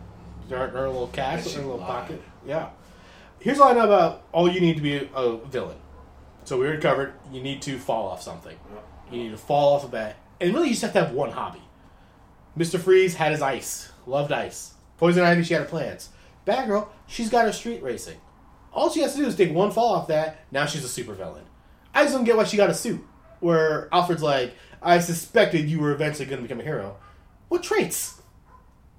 Her, 0.51 0.69
her 0.69 0.87
little 0.89 1.07
cash, 1.09 1.43
And 1.43 1.49
she 1.51 1.57
her 1.57 1.63
little 1.63 1.79
lied. 1.79 1.89
pocket. 1.89 2.23
Yeah. 2.47 2.69
Here's 3.41 3.59
all 3.59 3.69
I 3.69 3.73
know 3.75 3.85
about 3.85 4.23
all 4.33 4.51
you 4.51 4.61
need 4.61 4.77
to 4.77 4.83
be 4.83 4.97
a, 4.97 5.05
a 5.15 5.39
villain. 5.47 5.77
So 6.45 6.59
we 6.59 6.67
already 6.67 6.83
covered. 6.83 7.15
You 7.33 7.43
need 7.43 7.63
to 7.63 7.79
fall 7.79 8.09
off 8.09 8.23
something. 8.23 8.57
You 9.11 9.19
need 9.23 9.31
to 9.31 9.37
fall 9.39 9.75
off 9.75 9.85
a 9.85 9.89
bat, 9.89 10.17
and 10.41 10.53
really, 10.55 10.69
you 10.69 10.73
just 10.73 10.83
have 10.83 10.93
to 10.95 11.05
have 11.05 11.13
one 11.13 11.31
hobby. 11.31 11.61
Mister 12.57 12.79
Freeze 12.79 13.15
had 13.15 13.33
his 13.33 13.43
ice, 13.43 13.91
loved 14.07 14.33
ice. 14.33 14.75
Poison 14.99 15.23
Ivy, 15.25 15.43
she 15.45 15.55
had 15.55 15.63
her 15.63 15.69
plants. 15.69 16.09
Batgirl, 16.47 16.89
she's 17.07 17.31
got 17.31 17.47
her 17.47 17.53
street 17.53 17.83
racing. 17.83 18.17
All 18.73 18.91
she 18.91 19.01
has 19.01 19.13
to 19.15 19.19
do 19.21 19.27
is 19.27 19.37
take 19.37 19.53
one 19.53 19.71
fall 19.71 19.95
off 19.95 20.09
that. 20.09 20.39
Now 20.51 20.67
she's 20.67 20.85
a 20.85 21.03
supervillain. 21.03 21.43
I 21.95 22.03
just 22.03 22.15
don't 22.15 22.25
get 22.25 22.37
why 22.37 22.45
she 22.45 22.57
got 22.57 22.71
a 22.71 22.75
suit. 22.75 23.01
Where 23.41 23.89
Alfred's 23.93 24.23
like, 24.23 24.55
I 24.83 24.99
suspected 25.01 25.69
you 25.71 25.79
were 25.81 25.93
eventually 25.93 26.27
going 26.27 26.39
to 26.39 26.43
become 26.43 26.61
a 26.61 26.65
hero. 26.65 26.97
What 27.49 27.63
traits? 27.63 28.21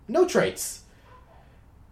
No 0.08 0.26
traits. 0.28 0.84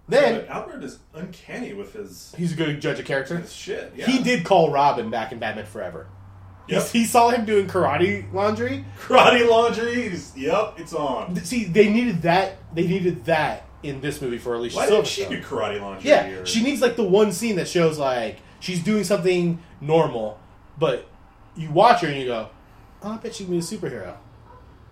Then 0.08 0.42
But 0.42 0.50
Albert 0.50 0.84
is 0.84 1.00
uncanny 1.14 1.74
with 1.74 1.94
his 1.94 2.34
he's 2.38 2.54
a 2.54 2.56
good 2.56 2.82
judge 2.82 3.00
of 3.00 3.06
character. 3.06 3.38
his 3.38 3.54
shit. 3.54 3.94
Yeah. 3.96 4.06
He 4.06 4.22
did 4.22 4.44
call 4.44 4.72
Robin 4.72 5.10
back 5.10 5.32
in 5.32 5.40
Batman 5.40 5.66
Forever. 5.66 6.08
He- 6.68 6.74
Yep. 6.76 6.88
He 6.90 7.04
saw 7.06 7.30
him 7.30 7.44
doing 7.44 7.68
karate 7.68 8.32
laundry. 8.34 8.86
Karate 9.02 9.50
laundry. 9.50 10.14
Yep, 10.36 10.76
it's 10.78 10.94
on. 10.94 11.36
See, 11.44 11.66
they 11.66 11.90
needed 11.90 12.22
that. 12.22 12.58
They 12.74 12.88
needed 12.88 13.26
that 13.26 13.66
in 13.84 14.02
this 14.02 14.22
movie 14.22 14.38
for 14.38 14.56
Alicia 14.56 14.78
Why 14.78 14.90
didn't 14.90 15.06
she 15.08 15.24
Silverstone. 15.24 15.30
do 15.30 15.42
karate 15.42 15.82
laundry? 15.82 16.10
Yeah, 16.10 16.26
or- 16.28 16.46
she 16.46 16.64
needs 16.64 16.82
like 16.82 16.96
the 16.96 17.04
one 17.04 17.32
scene 17.32 17.58
that 17.58 17.68
shows 17.68 17.98
like 18.00 18.40
she's 18.60 18.82
doing 18.84 19.04
something 19.04 19.60
normal, 19.82 20.40
but 20.78 21.08
you 21.56 21.70
watch 21.70 22.02
her 22.02 22.08
and 22.08 22.18
you 22.20 22.26
go, 22.28 22.50
"Oh, 23.04 23.12
I 23.12 23.18
bet 23.18 23.36
she 23.36 23.44
can 23.44 23.52
be 23.54 23.60
a 23.60 23.62
superhero." 23.62 24.16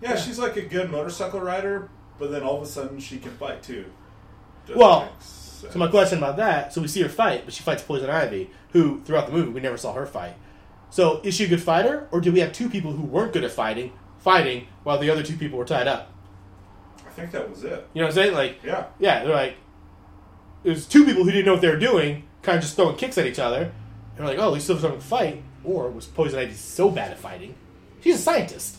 Yeah, 0.00 0.16
she's 0.16 0.38
like 0.38 0.56
a 0.56 0.62
good 0.62 0.90
motorcycle 0.90 1.40
rider, 1.40 1.88
but 2.18 2.30
then 2.30 2.42
all 2.42 2.56
of 2.56 2.62
a 2.62 2.66
sudden 2.66 3.00
she 3.00 3.18
can 3.18 3.30
fight 3.32 3.62
too. 3.62 3.86
Doesn't 4.66 4.78
Well, 4.80 5.00
make 5.00 5.10
sense. 5.20 5.72
So 5.72 5.78
my 5.78 5.88
question 5.88 6.18
about 6.18 6.36
that: 6.36 6.72
so 6.72 6.80
we 6.80 6.88
see 6.88 7.02
her 7.02 7.08
fight, 7.08 7.44
but 7.44 7.54
she 7.54 7.62
fights 7.62 7.82
Poison 7.82 8.10
Ivy, 8.10 8.50
who 8.72 9.00
throughout 9.04 9.26
the 9.26 9.32
movie 9.32 9.50
we 9.50 9.60
never 9.60 9.76
saw 9.76 9.92
her 9.94 10.06
fight. 10.06 10.34
So 10.90 11.20
is 11.24 11.34
she 11.34 11.44
a 11.44 11.48
good 11.48 11.62
fighter, 11.62 12.08
or 12.10 12.20
do 12.20 12.30
we 12.32 12.40
have 12.40 12.52
two 12.52 12.68
people 12.68 12.92
who 12.92 13.02
weren't 13.02 13.32
good 13.32 13.44
at 13.44 13.50
fighting 13.52 13.92
fighting 14.18 14.66
while 14.84 14.98
the 14.98 15.10
other 15.10 15.22
two 15.22 15.36
people 15.36 15.58
were 15.58 15.64
tied 15.64 15.88
up? 15.88 16.11
I 17.12 17.14
think 17.14 17.30
that 17.32 17.50
was 17.50 17.62
it. 17.64 17.86
You 17.92 18.00
know 18.00 18.06
what 18.06 18.08
I'm 18.08 18.12
saying? 18.14 18.34
Like, 18.34 18.62
Yeah. 18.64 18.86
yeah, 18.98 19.22
they're 19.24 19.34
like, 19.34 19.54
it 20.64 20.70
was 20.70 20.86
two 20.86 21.04
people 21.04 21.24
who 21.24 21.30
didn't 21.30 21.44
know 21.46 21.52
what 21.52 21.60
they 21.60 21.68
were 21.68 21.76
doing, 21.78 22.24
kind 22.42 22.56
of 22.56 22.62
just 22.64 22.74
throwing 22.76 22.96
kicks 22.96 23.18
at 23.18 23.26
each 23.26 23.38
other. 23.38 23.62
And 23.64 23.72
they're 24.16 24.26
like, 24.26 24.38
oh, 24.38 24.46
at 24.48 24.52
least 24.52 24.66
there 24.66 24.74
was 24.74 24.82
something 24.82 25.00
to 25.00 25.06
fight. 25.06 25.42
Or 25.64 25.90
was 25.90 26.06
Poison 26.06 26.38
Ivy 26.38 26.54
so 26.54 26.88
bad 26.90 27.10
at 27.12 27.18
fighting? 27.18 27.54
She's 28.00 28.16
a 28.16 28.18
scientist. 28.18 28.78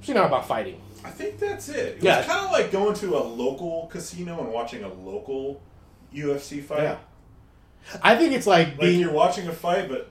She's 0.00 0.14
not 0.14 0.26
about 0.26 0.48
fighting. 0.48 0.80
I 1.04 1.10
think 1.10 1.38
that's 1.38 1.68
it. 1.68 1.96
It 1.98 2.02
Yeah. 2.02 2.18
was 2.18 2.26
kind 2.26 2.44
of 2.46 2.52
like 2.52 2.72
going 2.72 2.94
to 2.96 3.16
a 3.16 3.22
local 3.22 3.86
casino 3.92 4.40
and 4.40 4.52
watching 4.52 4.82
a 4.82 4.92
local 4.92 5.62
UFC 6.12 6.60
fight. 6.62 6.82
Yeah. 6.82 6.96
I 8.02 8.16
think 8.16 8.32
it's 8.34 8.46
like, 8.46 8.68
Like 8.68 8.80
being. 8.80 9.00
you're 9.00 9.12
watching 9.12 9.46
a 9.48 9.52
fight, 9.52 9.88
but 9.88 10.10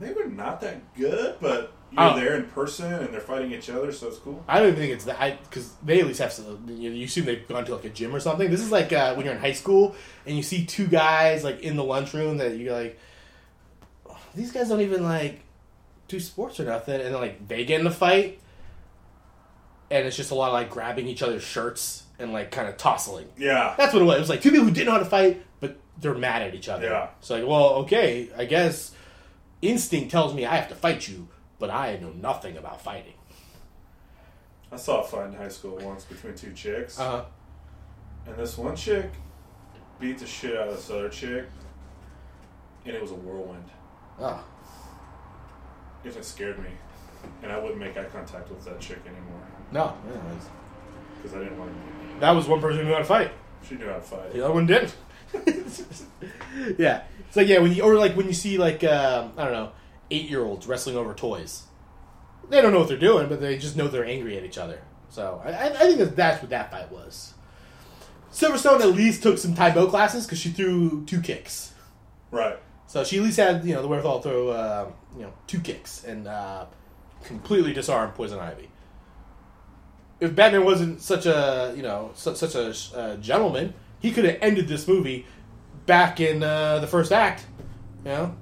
they 0.00 0.12
were 0.12 0.26
not 0.26 0.60
that 0.62 0.94
good, 0.96 1.36
but 1.40 1.72
you're 1.90 2.02
Oh. 2.02 2.16
there 2.18 2.34
in 2.36 2.44
person 2.44 2.92
and 2.92 3.08
they're 3.12 3.20
fighting 3.20 3.52
each 3.52 3.70
other, 3.70 3.90
so 3.92 4.08
it's 4.08 4.18
cool. 4.18 4.44
I 4.46 4.58
don't 4.58 4.68
even 4.68 4.78
think 4.80 4.92
it's 4.92 5.04
that 5.06 5.42
because 5.44 5.72
they 5.84 6.00
at 6.00 6.06
least 6.06 6.20
have 6.20 6.32
some. 6.32 6.64
You, 6.68 6.90
know, 6.90 6.96
you 6.96 7.04
assume 7.06 7.24
they've 7.24 7.46
gone 7.48 7.64
to 7.64 7.74
like 7.74 7.84
a 7.84 7.88
gym 7.90 8.14
or 8.14 8.20
something. 8.20 8.50
This 8.50 8.60
is 8.60 8.70
like 8.70 8.92
uh, 8.92 9.14
when 9.14 9.24
you're 9.26 9.34
in 9.34 9.40
high 9.40 9.52
school 9.52 9.94
and 10.26 10.36
you 10.36 10.42
see 10.42 10.64
two 10.66 10.86
guys 10.86 11.44
like 11.44 11.60
in 11.60 11.76
the 11.76 11.84
lunchroom 11.84 12.36
that 12.38 12.56
you're 12.58 12.74
like, 12.74 12.98
"Oh, 14.08 14.18
these 14.34 14.52
guys 14.52 14.68
don't 14.68 14.80
even 14.82 15.02
like 15.02 15.40
do 16.08 16.20
sports 16.20 16.58
or 16.60 16.64
nothing, 16.64 16.96
and 17.00 17.14
then 17.14 17.20
like 17.20 17.48
they 17.48 17.64
get 17.64 17.80
in 17.80 17.86
a 17.86 17.90
fight, 17.90 18.38
and 19.90 20.06
it's 20.06 20.16
just 20.16 20.30
a 20.30 20.34
lot 20.34 20.48
of 20.48 20.54
like 20.54 20.70
grabbing 20.70 21.06
each 21.08 21.22
other's 21.22 21.42
shirts 21.42 22.04
and 22.18 22.32
like 22.32 22.50
kind 22.50 22.68
of 22.68 22.76
tossling. 22.76 23.28
Yeah. 23.38 23.74
That's 23.78 23.92
what 23.92 24.02
it 24.02 24.04
was. 24.04 24.16
It 24.16 24.20
was 24.20 24.28
like 24.28 24.42
two 24.42 24.50
people 24.50 24.66
who 24.66 24.72
didn't 24.72 24.86
know 24.86 24.92
how 24.92 24.98
to 24.98 25.04
fight, 25.04 25.42
but 25.60 25.78
they're 26.00 26.14
mad 26.14 26.42
at 26.42 26.54
each 26.54 26.68
other. 26.68 26.86
Yeah. 26.88 27.08
So 27.20 27.36
like, 27.38 27.46
well, 27.48 27.74
okay, 27.84 28.28
I 28.36 28.44
guess 28.44 28.92
instinct 29.62 30.10
tells 30.10 30.34
me 30.34 30.44
I 30.44 30.56
have 30.56 30.68
to 30.68 30.74
fight 30.74 31.08
you, 31.08 31.28
but 31.58 31.70
I 31.70 31.96
know 32.00 32.10
nothing 32.10 32.56
about 32.56 32.80
fighting. 32.82 33.14
I 34.70 34.76
saw 34.76 35.00
a 35.02 35.04
fight 35.04 35.26
in 35.28 35.32
high 35.34 35.48
school 35.48 35.76
once 35.78 36.04
between 36.04 36.34
two 36.34 36.52
chicks, 36.52 36.98
Uh 36.98 37.10
huh. 37.10 37.24
and 38.26 38.36
this 38.36 38.58
one 38.58 38.76
chick 38.76 39.10
beat 39.98 40.18
the 40.18 40.26
shit 40.26 40.56
out 40.56 40.68
of 40.68 40.76
this 40.76 40.90
other 40.90 41.08
chick, 41.08 41.46
and 42.84 42.94
it 42.94 43.00
was 43.02 43.10
a 43.10 43.14
whirlwind. 43.14 43.64
Oh. 44.20 44.44
If 46.04 46.16
it 46.16 46.24
scared 46.24 46.58
me, 46.58 46.68
and 47.42 47.50
I 47.50 47.58
wouldn't 47.58 47.78
make 47.80 47.96
eye 47.96 48.04
contact 48.04 48.50
with 48.50 48.64
that 48.66 48.78
chick 48.80 48.98
anymore 49.04 49.40
No, 49.72 49.94
yeah, 50.06 50.20
because 51.16 51.36
I 51.36 51.40
didn't 51.42 51.58
want 51.58 51.70
to. 51.72 52.20
that 52.20 52.30
was 52.32 52.46
one 52.46 52.60
person 52.60 52.78
who 52.80 52.84
knew 52.84 52.92
how 52.92 52.98
to 52.98 53.04
fight. 53.04 53.32
She 53.68 53.74
knew 53.74 53.86
how 53.88 53.94
to 53.94 54.00
fight. 54.00 54.32
The 54.32 54.44
other 54.44 54.54
one 54.54 54.66
didn't. 54.66 54.94
yeah, 56.78 57.02
it's 57.26 57.36
like 57.36 57.48
yeah, 57.48 57.58
when 57.58 57.72
you 57.72 57.82
or 57.82 57.94
like 57.96 58.14
when 58.16 58.26
you 58.26 58.32
see 58.32 58.58
like 58.58 58.84
um, 58.84 59.32
I 59.36 59.44
don't 59.44 59.52
know, 59.52 59.72
eight 60.10 60.28
year 60.28 60.44
olds 60.44 60.66
wrestling 60.66 60.96
over 60.96 61.14
toys. 61.14 61.64
They 62.48 62.60
don't 62.60 62.72
know 62.72 62.78
what 62.80 62.88
they're 62.88 62.96
doing, 62.96 63.28
but 63.28 63.40
they 63.40 63.58
just 63.58 63.76
know 63.76 63.88
they're 63.88 64.04
angry 64.04 64.36
at 64.36 64.44
each 64.44 64.58
other. 64.58 64.80
So 65.10 65.42
I, 65.44 65.68
I 65.68 65.70
think 65.70 65.98
that 65.98 66.16
that's 66.16 66.42
what 66.42 66.50
that 66.50 66.70
fight 66.70 66.90
was. 66.90 67.34
Silverstone 68.32 68.80
at 68.80 68.88
least 68.88 69.22
took 69.22 69.38
some 69.38 69.54
Tae 69.54 69.72
Bo 69.72 69.88
classes 69.88 70.26
because 70.26 70.38
she 70.38 70.50
threw 70.50 71.04
two 71.06 71.20
kicks. 71.20 71.72
Right. 72.30 72.58
So 72.86 73.04
she 73.04 73.18
at 73.18 73.22
least 73.22 73.36
had 73.38 73.64
you 73.64 73.74
know 73.74 73.82
the 73.82 73.88
wherewithal 73.88 74.20
to 74.20 74.28
throw 74.28 74.48
uh, 74.48 74.90
you 75.14 75.22
know 75.22 75.32
two 75.46 75.60
kicks 75.60 76.04
and 76.04 76.26
uh, 76.26 76.66
completely 77.24 77.72
disarm 77.72 78.12
Poison 78.12 78.38
Ivy. 78.38 78.70
If 80.20 80.34
Batman 80.34 80.64
wasn't 80.64 81.00
such 81.00 81.26
a 81.26 81.72
you 81.76 81.82
know 81.82 82.10
such, 82.14 82.36
such 82.36 82.54
a 82.54 82.98
uh, 82.98 83.16
gentleman, 83.16 83.74
he 83.98 84.10
could 84.10 84.24
have 84.24 84.38
ended 84.40 84.68
this 84.68 84.88
movie 84.88 85.26
back 85.86 86.20
in 86.20 86.42
uh, 86.42 86.78
the 86.78 86.86
first 86.86 87.12
act. 87.12 87.46
You 88.04 88.10
know, 88.10 88.36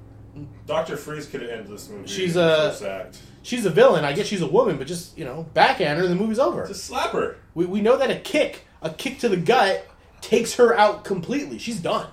Doctor 0.67 0.97
Freeze 0.97 1.27
could 1.27 1.43
have 1.43 1.51
ended 1.51 1.69
this 1.69 1.89
movie. 1.89 2.09
She's 2.09 2.37
a- 2.37 3.11
she's 3.43 3.65
a 3.65 3.71
villain. 3.71 4.05
I 4.05 4.13
guess 4.13 4.27
she's 4.27 4.43
a 4.43 4.47
woman, 4.47 4.77
but 4.79 4.87
just 4.87 5.17
you 5.17 5.25
know 5.25 5.47
backhand 5.55 5.99
her, 5.99 6.05
and 6.05 6.13
the 6.13 6.17
movie's 6.23 6.39
over. 6.39 6.67
Just 6.67 6.85
slap 6.85 7.11
her. 7.13 7.37
We 7.55 7.65
we 7.67 7.81
know 7.81 7.97
that 7.97 8.11
a 8.11 8.17
kick, 8.19 8.67
a 8.83 8.91
kick 8.91 9.19
to 9.21 9.29
the 9.29 9.37
gut, 9.37 9.87
takes 10.21 10.55
her 10.57 10.77
out 10.77 11.05
completely. 11.05 11.59
She's 11.59 11.81
done. 11.81 12.09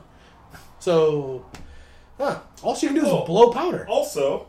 So, 0.80 1.46
huh, 2.18 2.40
all 2.62 2.76
she 2.76 2.88
can 2.88 2.96
do 2.96 3.02
is 3.04 3.10
Oh. 3.10 3.26
blow 3.26 3.52
powder. 3.52 3.86
Also, 3.90 4.48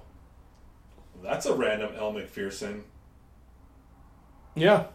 that's 1.22 1.46
a 1.46 1.54
random 1.54 1.92
Elle 1.96 2.12
Macpherson. 2.12 2.84
Yeah. 4.54 4.86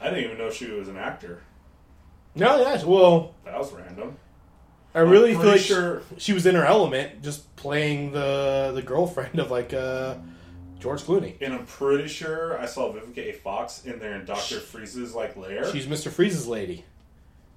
I 0.00 0.10
didn't 0.10 0.24
even 0.24 0.38
know 0.38 0.50
she 0.50 0.70
was 0.70 0.88
an 0.88 0.96
actor. 0.96 1.42
No, 2.34 2.60
yeah. 2.60 2.82
Well, 2.84 3.34
That 3.44 3.58
was 3.58 3.72
random. 3.72 4.16
I 4.94 5.00
really 5.00 5.32
feel 5.34 5.44
like 5.46 5.60
sure- 5.60 6.02
she 6.18 6.32
was 6.32 6.46
in 6.46 6.54
her 6.54 6.64
element, 6.64 7.22
just 7.22 7.54
playing 7.56 8.12
the 8.12 8.72
the 8.74 8.82
girlfriend 8.82 9.38
of 9.40 9.50
like 9.50 9.72
uh, 9.74 10.14
George 10.78 11.02
Clooney. 11.02 11.34
And 11.40 11.52
I'm 11.54 11.66
pretty 11.66 12.06
sure 12.08 12.58
I 12.60 12.66
saw 12.66 12.92
Vivica 12.92 13.18
A. 13.18 13.32
Fox 13.32 13.84
in 13.84 13.98
there 13.98 14.14
in 14.14 14.24
Doctor 14.24 14.60
Freeze's 14.60 15.14
like 15.14 15.36
lair. 15.36 15.70
She's 15.72 15.88
Mister 15.88 16.10
Freeze's 16.10 16.46
lady, 16.46 16.84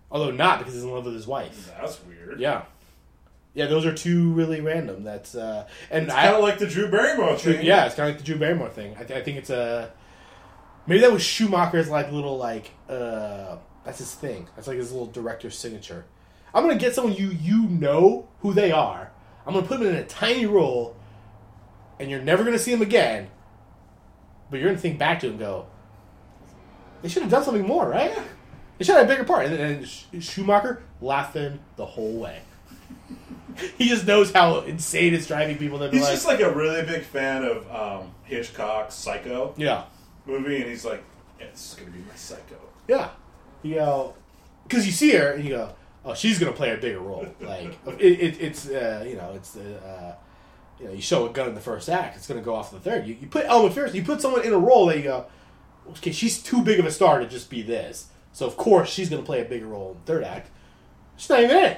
although 0.09 0.31
not 0.31 0.59
because 0.59 0.73
he's 0.73 0.83
in 0.83 0.91
love 0.91 1.05
with 1.05 1.13
his 1.13 1.27
wife. 1.27 1.71
That's 1.79 1.99
weird. 2.05 2.39
Yeah, 2.39 2.63
yeah. 3.53 3.67
Those 3.67 3.85
are 3.85 3.93
two 3.93 4.31
really 4.31 4.61
random. 4.61 5.03
That's 5.03 5.35
uh, 5.35 5.67
and 5.91 6.05
It's 6.05 6.13
I 6.13 6.23
kind 6.23 6.35
of 6.37 6.41
like 6.41 6.57
the 6.57 6.67
Drew 6.67 6.89
Barrymore 6.89 7.37
Drew- 7.37 7.53
thing. 7.53 7.65
yeah, 7.65 7.85
it's 7.85 7.93
kind 7.95 8.09
of 8.09 8.15
like 8.15 8.19
the 8.19 8.25
Drew 8.25 8.39
Barrymore 8.39 8.69
thing. 8.69 8.95
I, 8.99 9.03
th- 9.03 9.19
I 9.19 9.23
think 9.23 9.37
it's 9.37 9.51
a 9.51 9.91
maybe 10.87 11.01
that 11.01 11.11
was 11.11 11.21
Schumacher's 11.21 11.89
like 11.89 12.11
little 12.11 12.37
like 12.37 12.71
uh, 12.89 13.57
that's 13.85 13.99
his 13.99 14.15
thing. 14.15 14.47
That's 14.55 14.67
like 14.67 14.77
his 14.77 14.91
little 14.91 15.07
director's 15.07 15.55
signature. 15.55 16.05
I'm 16.57 16.63
gonna 16.63 16.79
get 16.79 16.95
someone 16.95 17.13
you 17.13 17.29
you 17.29 17.67
know 17.67 18.27
who 18.39 18.51
they 18.51 18.71
are. 18.71 19.11
I'm 19.45 19.53
gonna 19.53 19.67
put 19.67 19.77
them 19.79 19.89
in 19.89 19.95
a 19.95 20.03
tiny 20.03 20.47
role, 20.47 20.95
and 21.99 22.09
you're 22.09 22.19
never 22.19 22.43
gonna 22.43 22.57
see 22.57 22.71
them 22.71 22.81
again. 22.81 23.29
But 24.49 24.59
you're 24.59 24.69
gonna 24.69 24.81
think 24.81 24.97
back 24.97 25.19
to 25.19 25.27
it 25.27 25.31
and 25.31 25.39
go, 25.39 25.67
they 27.03 27.09
should 27.09 27.21
have 27.21 27.29
done 27.29 27.43
something 27.43 27.65
more, 27.67 27.87
right? 27.87 28.11
They 28.79 28.85
should 28.85 28.95
have 28.95 29.05
a 29.05 29.07
bigger 29.07 29.23
part. 29.23 29.45
And, 29.45 29.53
and 29.53 29.87
Sch- 29.87 30.07
Schumacher 30.19 30.81
laughing 30.99 31.59
the 31.75 31.85
whole 31.85 32.13
way. 32.13 32.41
he 33.77 33.87
just 33.87 34.07
knows 34.07 34.31
how 34.31 34.61
insane 34.61 35.13
it's 35.13 35.27
driving 35.27 35.59
people 35.59 35.77
to 35.77 35.89
be 35.89 35.97
He's 35.97 36.05
like, 36.05 36.13
just 36.13 36.25
like 36.25 36.39
a 36.39 36.51
really 36.51 36.83
big 36.83 37.03
fan 37.03 37.43
of 37.43 37.69
um, 37.71 38.15
Hitchcock's 38.23 38.95
Psycho 38.95 39.53
yeah. 39.57 39.83
movie, 40.25 40.57
and 40.57 40.65
he's 40.65 40.85
like, 40.85 41.03
"It's 41.39 41.75
gonna 41.75 41.91
be 41.91 41.99
my 41.99 42.15
Psycho." 42.15 42.57
Yeah. 42.87 43.11
You 43.61 43.75
go, 43.75 44.15
because 44.63 44.87
you 44.87 44.91
see 44.91 45.11
her 45.11 45.33
and 45.33 45.43
you 45.43 45.51
go, 45.51 45.75
oh, 46.07 46.13
she's 46.15 46.39
gonna 46.39 46.51
play 46.53 46.73
a 46.73 46.77
bigger 46.77 46.99
role. 46.99 47.27
Like 47.41 47.77
it, 47.99 48.19
it, 48.19 48.41
it's 48.41 48.67
uh, 48.69 49.05
you 49.07 49.15
know 49.15 49.33
it's 49.35 49.55
uh, 49.55 50.15
you 50.79 50.85
know 50.87 50.91
you 50.93 51.01
show 51.01 51.27
a 51.27 51.29
gun 51.29 51.49
in 51.49 51.55
the 51.55 51.61
first 51.61 51.89
act, 51.89 52.15
it's 52.17 52.27
gonna 52.27 52.41
go 52.41 52.55
off 52.55 52.71
in 52.73 52.79
the 52.79 52.83
third. 52.83 53.05
You, 53.05 53.15
you 53.21 53.27
put 53.27 53.45
Elma 53.45 53.69
first, 53.69 53.93
you 53.93 54.03
put 54.03 54.21
someone 54.21 54.43
in 54.43 54.53
a 54.53 54.57
role 54.57 54.85
that 54.87 54.97
you 54.97 55.03
go, 55.03 55.25
okay, 55.91 56.11
she's 56.11 56.41
too 56.41 56.61
big 56.63 56.79
of 56.79 56.85
a 56.85 56.91
star 56.91 57.19
to 57.19 57.27
just 57.27 57.49
be 57.49 57.61
this. 57.61 58.07
So 58.33 58.45
of 58.47 58.57
course 58.57 58.89
she's 58.89 59.09
gonna 59.09 59.21
play 59.23 59.41
a 59.41 59.45
bigger 59.45 59.67
role 59.67 59.91
in 59.91 59.97
the 59.97 60.03
third 60.05 60.23
act. 60.23 60.49
She's 61.17 61.29
not 61.29 61.41
even 61.43 61.57
in 61.57 61.65
it. 61.65 61.77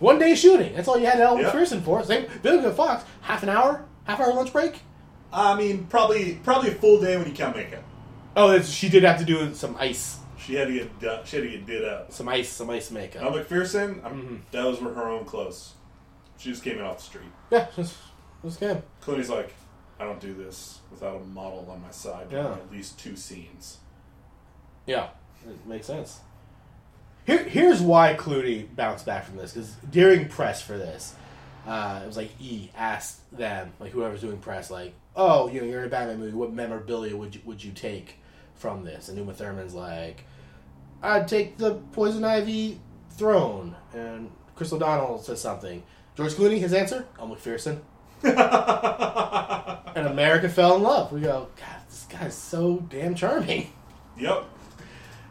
One 0.00 0.18
day 0.18 0.34
shooting. 0.34 0.74
That's 0.74 0.88
all 0.88 0.98
you 0.98 1.06
had 1.06 1.20
Elma 1.20 1.42
Yep. 1.42 1.52
McPherson 1.54 1.82
for. 1.82 2.02
Same 2.04 2.26
Billy 2.42 2.70
Fox. 2.72 3.04
Half 3.22 3.42
an 3.42 3.48
hour, 3.48 3.84
half 4.04 4.20
hour 4.20 4.32
lunch 4.34 4.52
break. 4.52 4.80
I 5.32 5.56
mean, 5.56 5.86
probably 5.86 6.34
probably 6.44 6.70
a 6.70 6.74
full 6.74 7.00
day 7.00 7.16
when 7.16 7.26
you 7.26 7.32
count 7.32 7.56
makeup. 7.56 7.82
Oh, 8.36 8.60
she 8.60 8.88
did 8.88 9.04
have 9.04 9.18
to 9.18 9.24
do 9.24 9.54
some 9.54 9.76
ice, 9.78 10.18
She 10.46 10.54
had 10.54 10.68
to 10.68 10.74
get 10.74 10.98
du- 11.00 11.22
she 11.24 11.36
had 11.36 11.42
to 11.44 11.50
get 11.50 11.66
did 11.66 11.84
up. 11.84 12.12
some 12.12 12.28
ice, 12.28 12.48
some 12.48 12.70
ice 12.70 12.90
makeup. 12.90 13.22
Elle 13.22 13.36
Macpherson, 13.36 14.00
I'm, 14.04 14.12
Mm-hmm. 14.22 14.36
those 14.50 14.80
were 14.80 14.92
her 14.94 15.08
own 15.08 15.24
clothes. 15.24 15.72
She 16.38 16.50
just 16.50 16.62
came 16.62 16.78
in 16.78 16.84
off 16.84 16.98
the 16.98 17.02
street. 17.04 17.30
Yeah, 17.50 17.66
just 17.76 17.96
just 18.44 18.60
good. 18.60 18.82
Clooney's 19.02 19.30
like, 19.30 19.54
I 19.98 20.04
don't 20.04 20.20
do 20.20 20.34
this 20.34 20.80
without 20.90 21.16
a 21.16 21.24
model 21.24 21.66
on 21.70 21.80
my 21.80 21.90
side 21.90 22.26
Yeah. 22.30 22.52
at 22.54 22.70
least 22.70 22.98
two 22.98 23.16
scenes. 23.16 23.78
Yeah, 24.86 25.08
it 25.48 25.66
makes 25.66 25.86
sense. 25.86 26.20
Here, 27.26 27.42
here's 27.44 27.80
why 27.80 28.14
Clooney 28.14 28.66
bounced 28.76 29.06
back 29.06 29.24
from 29.24 29.36
this 29.36 29.52
because 29.54 29.70
during 29.90 30.28
press 30.28 30.60
for 30.60 30.76
this, 30.76 31.14
uh, 31.66 32.00
it 32.02 32.06
was 32.06 32.18
like 32.18 32.30
E 32.38 32.70
asked 32.76 33.20
them, 33.36 33.72
like 33.80 33.92
whoever's 33.92 34.20
doing 34.20 34.36
press, 34.38 34.70
like, 34.70 34.92
"Oh, 35.16 35.48
you 35.48 35.60
know, 35.62 35.66
you're 35.66 35.80
in 35.80 35.86
a 35.86 35.88
Batman 35.88 36.18
movie. 36.18 36.36
What 36.36 36.52
memorabilia 36.52 37.16
would 37.16 37.34
you, 37.34 37.40
would 37.46 37.64
you 37.64 37.72
take 37.72 38.16
from 38.56 38.84
this?" 38.84 39.08
And 39.08 39.16
Uma 39.16 39.32
Thurman's 39.32 39.72
like, 39.72 40.24
"I'd 41.04 41.28
take 41.28 41.56
the 41.58 41.74
poison 41.92 42.24
ivy 42.24 42.80
throne." 43.10 43.76
And 43.94 44.30
Chris 44.56 44.72
O'Donnell 44.72 45.18
says 45.18 45.40
something. 45.40 45.82
George 46.16 46.32
Clooney, 46.34 46.58
his 46.58 46.72
answer, 46.72 47.06
"I'm 47.20 47.28
Macpherson." 47.30 47.82
and 48.22 50.06
America 50.06 50.48
fell 50.48 50.76
in 50.76 50.82
love. 50.82 51.12
We 51.12 51.20
go, 51.20 51.48
God, 51.56 51.76
this 51.88 52.06
guy's 52.08 52.34
so 52.34 52.78
damn 52.88 53.14
charming. 53.14 53.70
Yep, 54.18 54.44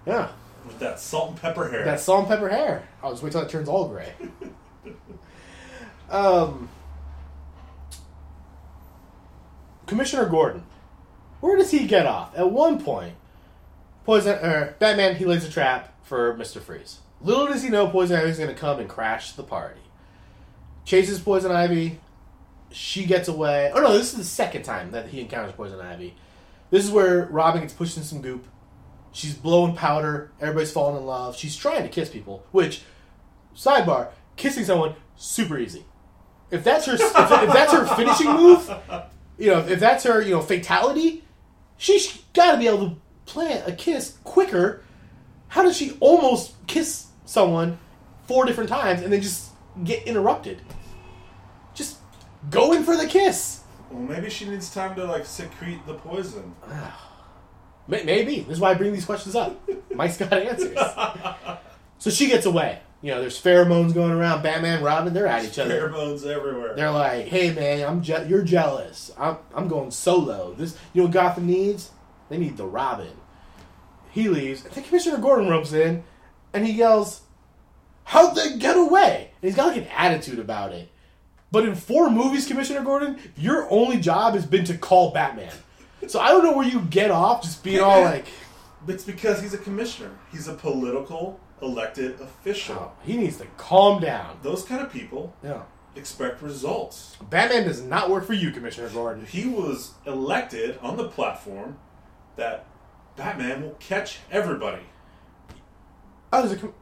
Yeah. 0.06 0.28
with 0.66 0.78
that 0.80 1.00
salt 1.00 1.30
and 1.32 1.42
pepper 1.42 1.70
hair. 1.70 1.84
That 1.86 2.00
salt 2.00 2.20
and 2.20 2.28
pepper 2.28 2.50
hair. 2.50 2.88
I'll 3.02 3.12
just 3.12 3.24
wait 3.24 3.32
till 3.32 3.42
it 3.42 3.50
turns 3.50 3.68
all 3.70 3.88
gray. 3.88 4.14
Um, 6.10 6.70
Commissioner 9.88 10.28
Gordon, 10.28 10.64
where 11.40 11.58
does 11.58 11.72
he 11.72 11.88
get 11.88 12.06
off? 12.06 12.36
At 12.38 12.52
one 12.52 12.84
point, 12.84 13.16
Poison 14.06 14.38
er, 14.44 14.76
Batman 14.80 15.16
he 15.16 15.26
lays 15.26 15.46
a 15.46 15.52
trap 15.52 15.94
for 16.04 16.36
Mister 16.36 16.60
Freeze. 16.60 17.00
Little 17.22 17.48
does 17.48 17.64
he 17.64 17.70
know 17.70 17.88
Poison 17.88 18.20
Ivy's 18.20 18.38
going 18.38 18.50
to 18.50 18.56
come 18.56 18.80
and 18.80 18.90
crash 18.90 19.32
the 19.32 19.44
party. 19.44 19.80
Chases 20.84 21.20
Poison 21.20 21.52
Ivy. 21.52 22.00
She 22.72 23.06
gets 23.06 23.28
away. 23.28 23.72
Oh 23.74 23.82
no, 23.82 23.94
this 23.94 24.12
is 24.12 24.18
the 24.18 24.26
second 24.26 24.64
time 24.64 24.92
that 24.92 25.10
he 25.10 25.22
encounters 25.22 25.54
Poison 25.54 25.80
Ivy. 25.80 26.16
This 26.70 26.84
is 26.84 26.92
where 26.92 27.26
Robin 27.26 27.62
gets 27.62 27.74
pushed 27.74 27.98
in 27.98 28.04
some 28.04 28.22
goop. 28.22 28.48
She's 29.12 29.36
blowing 29.36 29.76
powder. 29.76 30.32
Everybody's 30.42 30.72
falling 30.72 30.98
in 30.98 31.06
love. 31.06 31.38
She's 31.38 31.56
trying 31.56 31.84
to 31.84 31.90
kiss 31.90 32.10
people. 32.10 32.46
Which, 32.52 32.82
sidebar, 33.56 34.10
kissing 34.36 34.66
someone 34.66 34.96
super 35.16 35.60
easy. 35.60 35.86
If 36.50 36.64
that's 36.64 36.88
her, 36.88 36.96
if, 36.96 37.02
if 37.02 37.14
that's 37.14 37.72
her 37.74 37.86
finishing 37.96 38.32
move, 38.32 38.70
you 39.38 39.52
know, 39.52 39.60
if 39.60 39.80
that's 39.80 40.04
her, 40.04 40.22
you 40.22 40.32
know, 40.32 40.42
fatality, 40.42 41.24
she's 41.78 42.24
got 42.34 42.54
to 42.54 42.58
be 42.58 42.68
able 42.68 42.90
to 42.90 42.96
plant 43.26 43.68
a 43.68 43.72
kiss 43.74 44.18
quicker. 44.24 44.84
How 45.50 45.64
does 45.64 45.78
she 45.78 45.98
almost 46.00 46.54
kiss 46.68 47.08
someone 47.26 47.78
four 48.28 48.46
different 48.46 48.70
times 48.70 49.02
and 49.02 49.12
then 49.14 49.22
just 49.22 49.52
get 49.84 50.04
interrupted? 50.08 50.62
Just 51.74 51.98
going 52.50 52.84
for 52.84 52.96
the 52.98 53.08
kiss. 53.08 53.62
Well, 53.92 54.02
maybe 54.02 54.30
she 54.30 54.46
needs 54.48 54.74
time 54.74 54.96
to 54.96 55.06
like 55.06 55.26
secrete 55.26 55.86
the 55.86 55.94
poison. 55.96 56.56
Maybe. 57.88 58.40
This 58.40 58.54
is 58.54 58.60
why 58.62 58.72
I 58.72 58.74
bring 58.76 58.94
these 58.94 59.06
questions 59.06 59.36
up. 59.36 59.60
Mike's 59.94 60.18
got 60.18 60.32
answers. 60.34 60.78
So 62.00 62.10
she 62.10 62.28
gets 62.28 62.46
away. 62.46 62.80
You 63.02 63.12
know, 63.12 63.20
there's 63.20 63.42
pheromones 63.42 63.94
going 63.94 64.12
around. 64.12 64.42
Batman, 64.44 64.82
Robin, 64.82 65.14
they're 65.14 65.28
at 65.28 65.44
each 65.44 65.60
other. 65.60 65.90
Pheromones 65.90 66.26
everywhere. 66.26 66.74
They're 66.74 66.90
like, 66.92 67.26
"Hey, 67.26 67.54
man, 67.54 67.86
I'm 67.86 68.02
je- 68.02 68.26
you're 68.30 68.44
jealous. 68.44 69.12
I'm 69.18 69.38
I'm 69.54 69.68
going 69.68 69.92
solo. 69.92 70.54
This, 70.54 70.78
you 70.94 71.02
know, 71.02 71.08
what 71.08 71.14
Gotham 71.14 71.46
needs. 71.46 71.92
They 72.30 72.38
need 72.38 72.58
the 72.58 72.66
Robin." 72.66 73.14
He 74.12 74.30
leaves. 74.30 74.64
And 74.66 74.74
then 74.74 74.84
Commissioner 74.84 75.18
Gordon 75.18 75.50
ropes 75.50 75.74
in, 75.74 76.04
and 76.54 76.66
he 76.66 76.74
yells, 76.74 77.22
"How'd 78.06 78.36
they 78.36 78.58
get 78.58 78.78
away?" 78.78 79.32
And 79.42 79.48
he's 79.50 79.56
got 79.56 79.68
like 79.68 79.78
an 79.78 79.88
attitude 79.96 80.40
about 80.40 80.72
it. 80.72 80.90
But 81.52 81.66
in 81.66 81.76
four 81.76 82.10
movies, 82.10 82.48
Commissioner 82.48 82.82
Gordon, 82.84 83.18
your 83.38 83.68
only 83.72 83.98
job 84.00 84.34
has 84.34 84.46
been 84.46 84.66
to 84.66 84.78
call 84.78 85.12
Batman. 85.12 85.52
So 86.08 86.20
I 86.20 86.30
don't 86.30 86.44
know 86.44 86.54
where 86.58 86.68
you 86.68 86.82
get 86.82 87.12
off 87.12 87.44
just 87.44 87.64
being 87.64 87.80
all 87.80 88.02
like, 88.04 88.26
It's 88.88 89.04
because 89.04 89.42
he's 89.42 89.54
a 89.54 89.58
commissioner. 89.60 90.10
He's 90.32 90.48
a 90.48 90.54
political 90.54 91.40
elected 91.62 92.20
official. 92.20 92.76
oh, 92.78 92.92
he 93.06 93.16
needs 93.18 93.38
to 93.38 93.46
calm 93.58 94.02
down. 94.02 94.38
Those 94.42 94.64
kind 94.66 94.82
of 94.82 94.92
people 94.92 95.34
Yeah. 95.44 95.62
expect 95.96 96.42
results. 96.42 97.16
Batman 97.30 97.64
does 97.66 97.82
not 97.84 98.10
work 98.10 98.26
for 98.26 98.34
you, 98.34 98.52
Commissioner 98.52 98.90
Gordon. 98.90 99.26
He 99.26 99.46
was 99.46 99.92
elected 100.06 100.78
on 100.82 100.98
the 100.98 101.08
platform 101.08 101.78
that 102.36 102.66
Batman 103.16 103.62
will 103.62 103.76
catch 103.80 104.20
everybody. 104.32 104.84
Oh, 106.32 106.42
there's 106.42 106.54
a 106.54 106.62
com- 106.62 106.74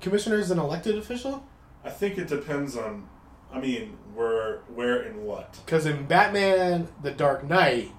commissioner 0.00 0.36
is 0.36 0.50
an 0.50 0.58
elected 0.58 0.96
official? 0.98 1.44
I 1.84 1.90
think 1.90 2.18
it 2.18 2.28
depends 2.28 2.76
on, 2.76 3.08
I 3.52 3.60
mean, 3.60 3.96
where, 4.14 4.58
where, 4.74 5.00
and 5.00 5.24
what. 5.24 5.58
Because 5.64 5.86
in 5.86 6.06
Batman 6.06 6.88
The 7.02 7.10
Dark 7.10 7.48
Knight, 7.48 7.90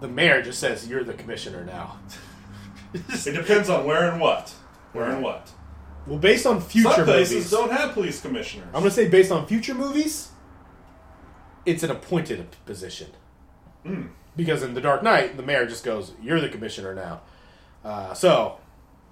the 0.00 0.08
mayor 0.08 0.42
just 0.42 0.58
says, 0.58 0.88
You're 0.88 1.04
the 1.04 1.14
commissioner 1.14 1.64
now. 1.64 1.98
It 2.94 3.34
depends 3.34 3.68
on 3.68 3.84
where 3.84 4.10
and 4.10 4.18
what. 4.18 4.48
Where 4.94 5.10
and 5.10 5.22
what. 5.22 5.50
well, 6.06 6.18
based 6.18 6.46
on 6.46 6.62
future 6.62 6.90
Some 6.90 7.04
places 7.04 7.34
movies, 7.34 7.50
don't 7.50 7.70
have 7.70 7.92
police 7.92 8.18
commissioners. 8.22 8.66
I'm 8.68 8.80
going 8.80 8.84
to 8.84 8.90
say 8.90 9.08
based 9.08 9.30
on 9.30 9.46
future 9.46 9.74
movies, 9.74 10.30
it's 11.66 11.82
an 11.82 11.90
appointed 11.90 12.56
position. 12.64 13.08
Hmm. 13.84 14.06
Because 14.38 14.62
in 14.62 14.72
The 14.72 14.80
Dark 14.80 15.02
Knight, 15.02 15.36
the 15.36 15.42
mayor 15.42 15.66
just 15.66 15.84
goes, 15.84 16.12
You're 16.22 16.40
the 16.40 16.48
commissioner 16.48 16.94
now. 16.94 17.20
Uh, 17.84 18.14
so, 18.14 18.56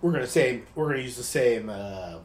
we're 0.00 0.12
going 0.12 0.24
to 0.24 0.30
say, 0.30 0.62
we're 0.74 0.84
going 0.84 0.98
to 0.98 1.02
use 1.02 1.16
the 1.16 1.22
same. 1.22 1.68
Uh, 1.68 2.20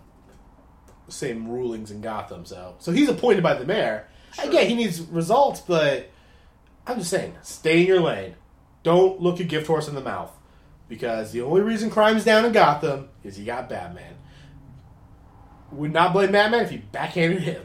same 1.10 1.50
rulings 1.50 1.92
in 1.92 2.00
Gotham, 2.00 2.46
so 2.46 2.76
so 2.80 2.94
he's 2.94 3.10
appointed 3.10 3.44
by 3.44 3.54
the 3.54 3.66
mayor. 3.66 4.08
Again, 4.42 4.70
he 4.70 4.76
needs 4.76 5.02
results, 5.02 5.60
but 5.60 6.10
I'm 6.88 7.00
just 7.00 7.10
saying, 7.10 7.36
stay 7.42 7.82
in 7.82 7.88
your 7.88 8.00
lane. 8.00 8.36
Don't 8.84 9.22
look 9.22 9.42
a 9.42 9.44
gift 9.44 9.68
horse 9.68 9.90
in 9.90 9.96
the 9.96 10.02
mouth. 10.02 10.32
Because 10.88 11.32
the 11.32 11.42
only 11.42 11.62
reason 11.62 11.90
crime's 11.90 12.26
down 12.26 12.44
in 12.46 12.52
Gotham 12.52 13.10
is 13.24 13.40
you 13.40 13.46
got 13.46 13.70
Batman. 13.70 14.16
Would 15.72 15.94
not 15.94 16.12
blame 16.12 16.34
Batman 16.34 16.64
if 16.64 16.72
you 16.72 16.82
backhanded 16.92 17.42
him. 17.44 17.64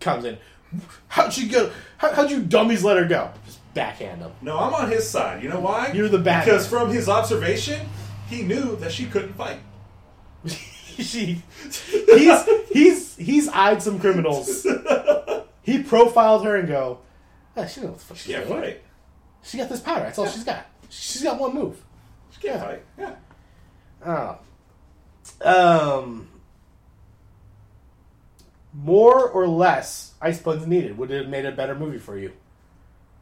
Comes 0.00 0.24
in. 0.24 0.36
How'd 1.08 1.36
you 1.36 1.48
go? 1.48 1.70
How, 1.96 2.12
how'd 2.12 2.30
you 2.30 2.42
dummies 2.42 2.84
let 2.84 2.98
her 2.98 3.06
go? 3.06 3.30
Backhand 3.74 4.22
him. 4.22 4.32
No, 4.40 4.58
I'm 4.58 4.72
on 4.72 4.90
his 4.90 5.08
side. 5.08 5.42
You 5.42 5.48
know 5.48 5.60
why? 5.60 5.90
You're 5.92 6.08
the 6.08 6.18
Batman. 6.18 6.44
Because 6.44 6.66
from 6.68 6.90
his 6.90 7.08
observation, 7.08 7.86
he 8.28 8.42
knew 8.42 8.76
that 8.76 8.92
she 8.92 9.06
couldn't 9.06 9.34
fight. 9.34 9.58
she, 10.46 11.42
he's 12.06 12.44
he's 12.72 13.16
he's 13.16 13.48
eyed 13.48 13.82
some 13.82 13.98
criminals. 13.98 14.66
He 15.62 15.82
profiled 15.82 16.44
her 16.44 16.56
and 16.56 16.68
go, 16.68 16.98
oh, 17.56 17.66
she 17.66 17.80
knows 17.80 17.88
what 17.92 17.98
the 18.00 18.04
fuck 18.04 18.16
She 18.18 18.24
she's 18.24 18.34
can't 18.36 18.48
doing. 18.48 18.60
fight. 18.60 18.82
She 19.42 19.56
got 19.56 19.70
this 19.70 19.80
power. 19.80 20.00
That's 20.00 20.18
all 20.18 20.26
she's 20.28 20.44
got. 20.44 20.66
She's 20.90 21.22
got 21.22 21.40
one 21.40 21.54
move. 21.54 21.82
She 22.32 22.46
can't 22.46 22.56
Yeah. 22.60 22.66
fight. 22.66 23.16
Yeah. 24.04 24.38
Oh. 25.46 26.00
Um. 26.02 26.28
More 28.74 29.26
or 29.26 29.46
less 29.46 30.12
ice 30.20 30.38
puns 30.42 30.66
needed. 30.66 30.98
Would 30.98 31.10
it 31.10 31.22
have 31.22 31.28
made 31.30 31.46
a 31.46 31.52
better 31.52 31.74
movie 31.74 31.96
for 31.98 32.18
you 32.18 32.32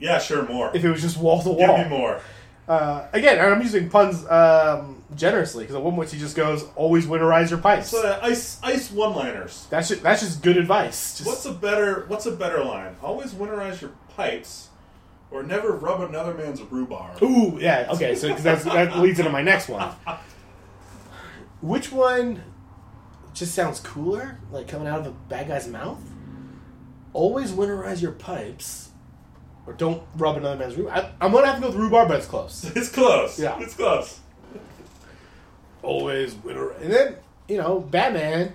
Yeah, 0.03 0.19
sure, 0.19 0.47
more. 0.47 0.71
if 0.75 0.85
it 0.85 0.91
was 0.91 1.01
just 1.01 1.17
wall 1.17 1.43
to 1.43 1.51
wall. 1.51 1.79
Give 1.79 1.91
me 1.91 1.97
more. 1.97 2.21
Uh, 2.69 3.07
again, 3.13 3.39
and 3.39 3.53
I'm 3.55 3.61
using 3.61 3.89
puns 3.89 4.25
um, 4.31 5.03
generously 5.15 5.65
because 5.65 5.77
at 5.77 5.83
one 5.83 5.95
point 5.95 6.11
he 6.11 6.19
just 6.19 6.37
goes, 6.37 6.65
"Always 6.77 7.07
winterize 7.07 7.51
your 7.51 7.59
pipes." 7.59 7.89
So 7.89 8.07
uh, 8.07 8.21
ice 8.23 8.61
ice 8.63 8.91
one 8.91 9.15
liners. 9.15 9.67
That's 9.69 9.89
just, 9.89 10.03
that's 10.03 10.23
just 10.23 10.43
good 10.43 10.57
advice. 10.57 11.19
Just, 11.19 11.27
What's 11.27 11.45
a 11.45 11.53
better 11.53 12.05
What's 12.07 12.27
a 12.27 12.33
better 12.33 12.65
line? 12.65 12.97
Always 13.03 13.33
winterize 13.33 13.81
your 13.81 13.91
pipes, 14.17 14.69
or 15.31 15.43
never 15.43 15.73
rub 15.73 16.03
another 16.03 16.35
man's 16.35 16.63
rhubarb. 16.63 17.21
Ooh, 17.23 17.59
yeah, 17.61 17.89
okay. 17.91 18.15
So 18.15 18.29
that 18.29 18.99
leads 18.99 19.19
into 19.19 19.31
my 19.33 19.43
next 19.43 19.69
one. 19.69 19.95
Which 21.63 21.93
one 21.93 22.43
just 23.35 23.55
sounds 23.55 23.81
cooler, 23.81 24.39
like 24.51 24.69
coming 24.69 24.87
out 24.87 25.01
of 25.01 25.07
a 25.07 25.11
bad 25.11 25.49
guy's 25.49 25.67
mouth? 25.67 26.01
Always 27.13 27.53
winterize 27.53 28.01
your 28.01 28.13
pipes, 28.13 28.91
or 29.67 29.73
don't 29.73 30.03
rub 30.17 30.37
another 30.37 30.57
man's 30.57 30.77
rhubarb. 30.77 30.97
I, 31.21 31.25
I'm 31.25 31.33
gonna 31.33 31.47
have 31.47 31.57
to 31.57 31.63
go 31.63 31.69
with 31.69 31.77
rhubarb, 31.77 32.09
but 32.09 32.19
it's 32.19 32.27
close. 32.27 32.71
It's 32.77 32.89
close. 32.89 33.39
Yeah. 33.39 33.59
it's 33.61 33.75
close. 33.75 34.21
Always 35.83 36.35
winterize. 36.35 36.81
And 36.83 36.93
then 36.93 37.17
you 37.49 37.59
know, 37.59 37.81
Batman, 37.81 38.55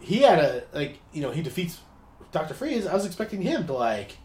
he 0.00 0.18
had 0.18 0.38
a 0.38 0.64
like, 0.72 0.98
you 1.12 1.22
know, 1.22 1.30
he 1.30 1.42
defeats 1.42 1.78
Doctor 2.32 2.54
Freeze. 2.54 2.86
I 2.86 2.94
was 2.94 3.06
expecting 3.06 3.42
him 3.42 3.66
to 3.66 3.72
like 3.72 4.18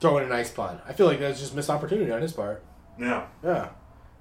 throw 0.00 0.18
in 0.18 0.24
an 0.24 0.32
ice 0.32 0.50
pun. 0.50 0.80
I 0.86 0.92
feel 0.92 1.06
like 1.06 1.20
that's 1.20 1.40
just 1.40 1.54
missed 1.54 1.70
opportunity 1.70 2.10
on 2.10 2.22
his 2.22 2.32
part. 2.32 2.62
Yeah. 2.98 3.26
Yeah. 3.44 3.70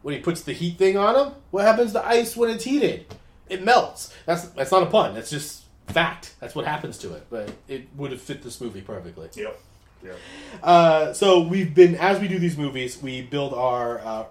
When 0.01 0.15
he 0.15 0.21
puts 0.21 0.41
the 0.41 0.53
heat 0.53 0.77
thing 0.77 0.97
on 0.97 1.15
him, 1.15 1.33
what 1.51 1.63
happens 1.63 1.93
to 1.93 2.05
ice 2.05 2.35
when 2.35 2.49
it's 2.49 2.63
heated? 2.63 3.05
It 3.49 3.63
melts. 3.63 4.15
That's 4.25 4.45
that's 4.49 4.71
not 4.71 4.83
a 4.83 4.87
pun. 4.87 5.13
That's 5.13 5.29
just 5.29 5.63
fact. 5.87 6.35
That's 6.39 6.55
what 6.55 6.65
happens 6.65 6.97
to 6.99 7.13
it. 7.13 7.27
But 7.29 7.51
it 7.67 7.87
would 7.95 8.11
have 8.11 8.21
fit 8.21 8.41
this 8.41 8.59
movie 8.61 8.81
perfectly. 8.81 9.29
yep, 9.35 9.59
yep. 10.03 10.17
Uh, 10.61 11.13
so 11.13 11.41
we've 11.41 11.73
been 11.73 11.95
as 11.95 12.19
we 12.19 12.27
do 12.27 12.39
these 12.39 12.57
movies, 12.57 13.01
we 13.01 13.21
build 13.21 13.53
our 13.53 13.99
uh, 13.99 14.25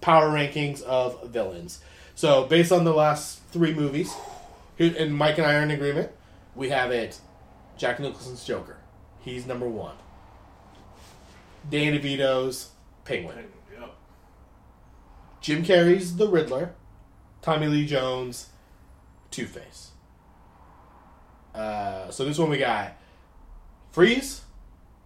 power 0.00 0.28
rankings 0.28 0.82
of 0.82 1.28
villains. 1.28 1.80
So 2.14 2.44
based 2.44 2.72
on 2.72 2.84
the 2.84 2.92
last 2.92 3.42
three 3.50 3.72
movies, 3.74 4.14
here- 4.76 4.94
and 4.98 5.14
Mike 5.16 5.38
and 5.38 5.46
I 5.46 5.54
are 5.54 5.62
in 5.62 5.70
agreement. 5.70 6.10
We 6.54 6.68
have 6.68 6.90
it. 6.90 7.18
Jack 7.78 7.98
Nicholson's 7.98 8.44
Joker. 8.44 8.76
He's 9.20 9.46
number 9.46 9.68
one. 9.68 9.96
Danny 11.70 11.98
DeVito's 11.98 12.70
Penguin. 13.04 13.36
Jim 15.40 15.64
Carrey's 15.64 16.16
The 16.16 16.28
Riddler, 16.28 16.72
Tommy 17.42 17.66
Lee 17.66 17.84
Jones, 17.84 18.50
Two 19.32 19.46
Face. 19.46 19.90
Uh, 21.52 22.10
so 22.10 22.24
this 22.24 22.38
one 22.38 22.48
we 22.48 22.58
got 22.58 22.92
Freeze, 23.90 24.41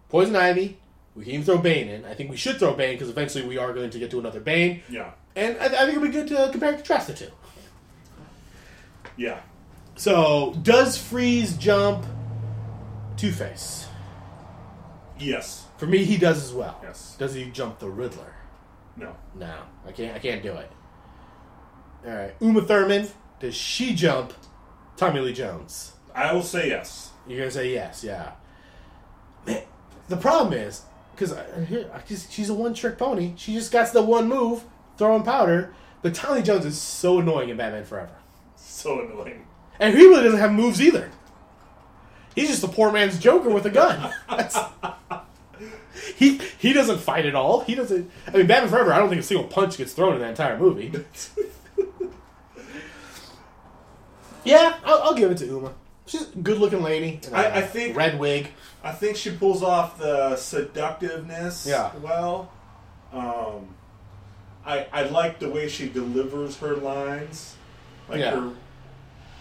Poison 0.09 0.35
Ivy. 0.35 0.77
We 1.15 1.23
can 1.23 1.33
even 1.33 1.45
throw 1.45 1.57
Bane 1.57 1.87
in. 1.89 2.05
I 2.05 2.13
think 2.13 2.29
we 2.29 2.37
should 2.37 2.57
throw 2.59 2.73
Bane 2.73 2.93
because 2.95 3.09
eventually 3.09 3.45
we 3.47 3.57
are 3.57 3.73
going 3.73 3.89
to 3.89 3.99
get 3.99 4.11
to 4.11 4.19
another 4.19 4.39
Bane, 4.39 4.81
Yeah, 4.89 5.11
and 5.35 5.57
I, 5.57 5.65
I 5.65 5.69
think 5.69 5.89
it'd 5.97 6.01
be 6.03 6.09
good 6.09 6.27
to 6.27 6.49
compare 6.51 6.69
and 6.69 6.77
contrast 6.77 7.07
the 7.07 7.13
two. 7.13 7.31
yeah. 9.17 9.39
So 9.95 10.55
does 10.61 10.95
Freeze 10.97 11.57
jump 11.57 12.05
Two 13.17 13.31
Face? 13.31 13.87
Yes. 15.19 15.65
For 15.77 15.87
me, 15.87 16.03
he 16.03 16.17
does 16.17 16.43
as 16.43 16.53
well. 16.53 16.79
Yes. 16.83 17.15
Does 17.17 17.33
he 17.33 17.45
jump 17.45 17.79
the 17.79 17.89
Riddler? 17.89 18.33
No. 18.95 19.15
No, 19.35 19.55
I 19.87 19.91
can't. 19.91 20.15
I 20.15 20.19
can't 20.19 20.43
do 20.43 20.53
it. 20.53 20.71
All 22.05 22.13
right, 22.13 22.35
Uma 22.39 22.61
Thurman. 22.61 23.07
Does 23.39 23.55
she 23.55 23.95
jump 23.95 24.33
Tommy 24.97 25.19
Lee 25.19 25.33
Jones? 25.33 25.93
I 26.13 26.31
will 26.33 26.43
say 26.43 26.69
yes. 26.69 27.11
You're 27.27 27.39
gonna 27.39 27.51
say 27.51 27.73
yes, 27.73 28.03
yeah. 28.03 28.31
Man, 29.47 29.63
the 30.07 30.17
problem 30.17 30.53
is 30.53 30.83
because 31.15 31.35
she's 32.29 32.49
a 32.49 32.53
one 32.53 32.73
trick 32.73 32.97
pony. 32.97 33.33
She 33.37 33.53
just 33.53 33.71
got 33.71 33.91
the 33.93 34.01
one 34.01 34.27
move, 34.29 34.63
throwing 34.97 35.23
powder. 35.23 35.73
But 36.03 36.13
Tommy 36.13 36.41
Jones 36.43 36.65
is 36.65 36.79
so 36.79 37.19
annoying 37.19 37.49
in 37.49 37.57
Batman 37.57 37.83
Forever, 37.83 38.11
So 38.55 38.99
annoying. 39.01 39.47
and 39.79 39.97
he 39.97 40.05
really 40.05 40.23
doesn't 40.23 40.39
have 40.39 40.51
moves 40.53 40.79
either. 40.81 41.09
He's 42.35 42.49
just 42.49 42.63
a 42.63 42.67
poor 42.67 42.91
man's 42.91 43.17
Joker 43.17 43.49
with 43.49 43.65
a 43.65 43.71
gun. 43.71 44.13
He 46.15 46.39
he 46.59 46.73
doesn't 46.73 46.99
fight 46.99 47.25
at 47.25 47.33
all. 47.35 47.61
He 47.61 47.73
doesn't. 47.75 48.09
I 48.27 48.37
mean, 48.37 48.47
Batman 48.47 48.69
Forever. 48.69 48.93
I 48.93 48.99
don't 48.99 49.09
think 49.09 49.21
a 49.21 49.23
single 49.23 49.47
punch 49.47 49.77
gets 49.77 49.93
thrown 49.93 50.13
in 50.13 50.19
that 50.21 50.29
entire 50.29 50.57
movie. 50.57 50.93
yeah, 54.43 54.77
I'll, 54.85 54.99
I'll 55.03 55.13
give 55.15 55.31
it 55.31 55.37
to 55.39 55.45
Uma. 55.47 55.73
She's 56.07 56.21
a 56.33 56.37
good-looking 56.37 56.81
lady. 56.81 57.19
in 57.27 57.33
a 57.33 57.37
I- 57.37 57.55
I 57.57 57.61
think- 57.61 57.95
red 57.95 58.17
wig. 58.17 58.51
I 58.83 58.91
think 58.93 59.17
she 59.17 59.31
pulls 59.31 59.61
off 59.61 59.97
the 59.99 60.35
seductiveness 60.37 61.65
Yeah. 61.67 61.91
well. 62.01 62.51
Um, 63.13 63.75
I 64.65 64.87
I 64.91 65.03
like 65.03 65.39
the 65.39 65.49
way 65.49 65.67
she 65.69 65.87
delivers 65.89 66.57
her 66.57 66.75
lines. 66.75 67.55
Like 68.09 68.19
Yeah. 68.19 68.31
her, 68.39 68.51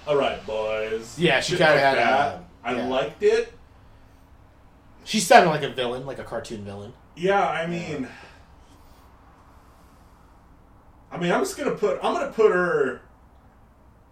all 0.06 0.16
right, 0.16 0.44
boys. 0.46 1.16
Yeah, 1.18 1.40
she 1.40 1.52
Shit 1.52 1.58
kinda 1.58 1.74
like 1.74 1.82
had 1.82 1.98
that. 1.98 2.34
a- 2.34 2.68
I 2.68 2.72
yeah. 2.74 2.86
liked 2.88 3.22
it. 3.22 3.52
She 5.04 5.20
sounded 5.20 5.50
like 5.50 5.62
a 5.62 5.68
villain, 5.70 6.04
like 6.04 6.18
a 6.18 6.24
cartoon 6.24 6.64
villain. 6.64 6.92
Yeah, 7.14 7.46
I 7.48 7.66
mean, 7.66 8.08
I 11.12 11.18
mean, 11.18 11.30
I'm 11.32 11.40
just 11.40 11.56
gonna 11.56 11.72
put. 11.76 11.98
I'm 12.02 12.14
gonna 12.14 12.32
put 12.32 12.50
her. 12.52 13.00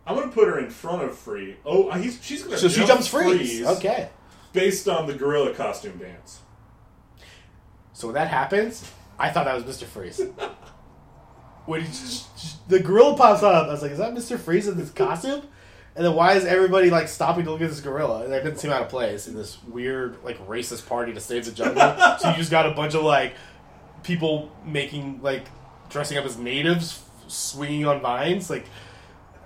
I'm 0.07 0.17
gonna 0.17 0.31
put 0.31 0.49
her 0.49 0.59
in 0.59 0.71
front 0.71 1.03
of 1.03 1.17
Free. 1.17 1.57
Oh, 1.65 1.89
uh, 1.89 1.97
he's 1.97 2.23
she's 2.23 2.43
gonna. 2.43 2.59
So 2.59 2.69
she 2.69 2.79
jump 2.79 2.89
jumps 2.89 3.07
freeze. 3.09 3.65
Okay. 3.65 4.11
Based 4.53 4.89
on 4.89 5.07
the 5.07 5.15
gorilla 5.15 5.55
costume 5.55 5.99
dance. 5.99 6.41
So 7.93 8.09
when 8.09 8.15
that 8.15 8.29
happens, 8.29 8.91
I 9.19 9.31
thought 9.31 9.47
that 9.47 9.55
was 9.55 9.65
Mr. 9.65 9.85
Freeze. 9.85 10.21
when 11.67 11.83
he, 11.83 12.21
the 12.69 12.81
gorilla 12.81 13.17
pops 13.17 13.43
up, 13.43 13.67
I 13.67 13.71
was 13.71 13.83
like, 13.83 13.93
"Is 13.93 13.99
that 13.99 14.15
Mr. 14.15 14.39
Freeze 14.39 14.69
in 14.69 14.77
this 14.77 14.91
costume?" 14.91 15.43
And 15.97 16.05
then 16.05 16.15
why 16.15 16.35
is 16.35 16.45
everybody 16.45 16.91
like 16.91 17.07
stopping 17.07 17.45
to 17.45 17.53
look 17.53 17.61
at 17.61 17.71
this 17.71 17.81
gorilla? 17.81 18.25
And 18.25 18.33
that 18.33 18.43
didn't 18.43 18.59
seem 18.59 18.73
out 18.73 18.83
of 18.83 18.89
place 18.89 19.29
in 19.29 19.35
this 19.35 19.63
weird 19.65 20.19
like 20.25 20.45
racist 20.47 20.87
party 20.87 21.13
to 21.13 21.21
save 21.21 21.45
the 21.45 21.53
jungle. 21.53 21.77
so 22.19 22.31
you 22.31 22.37
just 22.37 22.51
got 22.51 22.67
a 22.67 22.73
bunch 22.73 22.95
of 22.95 23.03
like 23.03 23.35
people 24.03 24.51
making 24.67 25.23
like 25.23 25.47
dressing 25.89 26.19
up 26.19 26.25
as 26.25 26.37
natives, 26.37 27.03
swinging 27.29 27.87
on 27.87 28.01
vines. 28.01 28.51
Like, 28.51 28.67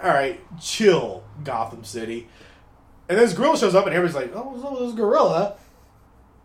all 0.03 0.09
right, 0.11 0.41
chill, 0.61 1.25
Gotham 1.45 1.85
City. 1.85 2.29
And 3.09 3.19
then 3.19 3.27
this 3.27 3.35
gorilla 3.37 3.57
shows 3.59 3.75
up, 3.75 3.87
and 3.87 3.95
everybody's 3.95 4.31
like, 4.31 4.37
"Oh, 4.37 4.51
what's 4.51 4.81
this 4.81 4.93
gorilla?" 4.95 5.57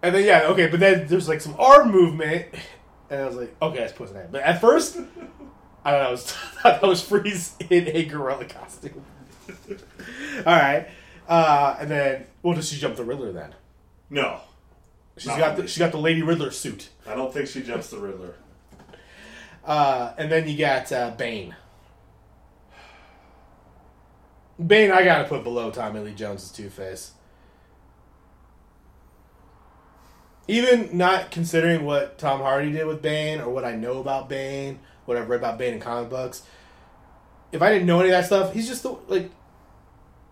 And 0.01 0.13
then 0.15 0.25
yeah, 0.25 0.43
okay, 0.47 0.67
but 0.67 0.79
then 0.79 1.07
there's 1.07 1.27
like 1.27 1.41
some 1.41 1.55
arm 1.59 1.91
movement, 1.91 2.47
and 3.09 3.21
I 3.21 3.25
was 3.25 3.35
like, 3.35 3.55
okay, 3.61 3.77
that's 3.79 3.93
pussy 3.93 4.13
name. 4.13 4.27
But 4.31 4.41
at 4.43 4.59
first, 4.59 4.97
I 5.85 5.91
don't 5.91 6.01
know, 6.01 6.07
I 6.07 6.11
was, 6.11 6.25
thought 6.31 6.81
that 6.81 6.87
was 6.87 7.01
Freeze 7.01 7.55
in 7.69 7.87
a 7.87 8.05
gorilla 8.05 8.45
costume. 8.45 9.03
All 10.37 10.43
right, 10.45 10.87
uh, 11.27 11.75
and 11.79 11.89
then 11.91 12.25
well, 12.41 12.53
does 12.55 12.69
she 12.69 12.79
jump 12.79 12.95
the 12.95 13.03
Riddler 13.03 13.31
then? 13.31 13.55
No, 14.09 14.39
She's 15.17 15.27
Not 15.27 15.37
got 15.39 15.57
the, 15.57 15.67
she 15.67 15.79
got 15.79 15.91
the 15.91 15.99
Lady 15.99 16.21
Riddler 16.21 16.51
suit, 16.51 16.89
I 17.07 17.13
don't 17.15 17.33
think 17.33 17.47
she 17.47 17.61
jumps 17.61 17.89
the 17.89 17.97
Riddler. 17.97 18.35
uh, 19.65 20.13
and 20.17 20.31
then 20.31 20.47
you 20.47 20.57
got 20.57 20.91
uh, 20.91 21.11
Bane. 21.11 21.55
Bane, 24.65 24.91
I 24.91 25.03
gotta 25.03 25.27
put 25.27 25.43
below 25.43 25.71
Tommy 25.71 25.99
Lee 25.99 26.13
Jones' 26.13 26.51
Two 26.51 26.69
Face. 26.69 27.11
Even 30.47 30.95
not 30.97 31.31
considering 31.31 31.85
what 31.85 32.17
Tom 32.17 32.41
Hardy 32.41 32.71
did 32.71 32.85
with 32.85 33.01
Bane 33.01 33.39
or 33.39 33.49
what 33.49 33.63
I 33.63 33.75
know 33.75 33.99
about 33.99 34.29
Bane, 34.29 34.79
what 35.05 35.17
I've 35.17 35.29
read 35.29 35.39
about 35.39 35.57
Bane 35.57 35.75
in 35.75 35.79
comic 35.79 36.09
books. 36.09 36.43
If 37.51 37.61
I 37.61 37.71
didn't 37.71 37.87
know 37.87 37.99
any 37.99 38.09
of 38.09 38.13
that 38.13 38.25
stuff, 38.25 38.53
he's 38.53 38.67
just 38.67 38.83
the, 38.83 38.97
like 39.07 39.31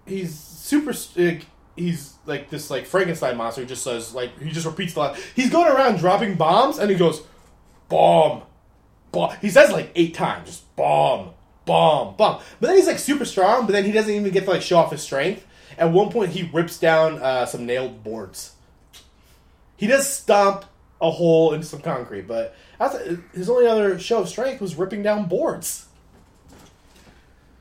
he's 0.05 0.37
super. 0.37 0.93
Like, 1.15 1.45
he's 1.75 2.15
like 2.25 2.49
this 2.49 2.69
like 2.69 2.85
Frankenstein 2.85 3.37
monster. 3.37 3.61
Who 3.61 3.67
just 3.67 3.83
says 3.83 4.13
like 4.13 4.37
he 4.39 4.51
just 4.51 4.65
repeats 4.65 4.93
the 4.93 4.99
line. 4.99 5.17
He's 5.35 5.49
going 5.49 5.71
around 5.71 5.97
dropping 5.97 6.35
bombs 6.35 6.77
and 6.77 6.89
he 6.89 6.97
goes 6.97 7.21
bomb, 7.89 8.43
bomb. 9.11 9.35
He 9.41 9.49
says 9.49 9.71
like 9.71 9.91
eight 9.95 10.13
times, 10.13 10.47
just 10.47 10.75
bomb, 10.75 11.31
bomb, 11.65 12.15
bomb. 12.15 12.41
But 12.59 12.67
then 12.67 12.77
he's 12.77 12.87
like 12.87 12.99
super 12.99 13.25
strong. 13.25 13.65
But 13.65 13.73
then 13.73 13.85
he 13.85 13.91
doesn't 13.91 14.13
even 14.13 14.31
get 14.31 14.45
to 14.45 14.51
like 14.51 14.61
show 14.61 14.77
off 14.77 14.91
his 14.91 15.01
strength. 15.01 15.45
At 15.77 15.91
one 15.91 16.09
point, 16.11 16.31
he 16.31 16.49
rips 16.53 16.77
down 16.79 17.17
uh, 17.21 17.45
some 17.45 17.65
nailed 17.65 18.03
boards. 18.03 18.53
He 19.77 19.87
does 19.87 20.07
stomp 20.07 20.65
a 21.01 21.09
hole 21.09 21.53
into 21.53 21.65
some 21.65 21.81
concrete, 21.81 22.27
but 22.27 22.55
that's, 22.77 22.95
his 23.33 23.49
only 23.49 23.65
other 23.67 23.97
show 23.97 24.19
of 24.21 24.29
strength 24.29 24.61
was 24.61 24.75
ripping 24.75 25.01
down 25.01 25.27
boards. 25.27 25.87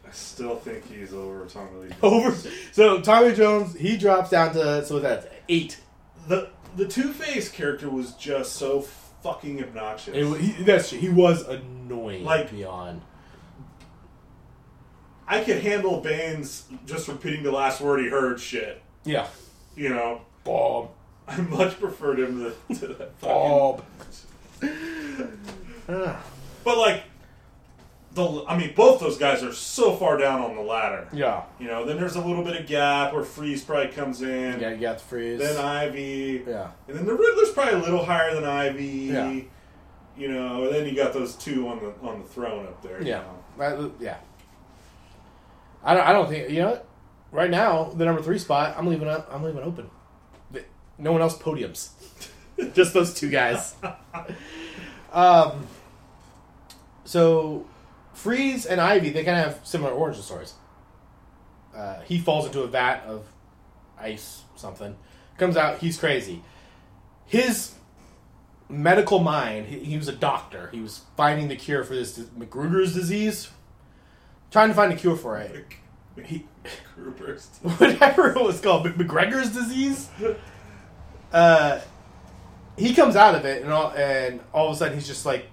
I 0.06 0.10
still 0.12 0.56
think 0.56 0.86
he's 0.86 1.14
over 1.14 1.46
Tommy 1.46 1.70
Lee. 1.82 1.88
Jones. 1.88 2.02
Over. 2.02 2.50
So 2.72 3.00
Tommy 3.00 3.32
Jones, 3.34 3.74
he 3.76 3.96
drops 3.96 4.30
down 4.30 4.52
to 4.54 4.84
so 4.84 4.98
that's 4.98 5.26
eight. 5.48 5.78
The 6.28 6.50
the 6.76 6.86
Two 6.86 7.12
Face 7.12 7.48
character 7.48 7.88
was 7.88 8.12
just 8.14 8.54
so 8.54 8.82
fucking 9.22 9.62
obnoxious. 9.62 10.14
It, 10.16 10.40
he, 10.40 10.62
that's 10.64 10.90
he 10.90 11.08
was 11.08 11.46
annoying, 11.46 12.24
Like- 12.24 12.50
beyond. 12.50 13.02
I 15.30 15.44
could 15.44 15.62
handle 15.62 16.00
Bane's 16.00 16.64
just 16.86 17.06
repeating 17.08 17.42
the 17.44 17.52
last 17.52 17.80
word 17.80 18.00
he 18.00 18.08
heard. 18.08 18.40
Shit, 18.40 18.82
Yeah, 19.04 19.28
you 19.76 19.88
know. 19.90 20.22
Bob, 20.42 20.90
I 21.28 21.36
much 21.42 21.78
preferred 21.78 22.18
him 22.18 22.52
to, 22.68 22.74
to 22.74 22.86
that 22.94 23.12
fucking. 23.20 23.28
Bob. 23.28 23.84
But 26.62 26.76
like, 26.78 27.04
the 28.12 28.44
I 28.46 28.56
mean, 28.58 28.74
both 28.74 29.00
those 29.00 29.16
guys 29.16 29.42
are 29.42 29.52
so 29.52 29.96
far 29.96 30.16
down 30.18 30.40
on 30.42 30.54
the 30.56 30.62
ladder. 30.62 31.08
Yeah, 31.12 31.44
You 31.58 31.68
know, 31.68 31.84
then 31.86 31.96
there's 31.96 32.16
a 32.16 32.20
little 32.20 32.44
bit 32.44 32.60
of 32.60 32.66
gap 32.66 33.12
where 33.12 33.22
Freeze 33.24 33.62
probably 33.64 33.88
comes 33.92 34.20
in. 34.22 34.60
yeah, 34.60 34.70
you 34.70 34.76
got 34.78 34.98
the 34.98 35.04
freeze. 35.04 35.38
Then 35.40 35.56
Ivy. 35.56 36.44
yeah, 36.46 36.70
And 36.88 36.98
then 36.98 37.06
the 37.06 37.14
Riddler's 37.14 37.50
probably 37.50 37.74
a 37.74 37.78
little 37.78 38.04
higher 38.04 38.34
than 38.34 38.44
Ivy. 38.44 38.84
Yeah. 38.86 39.40
You 40.16 40.28
know, 40.32 40.64
and 40.66 40.74
then 40.74 40.86
you 40.86 40.94
got 40.94 41.12
those 41.14 41.34
two 41.36 41.66
on 41.68 41.78
the 41.80 41.94
on 42.06 42.20
the 42.22 42.28
throne 42.28 42.66
up 42.66 42.82
there. 42.82 43.00
you 43.00 43.08
yeah, 43.08 43.22
know. 43.58 43.80
That- 43.88 43.92
yeah. 44.00 44.16
I 45.82 45.94
don't. 45.94 46.06
I 46.06 46.12
don't 46.12 46.28
think 46.28 46.50
you 46.50 46.60
know. 46.60 46.80
Right 47.32 47.50
now, 47.50 47.84
the 47.84 48.04
number 48.04 48.22
three 48.22 48.38
spot, 48.38 48.74
I'm 48.76 48.86
leaving. 48.86 49.08
Up, 49.08 49.28
I'm 49.32 49.42
leaving 49.42 49.62
open. 49.62 49.90
No 50.98 51.12
one 51.12 51.22
else 51.22 51.38
podiums. 51.38 51.90
Just 52.74 52.92
those 52.92 53.14
two 53.14 53.30
guys. 53.30 53.74
um. 55.12 55.66
So, 57.04 57.66
Freeze 58.12 58.66
and 58.66 58.80
Ivy, 58.80 59.10
they 59.10 59.24
kind 59.24 59.38
of 59.38 59.44
have 59.44 59.66
similar 59.66 59.90
origin 59.90 60.22
stories. 60.22 60.54
Uh, 61.74 62.00
he 62.02 62.18
falls 62.18 62.46
into 62.46 62.60
a 62.60 62.66
vat 62.66 63.02
of 63.06 63.24
ice, 63.98 64.42
something. 64.56 64.96
Comes 65.38 65.56
out, 65.56 65.78
he's 65.78 65.98
crazy. 65.98 66.42
His 67.26 67.74
medical 68.68 69.18
mind, 69.18 69.66
he, 69.66 69.80
he 69.80 69.96
was 69.96 70.08
a 70.08 70.12
doctor. 70.12 70.68
He 70.72 70.80
was 70.80 71.02
finding 71.16 71.48
the 71.48 71.56
cure 71.56 71.82
for 71.82 71.94
this 71.94 72.18
McGruger's 72.18 72.94
disease. 72.94 73.50
Trying 74.50 74.68
to 74.68 74.74
find 74.74 74.92
a 74.92 74.96
cure 74.96 75.16
for 75.16 75.38
it. 75.38 75.64
He, 76.24 76.46
whatever 77.62 78.30
it 78.30 78.42
was 78.42 78.60
called, 78.60 78.86
McGregor's 78.86 79.50
disease. 79.50 80.08
Uh, 81.32 81.80
he 82.76 82.94
comes 82.94 83.16
out 83.16 83.34
of 83.34 83.44
it, 83.44 83.62
and 83.62 83.72
all, 83.72 83.92
and 83.92 84.40
all 84.52 84.68
of 84.68 84.74
a 84.74 84.76
sudden 84.78 84.94
he's 84.94 85.06
just 85.06 85.24
like, 85.24 85.46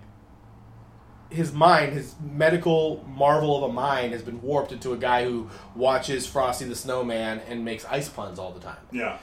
his 1.29 1.51
mind, 1.51 1.93
his 1.93 2.15
medical 2.21 3.05
marvel 3.07 3.63
of 3.63 3.69
a 3.69 3.73
mind, 3.73 4.13
has 4.13 4.21
been 4.21 4.41
warped 4.41 4.71
into 4.71 4.93
a 4.93 4.97
guy 4.97 5.25
who 5.25 5.49
watches 5.75 6.25
Frosty 6.25 6.65
the 6.65 6.75
Snowman 6.75 7.41
and 7.47 7.65
makes 7.65 7.85
ice 7.85 8.07
puns 8.07 8.39
all 8.39 8.51
the 8.51 8.61
time. 8.61 8.77
Yeah. 8.91 9.17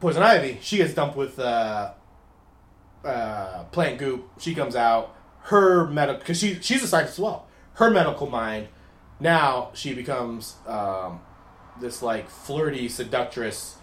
Poison 0.00 0.22
Ivy, 0.22 0.58
she 0.60 0.76
gets 0.76 0.92
dumped 0.92 1.16
with 1.16 1.38
uh, 1.38 1.92
uh, 3.04 3.64
plant 3.64 3.98
goop. 3.98 4.28
She 4.38 4.54
comes 4.54 4.76
out. 4.76 5.16
Her 5.44 5.86
medical, 5.86 6.20
because 6.20 6.38
she 6.38 6.54
she's 6.62 6.82
a 6.82 6.86
scientist 6.86 7.18
as 7.18 7.22
well. 7.22 7.46
Her 7.74 7.90
medical 7.90 8.28
mind. 8.28 8.68
Now 9.20 9.70
she 9.74 9.94
becomes 9.94 10.56
um, 10.66 11.20
this 11.80 12.02
like 12.02 12.28
flirty 12.28 12.88
seductress 12.88 13.76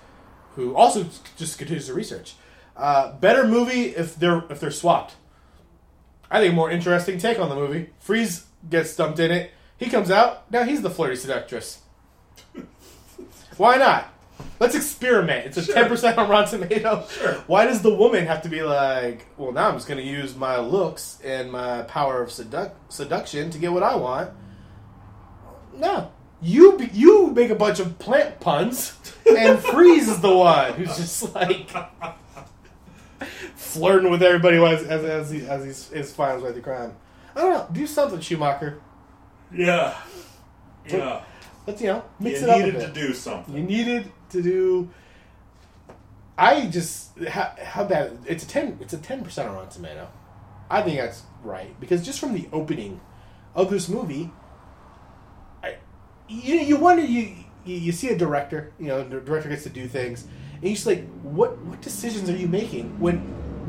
who 0.56 0.76
also 0.76 1.06
just 1.38 1.58
continues 1.58 1.88
to 1.88 1.94
research. 1.94 2.36
Uh, 2.76 3.14
better 3.14 3.48
movie 3.48 3.96
if 3.96 4.16
they're 4.16 4.44
if 4.50 4.60
they're 4.60 4.72
swapped. 4.72 5.16
I 6.30 6.40
think 6.40 6.54
a 6.54 6.56
more 6.56 6.72
interesting 6.72 7.18
take 7.18 7.40
on 7.40 7.50
the 7.50 7.56
movie. 7.56 7.90
Freeze 8.00 8.46
gets 8.70 8.96
dumped 8.96 9.20
in 9.20 9.32
it. 9.32 9.52
He 9.78 9.90
comes 9.90 10.10
out. 10.10 10.50
Now 10.52 10.64
he's 10.64 10.82
the 10.82 10.90
flirty 10.90 11.16
seductress. 11.16 11.80
Why 13.58 13.78
not? 13.78 14.14
Let's 14.60 14.76
experiment. 14.76 15.46
It's 15.48 15.58
a 15.58 15.74
ten 15.74 15.88
percent 15.88 16.18
on 16.18 16.30
Rotten 16.30 16.62
Tomatoes. 16.62 17.12
Sure. 17.12 17.34
Why 17.48 17.66
does 17.66 17.82
the 17.82 17.94
woman 17.94 18.26
have 18.28 18.42
to 18.44 18.50
be 18.50 18.62
like, 18.64 19.28
well, 19.38 19.52
now 19.52 19.70
I'm 19.70 19.76
just 19.76 19.88
going 19.88 20.00
to 20.00 20.06
use 20.06 20.36
my 20.36 20.58
looks 20.60 21.20
and 21.24 21.52
my 21.52 21.84
power 21.84 22.22
of 22.22 22.30
seduc- 22.30 22.74
seduction 22.90 23.50
to 23.52 23.58
get 23.58 23.72
what 23.72 23.84
I 23.84 23.96
want? 23.96 24.32
No, 25.78 26.12
You 26.42 26.80
you 26.94 27.28
make 27.28 27.50
a 27.50 27.56
bunch 27.56 27.80
of 27.80 27.98
plant 27.98 28.40
puns, 28.40 28.96
and 29.28 29.58
Freeze 29.72 30.08
is 30.10 30.20
the 30.22 30.36
one 30.36 30.74
who's 30.74 30.96
just 30.98 31.34
like 31.34 31.70
flirting 33.56 34.12
with 34.12 34.22
everybody 34.24 34.58
as 34.58 34.84
as, 34.84 35.04
as 35.04 35.30
he 35.32 35.46
as 35.48 35.64
he's, 35.64 35.92
is 35.92 36.14
finds 36.14 36.44
way 36.44 36.52
through 36.52 36.62
crime. 36.62 36.96
I 37.36 37.42
don't 37.42 37.54
know. 37.54 37.68
Do 37.72 37.88
something, 37.88 38.20
Schumacher. 38.20 38.82
Yeah. 39.54 39.98
Yeah. 40.88 41.24
Let's 41.68 41.82
you 41.82 41.88
know 41.88 42.04
mix 42.20 42.42
you 42.42 42.48
it 42.48 42.50
up 42.50 42.60
a 42.60 42.64
needed 42.64 42.80
to 42.82 42.88
do 42.94 43.14
something. 43.14 43.56
You 43.56 43.64
needed 43.64 44.12
to 44.32 44.42
do. 44.42 44.90
I 46.38 46.68
just 46.68 47.18
how, 47.20 47.54
how 47.62 47.84
bad 47.84 48.18
it's 48.26 48.44
a 48.44 48.48
ten. 48.48 48.78
It's 48.82 48.94
a 48.94 48.98
ten 48.98 49.24
percent 49.24 49.50
on 49.50 49.56
Rotten 49.56 49.70
Tomato. 49.70 50.08
I 50.70 50.82
think 50.82 51.00
that's 51.00 51.24
right 51.44 51.78
because 51.80 52.06
just 52.06 52.20
from 52.20 52.34
the 52.34 52.48
opening 52.52 53.02
of 53.54 53.70
this 53.70 53.90
movie, 53.90 54.32
I 55.62 55.76
you 56.28 56.56
you 56.56 56.78
wonder 56.78 57.04
you 57.04 57.36
you, 57.66 57.76
you 57.76 57.92
see 57.92 58.10
a 58.10 58.18
director. 58.18 58.72
You 58.80 58.88
know, 58.88 59.04
the 59.04 59.20
director 59.20 59.50
gets 59.50 59.64
to 59.64 59.70
do 59.70 59.88
things, 59.88 60.26
and 60.56 60.64
you 60.64 60.76
just 60.76 60.88
like 60.88 61.08
what 61.22 61.58
what 61.60 61.82
decisions 61.82 62.30
are 62.30 62.36
you 62.36 62.48
making 62.48 63.00
when 63.00 63.20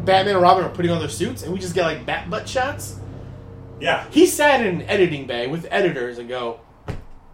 Batman 0.05 0.35
and 0.35 0.43
Robin 0.43 0.65
are 0.65 0.71
putting 0.71 0.91
on 0.91 0.99
their 0.99 1.09
suits 1.09 1.43
and 1.43 1.53
we 1.53 1.59
just 1.59 1.75
get 1.75 1.85
like 1.85 2.05
bat 2.05 2.29
butt 2.29 2.49
shots. 2.49 2.99
Yeah. 3.81 4.07
He 4.11 4.27
sat 4.27 4.61
in 4.61 4.81
an 4.81 4.83
editing 4.83 5.27
bay 5.27 5.47
with 5.47 5.67
editors 5.71 6.19
and 6.19 6.29
go, 6.29 6.61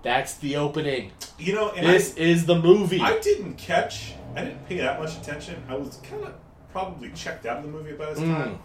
"That's 0.03 0.35
the 0.35 0.57
opening. 0.57 1.13
You 1.39 1.55
know, 1.55 1.71
and 1.71 1.87
This 1.87 2.15
I, 2.17 2.21
is 2.21 2.47
the 2.47 2.61
movie." 2.61 3.01
I 3.01 3.19
didn't 3.19 3.55
catch. 3.55 4.13
I 4.37 4.45
didn't 4.45 4.69
pay 4.69 4.79
that 4.79 5.01
much 5.01 5.17
attention. 5.17 5.63
I 5.69 5.75
was 5.77 5.99
kind 6.09 6.25
of 6.25 6.35
probably 6.73 7.11
checked 7.11 7.47
out 7.47 7.59
of 7.59 7.63
the 7.65 7.71
movie 7.71 7.93
by 7.93 8.07
this 8.11 8.21
Mm. 8.21 8.35
time. 8.37 8.59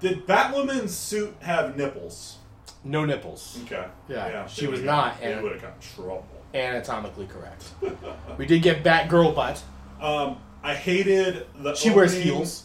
Did 0.00 0.26
Batwoman's 0.26 0.96
suit 0.96 1.34
have 1.40 1.76
nipples? 1.76 2.38
No 2.84 3.04
nipples. 3.04 3.58
Okay. 3.64 3.84
Yeah, 4.08 4.46
she 4.46 4.66
was 4.66 4.80
not, 4.80 5.20
got- 5.20 5.42
would 5.42 5.52
have 5.52 5.60
got 5.62 5.80
trouble. 5.80 6.24
Anatomically 6.54 7.26
correct. 7.26 7.64
we 8.38 8.46
did 8.46 8.62
get 8.62 8.82
Batgirl 8.82 9.34
butt. 9.34 9.62
Um, 10.00 10.38
I 10.62 10.74
hated 10.74 11.46
the. 11.58 11.74
She 11.74 11.90
wears 11.90 12.12
heels. 12.14 12.64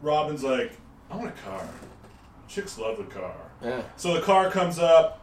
Robin's 0.00 0.42
like, 0.42 0.72
I 1.10 1.16
want 1.16 1.28
a 1.28 1.42
car. 1.48 1.68
Chicks 2.48 2.78
love 2.78 2.96
the 2.98 3.04
car. 3.04 3.34
Yeah. 3.62 3.82
So 3.96 4.14
the 4.14 4.22
car 4.22 4.50
comes 4.50 4.78
up. 4.78 5.20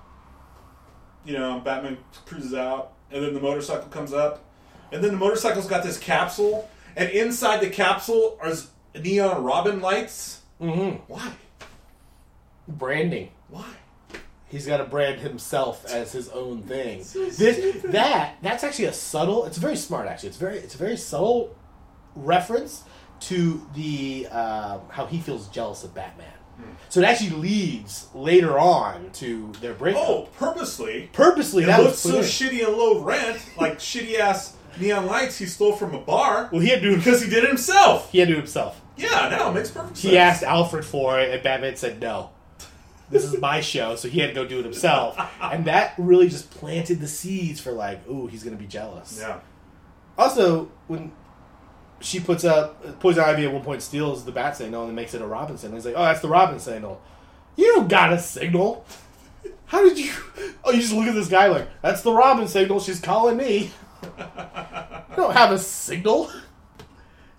You 1.29 1.37
know, 1.37 1.59
Batman 1.59 1.99
cruises 2.25 2.55
out, 2.55 2.93
and 3.11 3.23
then 3.23 3.35
the 3.35 3.39
motorcycle 3.39 3.87
comes 3.89 4.13
up, 4.13 4.43
and 4.91 5.03
then 5.03 5.11
the 5.11 5.17
motorcycle's 5.17 5.67
got 5.67 5.83
this 5.83 5.99
capsule, 5.99 6.67
and 6.95 7.07
inside 7.11 7.61
the 7.61 7.69
capsule 7.69 8.39
are 8.41 8.51
neon 8.99 9.43
Robin 9.43 9.79
lights. 9.79 10.41
Mm-hmm. 10.59 11.03
Why? 11.05 11.33
Branding. 12.67 13.29
Why? 13.47 13.69
He's 14.47 14.65
got 14.65 14.77
to 14.77 14.85
brand 14.85 15.19
himself 15.19 15.85
as 15.85 16.11
his 16.11 16.29
own 16.29 16.63
thing. 16.63 17.03
So 17.03 17.23
this, 17.29 17.83
that, 17.83 18.37
that's 18.41 18.63
actually 18.63 18.85
a 18.85 18.93
subtle. 18.93 19.45
It's 19.45 19.59
very 19.59 19.75
smart. 19.75 20.07
Actually, 20.07 20.29
it's 20.29 20.39
very, 20.39 20.57
it's 20.57 20.73
a 20.73 20.79
very 20.79 20.97
subtle 20.97 21.55
reference 22.15 22.85
to 23.19 23.63
the 23.75 24.27
uh, 24.31 24.79
how 24.89 25.05
he 25.05 25.19
feels 25.19 25.47
jealous 25.49 25.83
of 25.83 25.93
Batman. 25.93 26.38
So 26.89 27.01
it 27.01 27.05
actually 27.05 27.29
leads 27.31 28.07
later 28.15 28.57
on 28.57 29.11
to 29.13 29.51
their 29.61 29.73
breakup. 29.73 30.01
Oh, 30.07 30.29
purposely. 30.37 31.09
Purposely, 31.13 31.63
It 31.63 31.67
that 31.67 31.83
looks 31.83 31.99
so 31.99 32.19
shitty 32.21 32.65
and 32.65 32.75
low 32.75 33.01
rent, 33.01 33.39
like 33.57 33.77
shitty 33.79 34.17
ass 34.17 34.55
neon 34.79 35.05
lights 35.05 35.37
he 35.37 35.45
stole 35.45 35.73
from 35.73 35.93
a 35.93 35.99
bar. 35.99 36.49
Well, 36.51 36.61
he 36.61 36.69
had 36.69 36.81
to 36.81 36.89
do 36.89 36.93
it. 36.95 36.97
because 36.97 37.21
he 37.21 37.29
did 37.29 37.43
it 37.43 37.47
himself. 37.49 38.11
he 38.11 38.17
had 38.19 38.27
to 38.27 38.33
do 38.33 38.37
it 38.39 38.41
himself. 38.41 38.81
Yeah, 38.97 39.29
no, 39.37 39.51
it 39.51 39.53
makes 39.53 39.69
perfect 39.71 39.97
sense. 39.97 40.11
He 40.11 40.17
asked 40.17 40.41
Alfred 40.43 40.83
for 40.83 41.19
it, 41.19 41.31
and 41.33 41.43
Batman 41.43 41.75
said 41.75 42.01
no. 42.01 42.31
This 43.11 43.23
is 43.23 43.39
my 43.39 43.61
show, 43.61 43.95
so 43.95 44.07
he 44.07 44.19
had 44.19 44.27
to 44.27 44.33
go 44.33 44.45
do 44.45 44.59
it 44.59 44.65
himself, 44.65 45.17
and 45.41 45.65
that 45.65 45.93
really 45.97 46.27
just 46.29 46.51
planted 46.51 46.99
the 47.01 47.07
seeds 47.07 47.59
for 47.59 47.71
like, 47.71 48.07
ooh, 48.09 48.27
he's 48.27 48.43
gonna 48.43 48.55
be 48.55 48.67
jealous. 48.67 49.17
Yeah. 49.19 49.39
Also, 50.17 50.69
when 50.87 51.11
she 52.01 52.19
puts 52.19 52.43
up 52.43 52.99
Poison 52.99 53.23
Ivy 53.23 53.45
at 53.45 53.53
one 53.53 53.63
point 53.63 53.81
steals 53.81 54.25
the 54.25 54.31
bat 54.31 54.57
signal 54.57 54.85
and 54.85 54.95
makes 54.95 55.13
it 55.13 55.21
a 55.21 55.27
Robin 55.27 55.57
signal, 55.57 55.77
he's 55.77 55.85
like, 55.85 55.95
oh, 55.97 56.03
that's 56.03 56.21
the 56.21 56.29
Robin 56.29 56.59
signal. 56.59 57.01
You 57.55 57.75
don't 57.75 57.89
got 57.89 58.13
a 58.13 58.19
signal. 58.19 58.85
How 59.65 59.83
did 59.83 59.97
you? 59.97 60.11
Oh, 60.63 60.71
you 60.71 60.81
just 60.81 60.93
look 60.93 61.07
at 61.07 61.15
this 61.15 61.29
guy 61.29 61.47
like 61.47 61.67
that's 61.81 62.01
the 62.01 62.11
Robin 62.11 62.47
signal. 62.47 62.79
She's 62.79 62.99
calling 62.99 63.37
me. 63.37 63.71
You 65.09 65.25
don't 65.25 65.33
have 65.33 65.51
a 65.51 65.57
signal. 65.57 66.31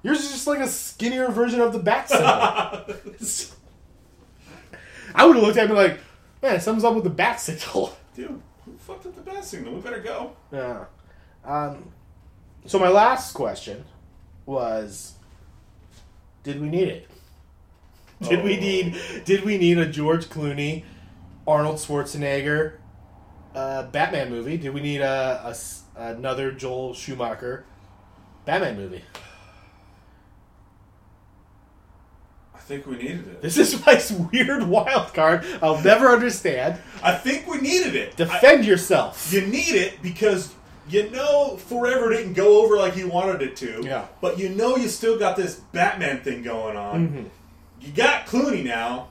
Yours 0.03 0.21
is 0.21 0.33
just 0.33 0.47
like 0.47 0.59
a 0.59 0.67
skinnier 0.67 1.29
version 1.31 1.61
of 1.61 1.73
the 1.73 1.79
bat 1.79 2.09
signal. 2.09 3.47
I 5.15 5.25
would 5.25 5.37
have 5.37 5.45
looked 5.45 5.57
at 5.57 5.71
him 5.71 5.77
like, 5.77 5.99
man, 6.43 6.61
something's 6.61 6.85
up 6.85 6.95
with 6.95 7.05
the 7.05 7.11
bat 7.11 7.41
signal. 7.41 7.97
Dude, 8.15 8.43
who 8.65 8.77
fucked 8.77 9.07
up 9.07 9.15
the 9.15 9.23
bat 9.23 9.45
signal? 9.45 9.75
We 9.75 9.81
better 9.81 10.01
go. 10.01 10.37
Yeah. 10.53 10.87
Um, 11.45 11.93
so 12.67 12.79
my 12.79 12.89
last 12.89 13.33
question 13.33 13.85
was, 14.51 15.15
did 16.43 16.61
we 16.61 16.69
need 16.69 16.89
it? 16.89 17.07
Did 18.21 18.43
we 18.45 18.57
Oh. 18.57 18.61
need? 18.61 19.01
Did 19.25 19.45
we 19.45 19.57
need 19.57 19.79
a 19.79 19.87
George 19.87 20.27
Clooney, 20.27 20.85
Arnold 21.47 21.77
Schwarzenegger, 21.77 22.75
uh, 23.55 23.85
Batman 23.85 24.29
movie? 24.31 24.59
Did 24.59 24.75
we 24.75 24.81
need 24.81 25.01
a, 25.01 25.41
a 25.97 26.03
another 26.03 26.51
Joel 26.53 26.93
Schumacher 26.95 27.65
Batman 28.45 28.77
movie? 28.77 29.03
I 32.55 32.59
think 32.59 32.87
we 32.87 32.97
needed 32.97 33.27
it. 33.27 33.43
This 33.43 33.57
is 33.57 33.85
my 33.87 34.01
weird 34.33 34.65
wild 34.65 35.15
card. 35.15 35.45
I'll 35.63 35.81
never 35.83 36.09
understand. 36.09 36.79
I 37.03 37.15
think 37.15 37.47
we 37.49 37.59
needed 37.61 37.95
it. 37.95 38.13
I- 38.13 38.17
Defend 38.17 38.65
yourself. 38.67 39.33
you 39.33 39.47
need 39.47 39.75
it 39.75 40.03
because 40.03 40.53
you 40.91 41.11
know 41.11 41.57
Forever 41.57 42.11
didn't 42.11 42.35
go 42.35 42.63
over 42.65 42.77
like 42.77 42.97
you 42.97 43.09
wanted 43.09 43.43
it 43.43 43.57
to. 43.57 43.83
Yeah. 43.85 44.07
But 44.21 44.39
you 44.39 44.49
know 44.49 44.77
you 44.77 44.89
still 44.89 45.19
got 45.19 45.37
this 45.37 45.57
Batman 45.57 46.23
thing 46.23 46.43
going 46.43 46.77
on. 46.77 47.09
Mm-hmm. 47.09 47.25
You 47.81 47.93
got 47.93 48.27
Clooney 48.27 48.65
now. 48.65 49.09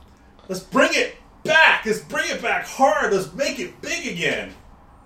Let's 0.48 0.60
bring 0.62 0.90
it 0.92 1.16
back. 1.44 1.84
Let's 1.86 2.00
bring 2.00 2.28
it 2.30 2.42
back 2.42 2.66
hard. 2.66 3.12
Let's 3.12 3.32
make 3.32 3.58
it 3.58 3.80
big 3.80 4.06
again. 4.06 4.52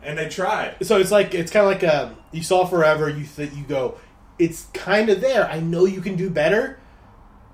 And 0.02 0.18
they 0.18 0.28
tried. 0.28 0.76
So 0.82 0.98
it's 0.98 1.10
like 1.10 1.34
it's 1.34 1.50
kind 1.50 1.66
of 1.66 1.72
like 1.72 1.94
um, 1.94 2.16
you 2.32 2.42
saw 2.42 2.66
forever. 2.66 3.08
You 3.08 3.24
th- 3.24 3.52
you 3.52 3.64
go, 3.64 3.96
it's 4.38 4.66
kind 4.74 5.08
of 5.08 5.20
there. 5.20 5.48
I 5.48 5.60
know 5.60 5.86
you 5.86 6.00
can 6.00 6.16
do 6.16 6.28
better, 6.28 6.78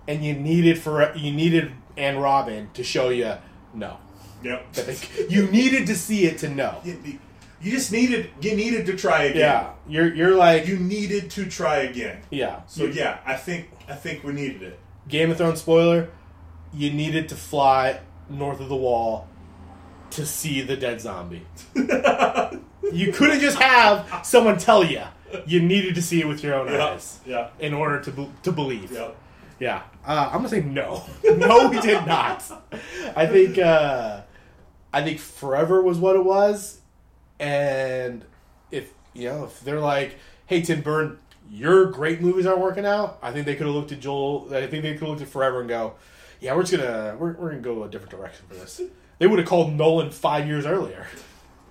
and 0.08 0.24
you 0.24 0.34
needed 0.34 0.78
for 0.78 1.14
you 1.16 1.32
needed 1.32 1.72
Anne 1.96 2.18
Robin 2.18 2.70
to 2.74 2.82
show 2.82 3.10
you 3.10 3.34
no. 3.74 3.98
Yep. 4.42 4.76
You 5.28 5.46
needed 5.48 5.86
to 5.86 5.94
see 5.94 6.24
it 6.24 6.38
to 6.38 6.48
know. 6.48 6.80
You, 7.60 7.70
just 7.72 7.92
needed 7.92 8.30
you 8.40 8.56
needed 8.56 8.86
to 8.86 8.96
try 8.96 9.24
again. 9.24 9.40
Yeah, 9.40 9.70
you're 9.88 10.14
you're 10.14 10.34
like 10.34 10.66
You 10.66 10.78
needed 10.78 11.30
to 11.32 11.46
try 11.46 11.78
again. 11.78 12.22
yeah. 12.30 12.62
So 12.66 12.84
yeah, 12.84 13.18
I 13.26 13.34
think 13.36 13.70
I 13.88 13.94
think 13.94 14.24
we 14.24 14.32
needed 14.32 14.62
it. 14.62 14.78
Game 15.08 15.30
of 15.30 15.36
Thrones 15.38 15.60
spoiler. 15.60 16.08
You 16.72 16.90
needed 16.92 17.28
to 17.30 17.34
fly 17.36 18.00
north 18.28 18.60
of 18.60 18.68
the 18.68 18.76
wall 18.76 19.26
to 20.10 20.24
see 20.24 20.60
the 20.60 20.76
dead 20.76 21.00
zombie. 21.00 21.44
you 21.74 23.12
couldn't 23.12 23.40
just 23.40 23.58
have 23.60 24.20
someone 24.24 24.58
tell 24.58 24.84
you. 24.84 25.02
You 25.46 25.60
needed 25.60 25.94
to 25.94 26.02
see 26.02 26.20
it 26.20 26.26
with 26.26 26.42
your 26.42 26.54
own 26.54 26.68
Yeah. 26.72 26.86
eyes 26.86 27.20
Yeah. 27.26 27.48
in 27.58 27.72
order 27.74 28.00
to 28.00 28.10
be- 28.10 28.30
to 28.42 28.52
believe. 28.52 28.90
Yep. 28.92 29.16
Yeah, 29.60 29.82
uh, 30.06 30.28
I'm 30.32 30.38
gonna 30.38 30.48
say 30.48 30.62
no. 30.62 31.04
no, 31.24 31.68
we 31.68 31.80
did 31.80 32.06
not. 32.06 32.42
I 33.14 33.26
think 33.26 33.58
uh, 33.58 34.22
I 34.92 35.02
think 35.02 35.18
Forever 35.20 35.82
was 35.82 35.98
what 35.98 36.16
it 36.16 36.24
was, 36.24 36.79
and 37.40 38.24
if 38.70 38.92
you 39.14 39.28
know 39.28 39.44
if 39.44 39.60
they're 39.60 39.80
like, 39.80 40.18
"Hey, 40.46 40.60
Tim 40.60 40.82
Burton, 40.82 41.18
your 41.50 41.86
great 41.86 42.20
movies 42.20 42.46
aren't 42.46 42.60
working 42.60 42.86
out," 42.86 43.18
I 43.22 43.32
think 43.32 43.46
they 43.46 43.56
could 43.56 43.66
have 43.66 43.74
looked 43.74 43.90
at 43.90 43.98
Joel. 43.98 44.46
I 44.54 44.66
think 44.66 44.82
they 44.82 44.92
could 44.92 45.00
have 45.00 45.08
looked 45.08 45.22
at 45.22 45.28
Forever 45.28 45.60
and 45.60 45.68
go, 45.68 45.94
"Yeah, 46.40 46.54
we're 46.54 46.62
just 46.62 46.72
gonna 46.72 47.16
we're, 47.18 47.32
we're 47.32 47.50
gonna 47.50 47.62
go 47.62 47.82
a 47.82 47.88
different 47.88 48.12
direction 48.12 48.44
for 48.46 48.54
this." 48.54 48.80
They 49.18 49.26
would 49.26 49.38
have 49.38 49.48
called 49.48 49.72
Nolan 49.74 50.10
five 50.10 50.46
years 50.46 50.64
earlier. 50.64 51.06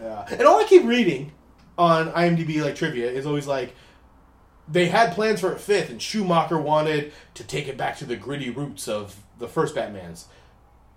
yeah, 0.00 0.26
and 0.30 0.42
all 0.42 0.60
I 0.60 0.64
keep 0.64 0.84
reading 0.84 1.32
on 1.76 2.10
IMDb 2.12 2.62
like 2.62 2.76
trivia 2.76 3.10
is 3.10 3.26
always 3.26 3.46
like 3.46 3.74
they 4.68 4.86
had 4.86 5.12
plans 5.12 5.40
for 5.40 5.52
a 5.52 5.58
fifth, 5.58 5.90
and 5.90 6.00
Schumacher 6.00 6.58
wanted 6.58 7.12
to 7.34 7.44
take 7.44 7.68
it 7.68 7.76
back 7.76 7.96
to 7.98 8.04
the 8.04 8.16
gritty 8.16 8.50
roots 8.50 8.88
of 8.88 9.16
the 9.38 9.48
first 9.48 9.74
Batman's. 9.74 10.26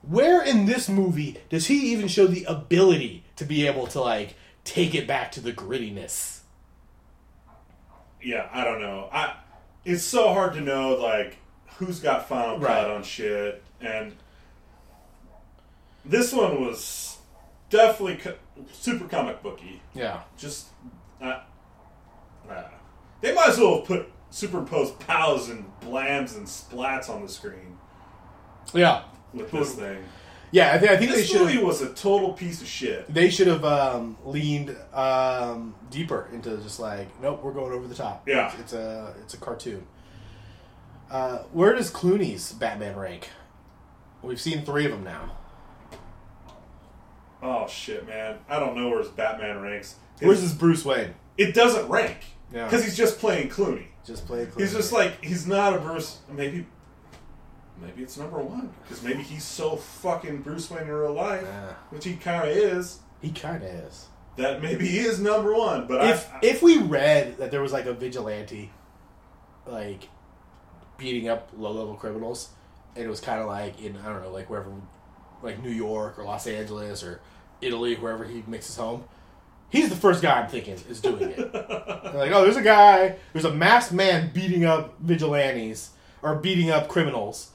Where 0.02 0.42
in 0.42 0.66
this 0.66 0.88
movie 0.90 1.38
does 1.50 1.68
he 1.68 1.92
even 1.92 2.08
show 2.08 2.26
the 2.28 2.46
ability 2.46 3.26
to 3.36 3.46
be 3.46 3.68
able 3.68 3.88
to 3.88 4.02
like 4.02 4.36
take 4.64 4.96
it 4.96 5.08
back 5.08 5.32
to 5.34 5.42
the 5.42 5.52
grittiness? 5.52 6.40
Yeah, 8.22 8.48
I 8.52 8.64
don't 8.64 8.82
know. 8.82 9.10
I 9.12 9.36
it's 9.86 10.04
so 10.04 10.34
hard 10.34 10.54
to 10.54 10.62
know 10.62 10.96
like 10.96 11.38
who's 11.78 12.00
got 12.00 12.28
final 12.28 12.60
Right. 12.60 12.82
cut 12.82 12.92
on 12.92 13.04
shit, 13.04 13.64
and 13.82 14.16
this 16.06 16.34
one 16.34 16.62
was 16.66 17.18
definitely 17.70 18.18
co- 18.18 18.36
super 18.74 19.08
comic 19.08 19.42
booky. 19.44 19.82
Yeah, 19.94 20.22
Just 20.38 20.68
uh, 21.22 21.40
uh, 22.50 22.64
they 23.22 23.34
might 23.34 23.50
as 23.50 23.58
well 23.58 23.78
have 23.78 23.86
put 23.86 24.12
superimposed 24.32 25.00
pows 25.00 25.50
and 25.50 25.66
blams 25.82 26.36
and 26.38 26.46
splats 26.48 27.10
on 27.10 27.22
the 27.24 27.28
screen 27.30 27.78
yeah, 28.74 29.02
with 29.34 29.52
this 29.52 29.76
thing. 29.76 30.04
Yeah, 30.52 30.74
I 30.74 30.80
think 30.80 30.92
I 30.92 30.98
think 30.98 31.12
they 31.12 31.18
This 31.18 31.30
should 31.30 31.42
movie 31.42 31.60
was 31.60 31.82
a 31.82 31.94
total 31.94 32.34
piece 32.34 32.62
of 32.62 32.68
shit. 32.68 33.14
they 33.14 33.30
should 33.30 33.46
have 33.48 33.64
um, 33.64 34.18
leaned 34.26 34.76
um, 34.94 35.76
deeper 35.92 36.28
into 36.34 36.58
just 36.58 36.80
like 36.80 37.08
nope, 37.22 37.44
we're 37.44 37.54
going 37.54 37.72
over 37.72 37.88
the 37.88 37.94
top. 37.96 38.28
Yeah. 38.28 38.52
it's, 38.52 38.60
it's 38.62 38.74
a 38.74 39.14
it's 39.22 39.34
a 39.36 39.38
cartoon. 39.38 39.86
Uh, 41.12 41.40
where 41.54 41.74
does 41.76 41.92
Clooney's 41.92 42.52
Batman 42.54 42.96
rank? 42.96 43.30
We've 44.24 44.42
seen 44.42 44.64
three 44.64 44.86
of 44.86 44.92
them 44.92 45.04
now. 45.04 45.36
Oh 47.42 47.68
shit, 47.68 48.06
man! 48.08 48.40
I 48.50 48.60
don't 48.60 48.76
know 48.76 48.90
where 48.90 49.00
his 49.00 49.08
Batman 49.10 49.62
ranks. 49.62 49.96
Where's 50.22 50.42
his 50.42 50.54
Bruce 50.54 50.84
Wayne? 50.84 51.14
It 51.38 51.54
doesn't 51.56 51.88
rank 51.88 52.18
Yeah. 52.54 52.66
because 52.66 52.84
he's 52.84 52.98
just 52.98 53.20
playing 53.20 53.50
Clooney. 53.50 53.86
Just 54.06 54.26
playing. 54.28 54.48
Clooney. 54.48 54.62
He's 54.62 54.74
just 54.74 54.92
like 54.92 55.24
he's 55.24 55.48
not 55.48 55.74
a 55.74 55.80
Bruce. 55.80 56.18
Maybe, 56.30 56.66
maybe 57.82 58.04
it's 58.04 58.18
number 58.18 58.38
one 58.40 58.72
because 58.84 59.02
maybe 59.04 59.22
he's 59.24 59.44
so 59.44 59.76
fucking 59.76 60.42
Bruce 60.42 60.70
Wayne 60.70 60.84
in 60.84 60.90
real 60.90 61.14
life, 61.14 61.44
Yeah. 61.44 61.74
which 61.90 62.06
he 62.06 62.16
kind 62.16 62.50
of 62.50 62.56
is. 62.56 63.00
he 63.22 63.32
kind 63.32 63.64
of 63.64 63.70
is. 63.70 64.08
That 64.38 64.62
maybe 64.62 64.88
he 64.88 65.00
is 65.00 65.20
number 65.20 65.54
one. 65.54 65.88
But 65.88 66.06
if 66.06 66.32
I, 66.34 66.40
if 66.44 66.62
we 66.64 66.78
read 66.78 67.38
that 67.40 67.52
there 67.52 67.62
was 67.62 67.74
like 67.74 67.86
a 67.86 67.94
vigilante, 67.94 68.72
like 69.66 70.08
beating 70.98 71.28
up 71.28 71.50
low 71.58 71.72
level 71.72 71.96
criminals, 71.96 72.50
and 72.96 73.06
it 73.06 73.10
was 73.10 73.20
kind 73.20 73.40
of 73.42 73.48
like 73.48 73.82
in 73.82 73.98
I 73.98 74.06
don't 74.08 74.22
know 74.22 74.32
like 74.32 74.50
wherever, 74.50 74.72
like 75.44 75.62
New 75.62 75.70
York 75.72 76.18
or 76.18 76.24
Los 76.24 76.48
Angeles 76.48 77.04
or 77.04 77.22
Italy, 77.62 77.96
wherever 77.96 78.24
he 78.24 78.44
makes 78.48 78.68
his 78.68 78.78
home. 78.78 79.04
He's 79.70 79.90
the 79.90 79.96
first 79.96 80.22
guy 80.24 80.42
I'm 80.42 80.50
thinking 80.50 80.78
is 80.90 81.00
doing 81.02 81.22
it. 81.30 81.38
Like, 82.10 82.32
oh, 82.32 82.42
there's 82.44 82.56
a 82.58 82.62
guy, 82.64 83.18
there's 83.34 83.46
a 83.46 83.54
masked 83.54 83.94
man 83.94 84.32
beating 84.34 84.66
up 84.66 85.00
vigilantes 85.00 85.92
or 86.24 86.36
beating 86.36 86.72
up 86.72 86.88
criminals. 86.88 87.52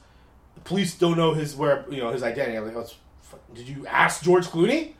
Police 0.65 0.95
don't 0.95 1.15
know 1.15 1.33
his 1.33 1.55
where 1.55 1.85
you 1.89 1.97
know 2.01 2.11
his 2.11 2.23
identity. 2.23 2.57
I'm 2.57 2.65
like, 2.65 2.75
oh, 2.75 2.89
did 3.53 3.69
you 3.69 3.87
ask 3.87 4.21
George 4.21 4.47
Clooney? 4.47 4.93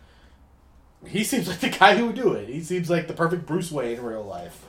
He 1.05 1.23
seems 1.23 1.47
like 1.47 1.59
the 1.59 1.69
guy 1.69 1.95
who 1.95 2.07
would 2.07 2.15
do 2.15 2.33
it. 2.33 2.47
He 2.47 2.61
seems 2.61 2.89
like 2.89 3.07
the 3.07 3.13
perfect 3.13 3.45
Bruce 3.45 3.71
Wayne 3.71 3.97
in 3.97 4.03
real 4.03 4.23
life. 4.23 4.65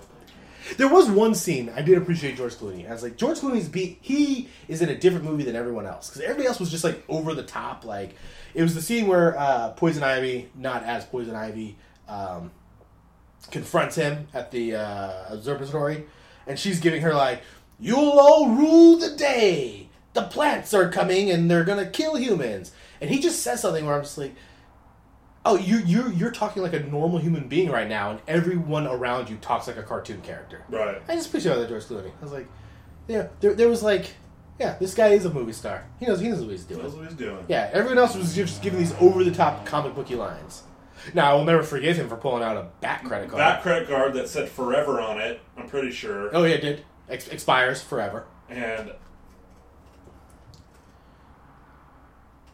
There 0.76 0.88
was 0.88 1.09
one 1.09 1.34
scene 1.34 1.70
I 1.74 1.80
did 1.82 1.97
appreciate 1.97 2.36
George 2.36 2.55
Clooney. 2.55 2.88
I 2.88 2.92
was 2.92 3.03
like, 3.03 3.16
George 3.16 3.38
Clooney's 3.38 3.68
beat. 3.68 3.99
He 4.01 4.49
is 4.66 4.82
in 4.82 4.88
a 4.88 4.97
different 4.97 5.24
movie 5.24 5.44
than 5.44 5.55
everyone 5.55 5.86
else 5.86 6.09
because 6.09 6.22
everybody 6.22 6.49
else 6.49 6.59
was 6.59 6.70
just 6.70 6.82
like 6.82 7.05
over 7.09 7.34
the 7.34 7.44
top. 7.44 7.84
Like 7.84 8.16
it 8.53 8.62
was 8.62 8.74
the 8.74 8.82
scene 8.82 9.07
where 9.07 9.38
uh, 9.38 9.70
Poison 9.70 10.03
Ivy, 10.03 10.51
not 10.57 10.82
as 10.82 11.05
Poison 11.05 11.36
Ivy, 11.36 11.76
um, 12.09 12.51
confronts 13.51 13.97
him 13.97 14.26
at 14.34 14.51
the 14.51 14.74
uh, 14.74 15.24
observatory, 15.28 16.07
and 16.47 16.59
she's 16.59 16.80
giving 16.80 17.03
her 17.03 17.14
like, 17.14 17.42
"You'll 17.78 18.18
all 18.18 18.49
rule 18.51 18.99
the 18.99 19.11
day. 19.11 19.86
The 20.17 20.23
plants 20.23 20.73
are 20.75 20.89
coming, 20.91 21.31
and 21.31 21.51
they're 21.51 21.64
gonna 21.64 21.87
kill 21.87 22.17
humans." 22.17 22.73
And 23.01 23.11
he 23.11 23.21
just 23.21 23.43
says 23.43 23.61
something 23.61 23.85
where 23.85 23.95
I'm 23.95 24.03
just 24.03 24.17
like, 24.19 24.35
"Oh, 25.45 25.57
you 25.57 25.77
you 25.79 26.09
you're 26.11 26.31
talking 26.31 26.62
like 26.62 26.73
a 26.73 26.81
normal 26.81 27.19
human 27.19 27.49
being 27.49 27.71
right 27.71 27.89
now, 27.89 28.11
and 28.11 28.21
everyone 28.27 28.87
around 28.87 29.29
you 29.31 29.37
talks 29.37 29.67
like 29.67 29.77
a 29.77 29.83
cartoon 29.83 30.21
character." 30.23 30.62
right, 30.71 31.03
I 31.09 31.14
just 31.14 31.29
appreciate 31.29 31.55
that 31.57 31.69
George 31.69 31.85
Clooney. 31.85 32.11
I 32.19 32.23
was 32.23 32.33
like, 32.33 32.49
yeah, 33.09 33.29
there, 33.41 33.55
there 33.55 33.69
was 33.69 33.83
like, 33.83 34.14
yeah, 34.59 34.77
this 34.81 34.95
guy 34.95 35.09
is 35.09 35.25
a 35.27 35.31
movie 35.33 35.53
star. 35.53 35.85
He 36.01 36.07
knows 36.07 36.19
he 36.21 36.29
knows 36.29 36.41
what 36.41 36.51
he's 36.51 36.64
doing. 36.64 36.83
that's 36.83 36.95
what 36.95 37.05
he's 37.05 37.14
doing. 37.14 37.45
Yeah, 37.49 37.69
everyone 37.73 37.99
else 37.99 38.17
was 38.17 38.35
just 38.35 38.62
giving 38.62 38.79
these 38.81 38.95
over 38.95 39.23
the 39.23 39.31
top 39.33 39.67
comic 39.67 39.95
booky 39.95 40.14
lines. 40.17 40.62
Now 41.12 41.31
I 41.31 41.35
will 41.35 41.45
never 41.45 41.62
forgive 41.62 41.97
him 41.97 42.09
for 42.09 42.17
pulling 42.17 42.43
out 42.43 42.57
a 42.57 42.69
bat 42.81 43.05
credit 43.05 43.29
card. 43.29 43.41
That 43.41 43.62
credit 43.62 43.87
card 43.87 44.14
that 44.14 44.29
said 44.31 44.49
"Forever" 44.49 44.99
on 45.01 45.21
it, 45.21 45.41
I'm 45.59 45.69
pretty 45.69 45.91
sure, 45.91 46.35
oh 46.35 46.43
yeah, 46.45 46.55
it 46.55 46.62
did 46.62 46.85
Ex- 47.09 47.29
expires 47.29 47.83
forever. 47.83 48.25
and 48.49 48.93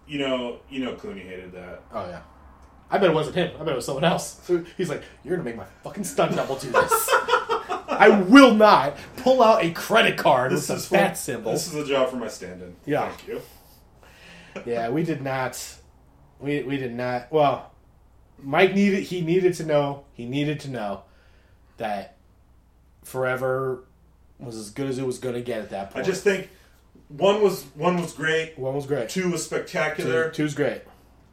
you 0.07 0.19
know, 0.19 0.61
you 0.71 0.85
know, 0.85 0.95
Clooney 0.95 1.27
hated 1.27 1.53
that. 1.53 1.83
Oh 1.93 2.07
yeah, 2.07 2.23
I 2.91 2.99
bet 2.99 3.11
it 3.11 3.15
wasn't 3.15 3.37
him. 3.37 3.53
I 3.57 3.65
bet 3.65 3.73
it 3.73 3.77
was 3.77 3.87
someone 3.87 4.05
else. 4.05 4.41
He's 4.77 4.89
like, 4.89 5.03
you're 5.25 5.37
gonna 5.37 5.49
make 5.49 5.57
my 5.57 5.67
fucking 5.83 6.05
stunt 6.05 6.37
double 6.37 6.57
do 6.57 6.71
this. 6.71 7.09
I 7.89 8.09
will 8.29 8.55
not 8.55 8.97
pull 9.19 9.43
out 9.43 9.63
a 9.63 9.71
credit 9.71 10.17
card 10.17 10.53
with 10.53 10.67
the 10.67 10.77
for- 10.77 10.95
bat 10.95 11.17
symbol. 11.17 11.53
This 11.53 11.69
is 11.69 11.75
a 11.75 11.87
job 11.87 12.11
for 12.11 12.17
my 12.17 12.29
stand-in. 12.29 12.75
Yeah. 12.85 13.09
Thank 13.09 13.29
you. 13.29 13.43
Yeah, 14.67 14.91
we 14.91 15.03
did 15.03 15.23
not. 15.23 15.63
We 16.41 16.63
we 16.63 16.77
did 16.77 16.95
not. 16.95 17.31
Well, 17.31 17.73
Mike 18.39 18.75
needed. 18.75 19.05
He 19.05 19.21
needed 19.21 19.55
to 19.55 19.65
know. 19.65 20.05
He 20.13 20.27
needed 20.27 20.61
to 20.61 20.71
know 20.71 21.05
that 21.77 22.17
Forever 23.05 23.85
was 24.39 24.57
as 24.57 24.71
good 24.71 24.89
as 24.89 24.99
it 24.99 25.07
was 25.07 25.19
going 25.19 25.35
to 25.35 25.41
get 25.41 25.61
at 25.61 25.71
that 25.71 25.91
point. 25.91 26.05
I 26.05 26.07
just 26.07 26.23
think 26.25 26.49
one 27.17 27.43
was 27.43 27.65
one 27.75 28.01
was 28.01 28.13
great. 28.13 28.59
one 28.59 28.75
was 28.75 28.87
great. 28.87 29.09
Two 29.09 29.31
was 29.31 29.45
spectacular. 29.45 30.31
Two, 30.31 30.45
two's 30.45 30.55
great. 30.55 30.83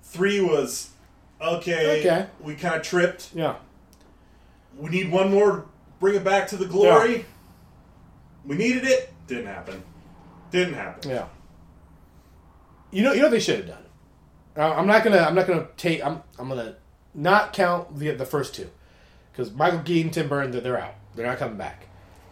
Three 0.04 0.42
was 0.42 0.90
okay. 1.42 2.00
Okay. 2.00 2.28
We 2.42 2.56
kind 2.56 2.76
of 2.76 2.82
tripped. 2.82 3.30
Yeah. 3.34 3.56
We 4.78 4.90
need 4.90 5.12
one 5.12 5.32
more. 5.32 5.52
to 5.52 5.64
Bring 6.00 6.16
it 6.16 6.24
back 6.24 6.48
to 6.50 6.58
the 6.58 6.66
glory. 6.66 7.26
We 8.46 8.56
needed 8.56 8.86
it. 8.86 9.12
Didn't 9.28 9.48
happen. 9.48 9.84
Didn't 10.50 10.76
happen. 10.76 11.10
Yeah. 11.10 11.26
You 12.92 13.04
know. 13.04 13.14
You 13.14 13.22
know 13.22 13.30
they 13.30 13.40
should 13.40 13.58
have 13.58 13.68
done. 13.68 13.84
Uh, 14.58 14.74
I'm 14.74 14.88
not 14.88 15.04
gonna. 15.04 15.20
I'm 15.20 15.36
not 15.36 15.48
gonna 15.48 15.68
take. 15.78 16.04
I'm. 16.04 16.24
I'm 16.38 16.50
gonna 16.50 16.76
not 17.14 17.54
count 17.54 17.98
the 17.98 18.12
the 18.12 18.26
first 18.26 18.56
two 18.56 18.70
because 19.32 19.52
Michael 19.52 19.80
Keaton, 19.80 20.12
Tim 20.12 20.30
Burton, 20.30 20.52
they're, 20.52 20.62
they're 20.62 20.80
out. 20.80 20.96
They're 21.16 21.26
not 21.26 21.38
coming 21.38 21.58
back. 21.58 21.88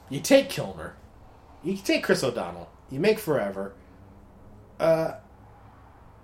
You 0.09 0.19
take 0.19 0.49
Kilmer. 0.49 0.95
You 1.63 1.75
take 1.75 2.03
Chris 2.03 2.23
O'Donnell. 2.23 2.69
You 2.89 2.99
make 2.99 3.19
Forever. 3.19 3.73
Uh, 4.79 5.13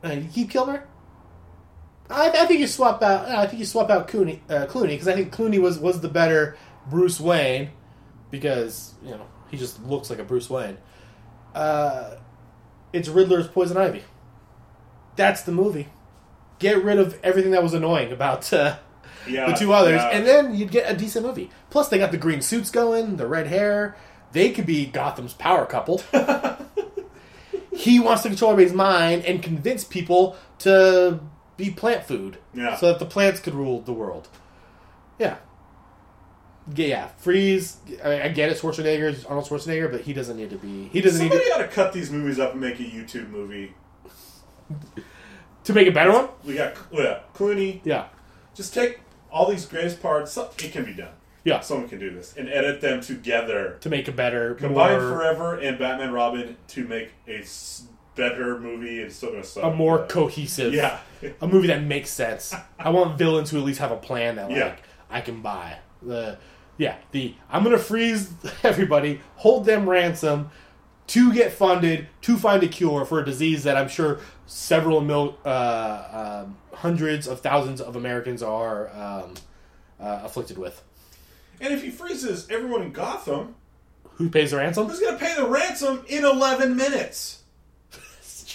and 0.01 0.23
you 0.23 0.29
keep 0.29 0.49
Kilmer. 0.49 0.85
I, 2.09 2.29
I 2.29 2.45
think 2.45 2.59
you 2.59 2.67
swap 2.67 3.01
out. 3.01 3.27
I 3.29 3.47
think 3.47 3.59
you 3.59 3.65
swap 3.65 3.89
out 3.89 4.07
Clooney 4.07 4.39
uh, 4.49 4.65
Clooney 4.67 4.89
because 4.89 5.07
I 5.07 5.13
think 5.13 5.33
Clooney 5.33 5.59
was 5.59 5.79
was 5.79 6.01
the 6.01 6.09
better 6.09 6.57
Bruce 6.89 7.19
Wayne 7.19 7.69
because 8.29 8.93
you 9.03 9.11
know 9.11 9.25
he 9.49 9.57
just 9.57 9.83
looks 9.85 10.09
like 10.09 10.19
a 10.19 10.23
Bruce 10.23 10.49
Wayne. 10.49 10.77
Uh, 11.55 12.15
it's 12.91 13.07
Riddler's 13.07 13.47
Poison 13.47 13.77
Ivy. 13.77 14.03
That's 15.15 15.41
the 15.43 15.51
movie. 15.51 15.87
Get 16.59 16.83
rid 16.83 16.99
of 16.99 17.19
everything 17.23 17.51
that 17.51 17.63
was 17.63 17.73
annoying 17.73 18.11
about 18.11 18.51
uh, 18.53 18.77
Yeah. 19.27 19.47
the 19.49 19.53
two 19.53 19.73
others, 19.73 19.95
yeah. 20.01 20.09
and 20.09 20.25
then 20.27 20.53
you'd 20.55 20.71
get 20.71 20.91
a 20.91 20.95
decent 20.95 21.25
movie. 21.25 21.49
Plus, 21.69 21.87
they 21.89 21.97
got 21.97 22.11
the 22.11 22.17
green 22.17 22.41
suits 22.41 22.69
going, 22.69 23.17
the 23.17 23.27
red 23.27 23.47
hair. 23.47 23.95
They 24.33 24.51
could 24.51 24.65
be 24.65 24.85
Gotham's 24.87 25.33
power 25.33 25.65
couple. 25.65 26.01
he 27.73 27.99
wants 27.99 28.23
to 28.23 28.29
control 28.29 28.51
everybody's 28.51 28.75
mind 28.75 29.25
and 29.25 29.41
convince 29.41 29.83
people 29.83 30.35
to 30.59 31.19
be 31.57 31.69
plant 31.69 32.03
food, 32.05 32.37
Yeah. 32.53 32.75
so 32.75 32.87
that 32.87 32.99
the 32.99 33.05
plants 33.05 33.39
could 33.39 33.53
rule 33.53 33.81
the 33.81 33.93
world. 33.93 34.27
Yeah. 35.19 35.37
Yeah. 36.75 37.07
Freeze. 37.17 37.77
I, 38.03 38.23
I 38.23 38.27
get 38.29 38.49
it. 38.49 38.57
Schwarzenegger's 38.57 39.25
Arnold 39.25 39.47
Schwarzenegger, 39.47 39.91
but 39.91 40.01
he 40.01 40.13
doesn't 40.13 40.35
need 40.37 40.49
to 40.49 40.57
be. 40.57 40.87
He 40.91 41.01
doesn't 41.01 41.21
need 41.23 41.31
Somebody 41.31 41.51
ought 41.51 41.57
to 41.59 41.67
cut 41.67 41.93
these 41.93 42.09
movies 42.11 42.39
up 42.39 42.53
and 42.53 42.61
make 42.61 42.79
a 42.79 42.83
YouTube 42.83 43.29
movie. 43.29 43.73
to 45.65 45.73
make 45.73 45.87
a 45.87 45.91
better 45.91 46.11
one. 46.11 46.29
We 46.43 46.55
got 46.55 46.75
yeah, 46.91 47.19
Clooney. 47.35 47.81
Yeah, 47.83 48.05
Just 48.55 48.73
take 48.73 48.99
all 49.31 49.49
these 49.49 49.65
greatest 49.65 50.01
parts. 50.01 50.35
It 50.37 50.71
can 50.71 50.85
be 50.85 50.93
done. 50.93 51.13
Yeah. 51.43 51.59
Someone 51.61 51.87
can 51.89 51.99
do 51.99 52.09
this 52.11 52.35
and 52.37 52.47
edit 52.49 52.81
them 52.81 53.01
together. 53.01 53.77
To 53.81 53.89
make 53.89 54.07
a 54.07 54.11
better, 54.11 54.49
movie. 54.49 54.61
Combine 54.61 54.99
more, 54.99 55.09
Forever 55.11 55.55
and 55.59 55.77
Batman 55.77 56.11
Robin 56.13 56.55
to 56.69 56.87
make 56.87 57.11
a 57.27 57.39
s- 57.39 57.83
better 58.15 58.59
movie. 58.59 58.99
It's 58.99 59.15
still 59.15 59.31
gonna 59.31 59.43
suck. 59.43 59.63
a 59.63 59.71
more 59.75 59.99
but- 59.99 60.09
cohesive. 60.09 60.73
Yeah. 60.73 60.99
a 61.41 61.47
movie 61.47 61.67
that 61.67 61.83
makes 61.83 62.09
sense. 62.09 62.53
I 62.79 62.89
want 62.89 63.17
villains 63.17 63.49
who 63.49 63.57
at 63.57 63.63
least 63.63 63.79
have 63.79 63.91
a 63.91 63.97
plan 63.97 64.35
that 64.37 64.49
like 64.49 64.57
Yeah. 64.57 64.75
I 65.09 65.21
can 65.21 65.41
buy. 65.41 65.77
The 66.01 66.37
yeah, 66.77 66.95
the 67.11 67.35
I'm 67.49 67.63
gonna 67.63 67.77
freeze 67.77 68.31
everybody, 68.63 69.21
hold 69.35 69.65
them 69.65 69.89
ransom 69.89 70.49
to 71.07 71.33
get 71.33 71.51
funded 71.51 72.07
to 72.21 72.37
find 72.37 72.63
a 72.63 72.67
cure 72.67 73.03
for 73.05 73.19
a 73.19 73.25
disease 73.25 73.63
that 73.65 73.75
I'm 73.77 73.89
sure 73.89 74.19
several 74.45 75.01
mil, 75.01 75.37
uh, 75.45 76.43
um, 76.45 76.57
hundreds 76.73 77.27
of 77.27 77.41
thousands 77.41 77.81
of 77.81 77.95
Americans 77.97 78.41
are 78.41 78.89
um, 78.95 79.33
uh, 79.99 80.21
afflicted 80.23 80.57
with. 80.57 80.81
And 81.63 81.73
if 81.73 81.81
he 81.81 81.89
freezes 81.89 82.47
everyone 82.51 82.83
in 82.83 82.91
Gotham, 82.91 83.55
Who 84.15 84.29
pays 84.29 84.51
the 84.51 84.57
ransom? 84.57 84.87
who's 84.87 84.99
gonna 84.99 85.17
pay 85.17 85.33
the 85.35 85.47
ransom 85.47 86.03
in 86.07 86.23
11 86.25 86.75
minutes? 86.75 87.39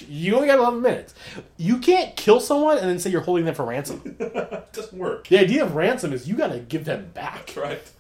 You 0.09 0.37
only 0.37 0.47
got 0.47 0.61
11 0.61 0.81
minutes. 0.81 1.13
You 1.57 1.79
can't 1.79 2.15
kill 2.15 2.39
someone 2.39 2.79
and 2.79 2.89
then 2.89 3.01
say 3.01 3.11
you're 3.11 3.21
holding 3.23 3.45
them 3.47 3.57
for 3.57 3.65
ransom. 3.65 4.17
It 4.21 4.33
doesn't 4.73 4.97
work. 4.97 5.27
the 5.27 5.39
idea 5.41 5.65
of 5.65 5.75
ransom 5.75 6.13
is 6.13 6.29
you 6.29 6.37
got 6.37 6.53
to 6.53 6.61
give 6.61 6.85
them 6.85 7.11
back. 7.15 7.53
Right. 7.57 7.83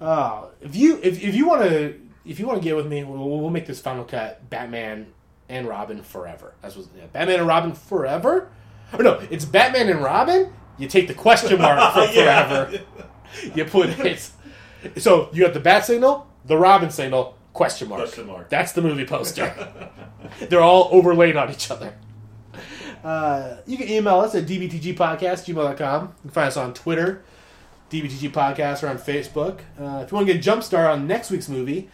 Uh, 0.00 0.46
if 0.60 0.76
you 0.76 0.98
if, 1.02 1.22
if 1.22 1.34
you 1.34 1.46
want 1.46 1.62
to 1.62 1.98
if 2.26 2.38
you 2.38 2.46
want 2.46 2.58
to 2.60 2.64
get 2.64 2.76
with 2.76 2.86
me, 2.86 3.04
we'll, 3.04 3.40
we'll 3.40 3.48
make 3.50 3.66
this 3.66 3.80
final 3.80 4.04
cut. 4.04 4.48
Batman 4.50 5.06
and 5.48 5.66
Robin 5.66 6.02
forever. 6.02 6.52
That's 6.60 6.76
what 6.76 6.86
yeah, 6.96 7.06
Batman 7.12 7.38
and 7.38 7.48
Robin 7.48 7.72
forever. 7.72 8.50
Or 8.92 9.02
no, 9.02 9.22
it's 9.30 9.44
Batman 9.44 9.88
and 9.88 10.02
Robin. 10.02 10.52
You 10.78 10.88
take 10.88 11.08
the 11.08 11.14
question 11.14 11.60
mark 11.60 11.94
for 11.94 12.00
Yeah. 12.12 12.44
forever. 12.66 12.84
You 13.54 13.64
put 13.64 13.90
it. 13.90 14.30
So 14.98 15.28
you 15.32 15.42
got 15.44 15.54
the 15.54 15.60
bat 15.60 15.84
signal, 15.84 16.26
the 16.44 16.56
Robin 16.56 16.90
signal, 16.90 17.36
question 17.52 17.88
mark. 17.88 18.02
Question 18.02 18.26
mark. 18.26 18.50
That's 18.50 18.72
the 18.72 18.82
movie 18.82 19.06
poster. 19.06 19.90
They're 20.48 20.60
all 20.60 20.88
overlaid 20.92 21.36
on 21.36 21.50
each 21.50 21.70
other. 21.70 21.94
Uh, 23.02 23.58
you 23.66 23.76
can 23.76 23.88
email 23.88 24.20
us 24.20 24.34
at 24.34 24.46
dbtgpodcast.gmail.com. 24.46 26.02
You 26.02 26.14
can 26.22 26.30
find 26.30 26.48
us 26.48 26.56
on 26.56 26.72
Twitter, 26.72 27.22
DBTG 27.90 28.30
Podcast, 28.32 28.82
or 28.82 28.88
on 28.88 28.98
Facebook. 28.98 29.60
Uh, 29.78 30.02
if 30.02 30.10
you 30.10 30.16
want 30.16 30.26
to 30.26 30.32
get 30.32 30.36
a 30.36 30.42
jump 30.42 30.62
start 30.62 30.90
on 30.90 31.06
next 31.06 31.30
week's 31.30 31.48
movie, 31.48 31.90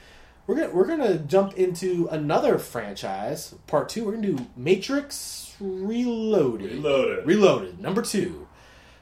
we're 0.47 0.55
gonna 0.57 0.71
we're 0.71 0.87
gonna 0.87 1.19
jump 1.19 1.55
into 1.55 2.09
another 2.11 2.59
franchise, 2.59 3.55
part 3.67 3.89
two. 3.89 4.05
We're 4.05 4.13
gonna 4.13 4.33
do 4.33 4.47
Matrix 4.57 5.55
Reloaded. 5.61 6.73
Reloaded. 6.73 7.27
Reloaded, 7.27 7.81
number 7.81 8.03
two. 8.03 8.49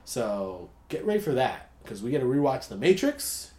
So 0.05 0.71
get 0.89 1.05
ready 1.05 1.21
for 1.21 1.33
that 1.35 1.68
because 1.89 2.03
we 2.03 2.11
get 2.11 2.19
to 2.19 2.27
rewatch 2.27 2.69
The 2.69 2.77
Matrix, 2.77 3.53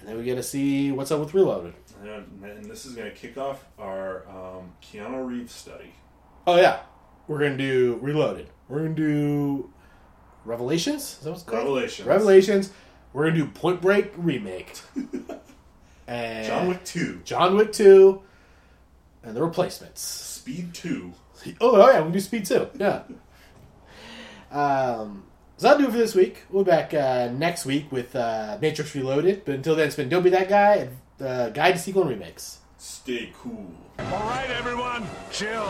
and 0.00 0.08
then 0.08 0.18
we 0.18 0.24
get 0.24 0.34
to 0.34 0.42
see 0.42 0.90
what's 0.90 1.12
up 1.12 1.20
with 1.20 1.32
Reloaded. 1.32 1.74
And, 2.02 2.44
and 2.44 2.64
this 2.64 2.84
is 2.84 2.96
going 2.96 3.08
to 3.08 3.16
kick 3.16 3.38
off 3.38 3.64
our 3.78 4.28
um, 4.28 4.72
Keanu 4.82 5.24
Reeves 5.24 5.52
study. 5.52 5.92
Oh 6.44 6.56
yeah, 6.56 6.80
we're 7.28 7.38
gonna 7.38 7.56
do 7.56 7.98
Reloaded. 8.02 8.48
We're 8.68 8.78
gonna 8.78 8.94
do 8.94 9.72
Revelations. 10.44 11.02
Is 11.02 11.18
that 11.20 11.30
what's 11.30 11.42
called? 11.42 11.64
Revelations. 11.64 12.08
Revelations. 12.08 12.72
We're 13.12 13.28
gonna 13.28 13.44
do 13.44 13.46
Point 13.46 13.80
Break 13.80 14.12
remake. 14.16 14.80
and 16.08 16.46
John 16.46 16.68
Wick 16.68 16.84
2. 16.84 17.20
John 17.24 17.56
Wick 17.56 17.72
two, 17.72 18.22
and 19.22 19.36
the 19.36 19.42
replacements. 19.42 20.00
Speed 20.00 20.74
2. 20.74 21.12
Oh, 21.60 21.80
oh 21.80 21.90
yeah, 21.90 22.00
we 22.00 22.10
do 22.10 22.18
Speed 22.18 22.46
two. 22.46 22.68
Yeah. 22.74 23.02
um, 24.50 25.27
so 25.58 25.66
that'll 25.66 25.82
do 25.82 25.88
it 25.88 25.92
for 25.92 25.98
this 25.98 26.14
week. 26.14 26.44
We'll 26.50 26.64
be 26.64 26.70
back 26.70 26.94
uh, 26.94 27.30
next 27.32 27.66
week 27.66 27.92
with 27.92 28.16
uh, 28.16 28.56
Matrix 28.62 28.94
Reloaded. 28.94 29.44
But 29.44 29.56
until 29.56 29.76
then, 29.76 29.88
it's 29.88 29.96
been 29.96 30.08
Don't 30.08 30.22
Be 30.22 30.30
That 30.30 30.48
Guy 30.48 30.74
and 30.76 30.96
uh, 31.20 31.50
Guide 31.50 31.72
to 31.72 31.78
Sequel 31.78 32.02
and 32.02 32.10
Remakes. 32.12 32.58
Stay 32.78 33.32
cool. 33.42 33.74
All 33.98 34.20
right, 34.20 34.48
everyone, 34.50 35.04
chill. 35.30 35.68